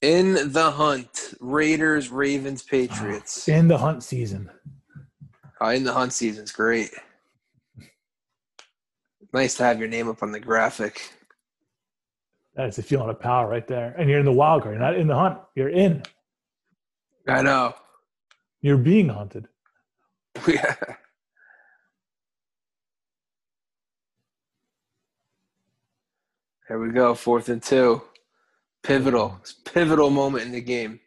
[0.01, 3.49] In the hunt, Raiders, Ravens, Patriots.
[3.49, 4.51] Ah, in the hunt season.
[5.61, 6.90] Oh, in the hunt season's great.
[9.32, 11.12] Nice to have your name up on the graphic.
[12.55, 13.94] That's a feeling of power right there.
[13.97, 14.74] And you're in the wild card.
[14.74, 15.39] You're not in the hunt.
[15.55, 16.03] You're in.
[17.27, 17.74] I know.
[18.61, 19.49] You're being hunted.
[20.49, 20.74] Yeah.
[26.73, 28.01] Here we go, fourth and two.
[28.82, 31.01] Pivotal, pivotal moment in the game.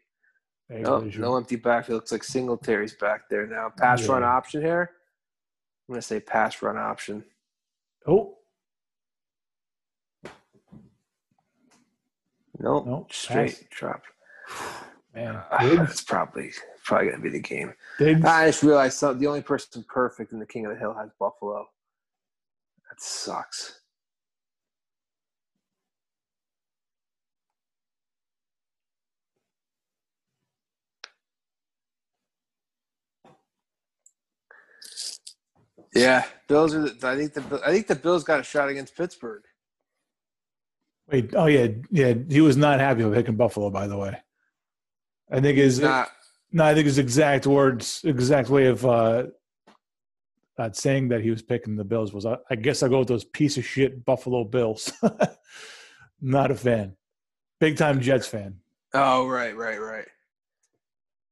[0.70, 1.12] No, oh, go.
[1.18, 2.02] no empty backfield.
[2.02, 3.72] Looks like Singletary's back there now.
[3.76, 4.92] Pass run option here.
[5.90, 7.24] I'm gonna say pass run option.
[8.06, 8.38] Oh,
[12.60, 13.64] Nope, Nope, straight pass.
[13.72, 14.04] drop.
[15.16, 15.42] man.
[15.50, 15.78] Uh, Diggs.
[15.78, 16.52] That's probably
[16.84, 17.74] probably gonna be the game.
[17.98, 18.24] Diggs.
[18.24, 21.10] I just realized some, the only person perfect in the King of the Hill has
[21.20, 21.66] Buffalo.
[22.88, 23.80] That sucks.
[35.96, 36.90] Yeah, Bills are.
[36.90, 39.44] The, I think the I think the Bills got a shot against Pittsburgh.
[41.10, 41.34] Wait.
[41.36, 42.14] Oh yeah, yeah.
[42.30, 43.70] He was not happy with picking Buffalo.
[43.70, 44.18] By the way,
[45.32, 46.10] I think his Not
[46.52, 46.66] no.
[46.66, 49.24] I think his exact words, exact way of uh,
[50.58, 53.00] uh, saying that he was picking the Bills was, I, I guess I will go
[53.00, 54.92] with those piece of shit Buffalo Bills.
[56.22, 56.96] not a fan.
[57.60, 58.60] Big time Jets fan.
[58.94, 60.08] Oh, right, right, right.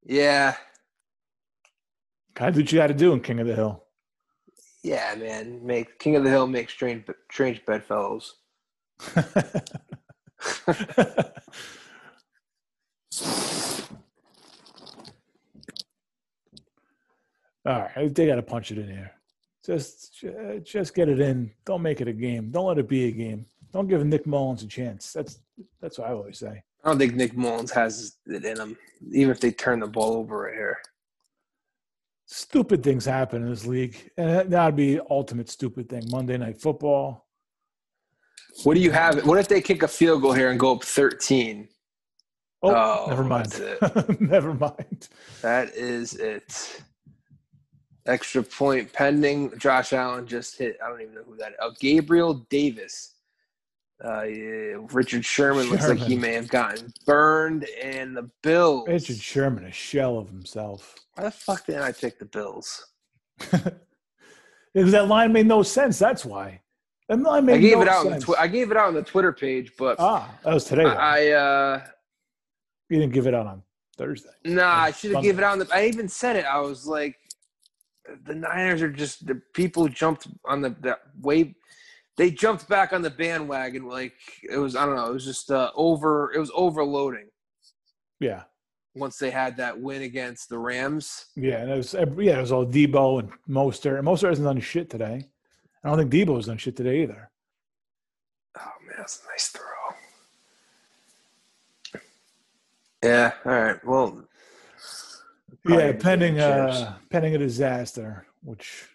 [0.05, 0.55] Yeah,
[2.33, 3.82] Kind of do what you got to do in King of the Hill.
[4.83, 5.65] Yeah, man.
[5.65, 8.35] Make King of the Hill make strange, strange bedfellows.
[17.65, 19.11] All right, they got to punch it in here.
[19.65, 20.25] Just,
[20.63, 21.49] just get it in.
[21.65, 22.51] Don't make it a game.
[22.51, 23.45] Don't let it be a game.
[23.71, 25.13] Don't give Nick Mullens a chance.
[25.13, 25.39] That's
[25.81, 26.61] that's what I always say.
[26.83, 28.77] I don't think Nick Mullens has it in him,
[29.11, 30.77] even if they turn the ball over right here.
[32.35, 36.01] Stupid things happen in this league, and that would be ultimate stupid thing.
[36.09, 37.27] Monday Night Football.
[38.63, 39.23] What do you have?
[39.27, 41.67] What if they kick a field goal here and go up 13?
[42.63, 43.61] Oh, Oh, never mind.
[44.19, 45.09] never mind.
[45.43, 46.81] That is it.
[48.07, 49.55] Extra point pending.
[49.59, 50.79] Josh Allen just hit.
[50.83, 51.57] I don't even know who that is.
[51.61, 53.12] Oh, Gabriel Davis.
[54.03, 57.65] Uh, yeah, Richard Sherman, looks like he may have gotten burned.
[57.81, 58.87] And the Bills.
[58.87, 60.95] Richard Sherman, a shell of himself.
[61.15, 62.85] Why the fuck didn't I pick the Bills?
[64.73, 65.99] Because that line made no sense.
[65.99, 66.59] That's why.
[67.07, 67.99] That line made I gave no it out.
[67.99, 68.23] On the sense.
[68.23, 70.83] twi- I gave it out on the Twitter page, but ah, that was today.
[70.83, 70.89] though.
[70.89, 71.27] I.
[71.29, 71.85] uh
[72.89, 73.61] you didn't give it out on
[73.97, 74.29] Thursday.
[74.45, 75.53] Nah, I should have given it out.
[75.53, 76.45] On the, I even said it.
[76.45, 77.17] I was like,
[78.25, 81.53] the Niners are just the people jumped on the that wave.
[82.17, 84.13] They jumped back on the bandwagon like
[84.43, 84.75] it was.
[84.75, 85.09] I don't know.
[85.09, 86.31] It was just uh, over.
[86.33, 87.27] It was overloading
[88.19, 88.43] Yeah.
[88.93, 91.25] once they had that win against the Rams.
[91.35, 93.97] Yeah, and it was yeah, it was all Deebo and Mostert.
[93.97, 95.25] And Mostert hasn't done shit today.
[95.83, 97.29] I don't think Deebo's done shit today either.
[98.59, 99.63] Oh man, that's a nice throw.
[103.03, 103.31] Yeah.
[103.45, 103.85] All right.
[103.85, 104.23] Well.
[105.67, 108.87] yeah, pending uh pending a disaster, which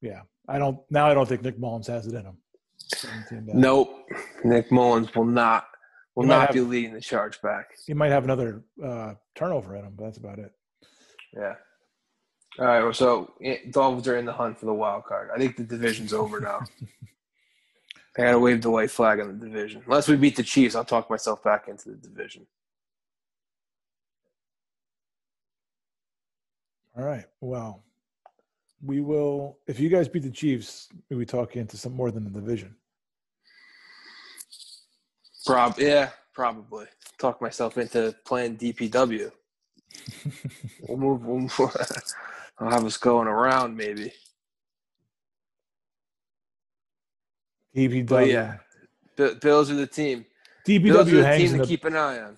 [0.00, 2.36] yeah, I don't now I don't think Nick Mullens has it in him.
[3.52, 4.08] Nope.
[4.44, 5.66] Nick Mullens will not.
[6.14, 7.70] Will He not have- be leading the charge back.
[7.86, 10.52] He might have another uh turnover in him, but that's about it.
[11.34, 11.54] Yeah.
[12.58, 12.82] All right.
[12.82, 13.34] Well, so
[13.70, 15.30] Dolphins are in the hunt for the wild card.
[15.34, 16.60] I think the division's over now.
[18.18, 19.82] I gotta wave the white flag on the division.
[19.84, 22.46] Unless we beat the Chiefs, I'll talk myself back into the division.
[26.96, 27.24] All right.
[27.42, 27.84] Well,
[28.82, 32.30] we will if you guys beat the Chiefs, we talk into some more than the
[32.30, 32.74] division.
[35.44, 36.86] Prob yeah, probably
[37.18, 39.30] talk myself into playing DPW.
[40.88, 41.24] we'll move.
[41.24, 41.60] We'll move.
[42.58, 44.12] I'll have us going around maybe.
[47.76, 48.06] DPW.
[48.06, 48.56] But yeah,
[49.16, 50.24] B- Bills are the team.
[50.64, 52.36] Bills are DPW the hangs team in to the keep an eye on.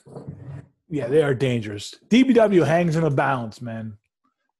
[0.88, 1.94] yeah, they are dangerous.
[2.10, 3.96] DPW hangs in the balance, man.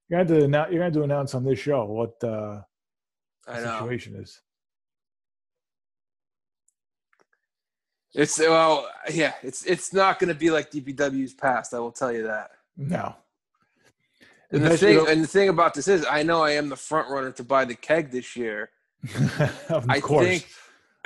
[0.09, 2.61] You're going to announce, you're to announce on this show what uh,
[3.47, 4.41] I the situation is.
[8.13, 9.33] It's well, yeah.
[9.43, 11.75] It's it's not going to be like DPW's past.
[11.75, 12.51] I will tell you that.
[12.75, 13.15] No.
[14.51, 17.09] And the thing, and the thing about this is, I know I am the front
[17.09, 18.71] runner to buy the keg this year.
[19.69, 20.25] of I course.
[20.25, 20.47] think,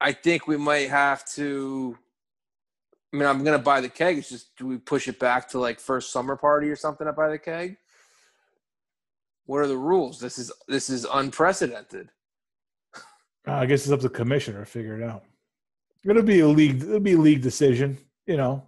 [0.00, 1.98] I think we might have to.
[3.14, 4.18] I mean, I'm gonna buy the keg.
[4.18, 7.06] It's just, do we push it back to like first summer party or something?
[7.06, 7.76] I buy the keg.
[9.46, 10.18] What are the rules?
[10.18, 12.08] This is this is unprecedented.
[13.46, 15.22] Uh, I guess it's up to the commissioner to figure it out.
[16.04, 16.82] It'll be a league.
[16.82, 17.98] It'll be a league decision.
[18.26, 18.64] You know,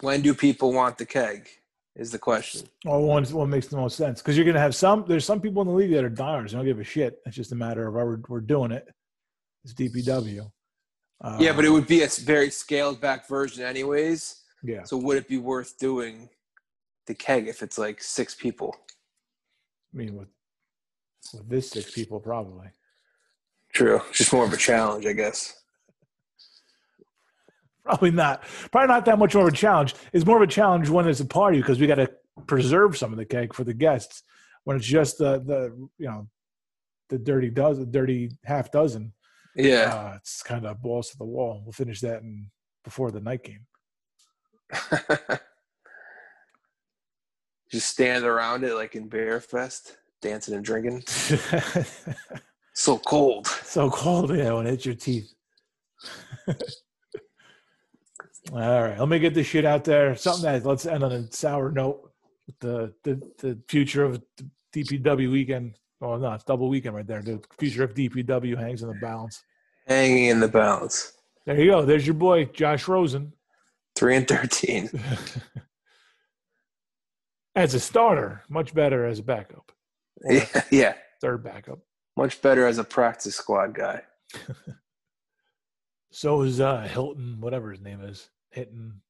[0.00, 1.48] When do people want the keg?
[1.94, 2.66] Is the question.
[2.86, 5.04] or one what makes the most sense because you're going to have some.
[5.06, 6.50] There's some people in the league that are dyers.
[6.50, 7.20] They don't give a shit.
[7.26, 8.88] It's just a matter of we're, we're doing it.
[9.62, 10.50] It's DPW.
[11.22, 14.42] Uh, Yeah, but it would be a very scaled back version, anyways.
[14.62, 14.84] yeah.
[14.84, 16.28] So would it be worth doing
[17.06, 18.76] the keg if it's like six people?
[19.94, 20.28] I mean, with
[21.32, 22.68] with this six people, probably.
[23.72, 24.00] True.
[24.12, 25.54] Just more of a challenge, I guess.
[27.84, 28.42] Probably not.
[28.70, 29.94] Probably not that much more of a challenge.
[30.12, 32.10] It's more of a challenge when it's a party because we got to
[32.46, 34.22] preserve some of the cake for the guests.
[34.64, 36.28] When it's just the the you know
[37.08, 39.12] the dirty dozen, dirty half dozen,
[39.56, 39.94] Yeah.
[39.94, 41.62] uh, it's kind of balls to the wall.
[41.64, 42.50] We'll finish that in
[42.84, 43.66] before the night game.
[47.70, 51.02] Just stand around it like in Beerfest, dancing and drinking.
[52.74, 53.46] So cold.
[53.46, 55.30] so cold, yeah, when it hits your teeth.
[56.48, 56.54] All
[58.82, 60.16] right, let me get this shit out there.
[60.16, 62.10] Something that let's end on a sour note.
[62.46, 64.22] with The the the future of
[64.74, 65.76] DPW weekend.
[66.02, 67.22] Oh no, it's double weekend right there.
[67.22, 69.42] The future of DPW hangs in the balance.
[69.86, 71.12] Hanging in the balance.
[71.46, 71.84] There you go.
[71.84, 73.32] There's your boy Josh Rosen
[73.94, 74.90] Three and thirteen.
[77.54, 78.42] as a starter.
[78.48, 79.72] Much better as a backup,
[80.28, 80.94] Yeah, yeah.
[81.20, 81.78] third backup.
[82.16, 84.02] Much better as a practice squad guy.
[86.14, 89.00] So is uh, Hilton, whatever his name is, Hinton.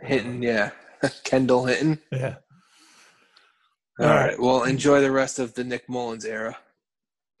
[0.00, 0.70] Hitting, yeah.
[1.22, 1.96] Kendall hitting.
[2.10, 2.38] Yeah.
[4.00, 4.38] All All right.
[4.38, 6.56] Well, enjoy the rest of the Nick Mullens era.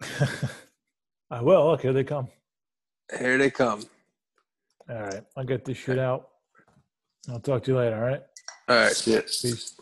[1.30, 1.66] I will.
[1.70, 2.28] Look, here they come.
[3.18, 3.82] Here they come.
[4.88, 5.24] All right.
[5.36, 6.28] I'll get this shit out.
[7.28, 7.96] I'll talk to you later.
[7.96, 8.22] All right.
[8.68, 9.06] All right.
[9.06, 9.20] Yeah.
[9.20, 9.76] Peace.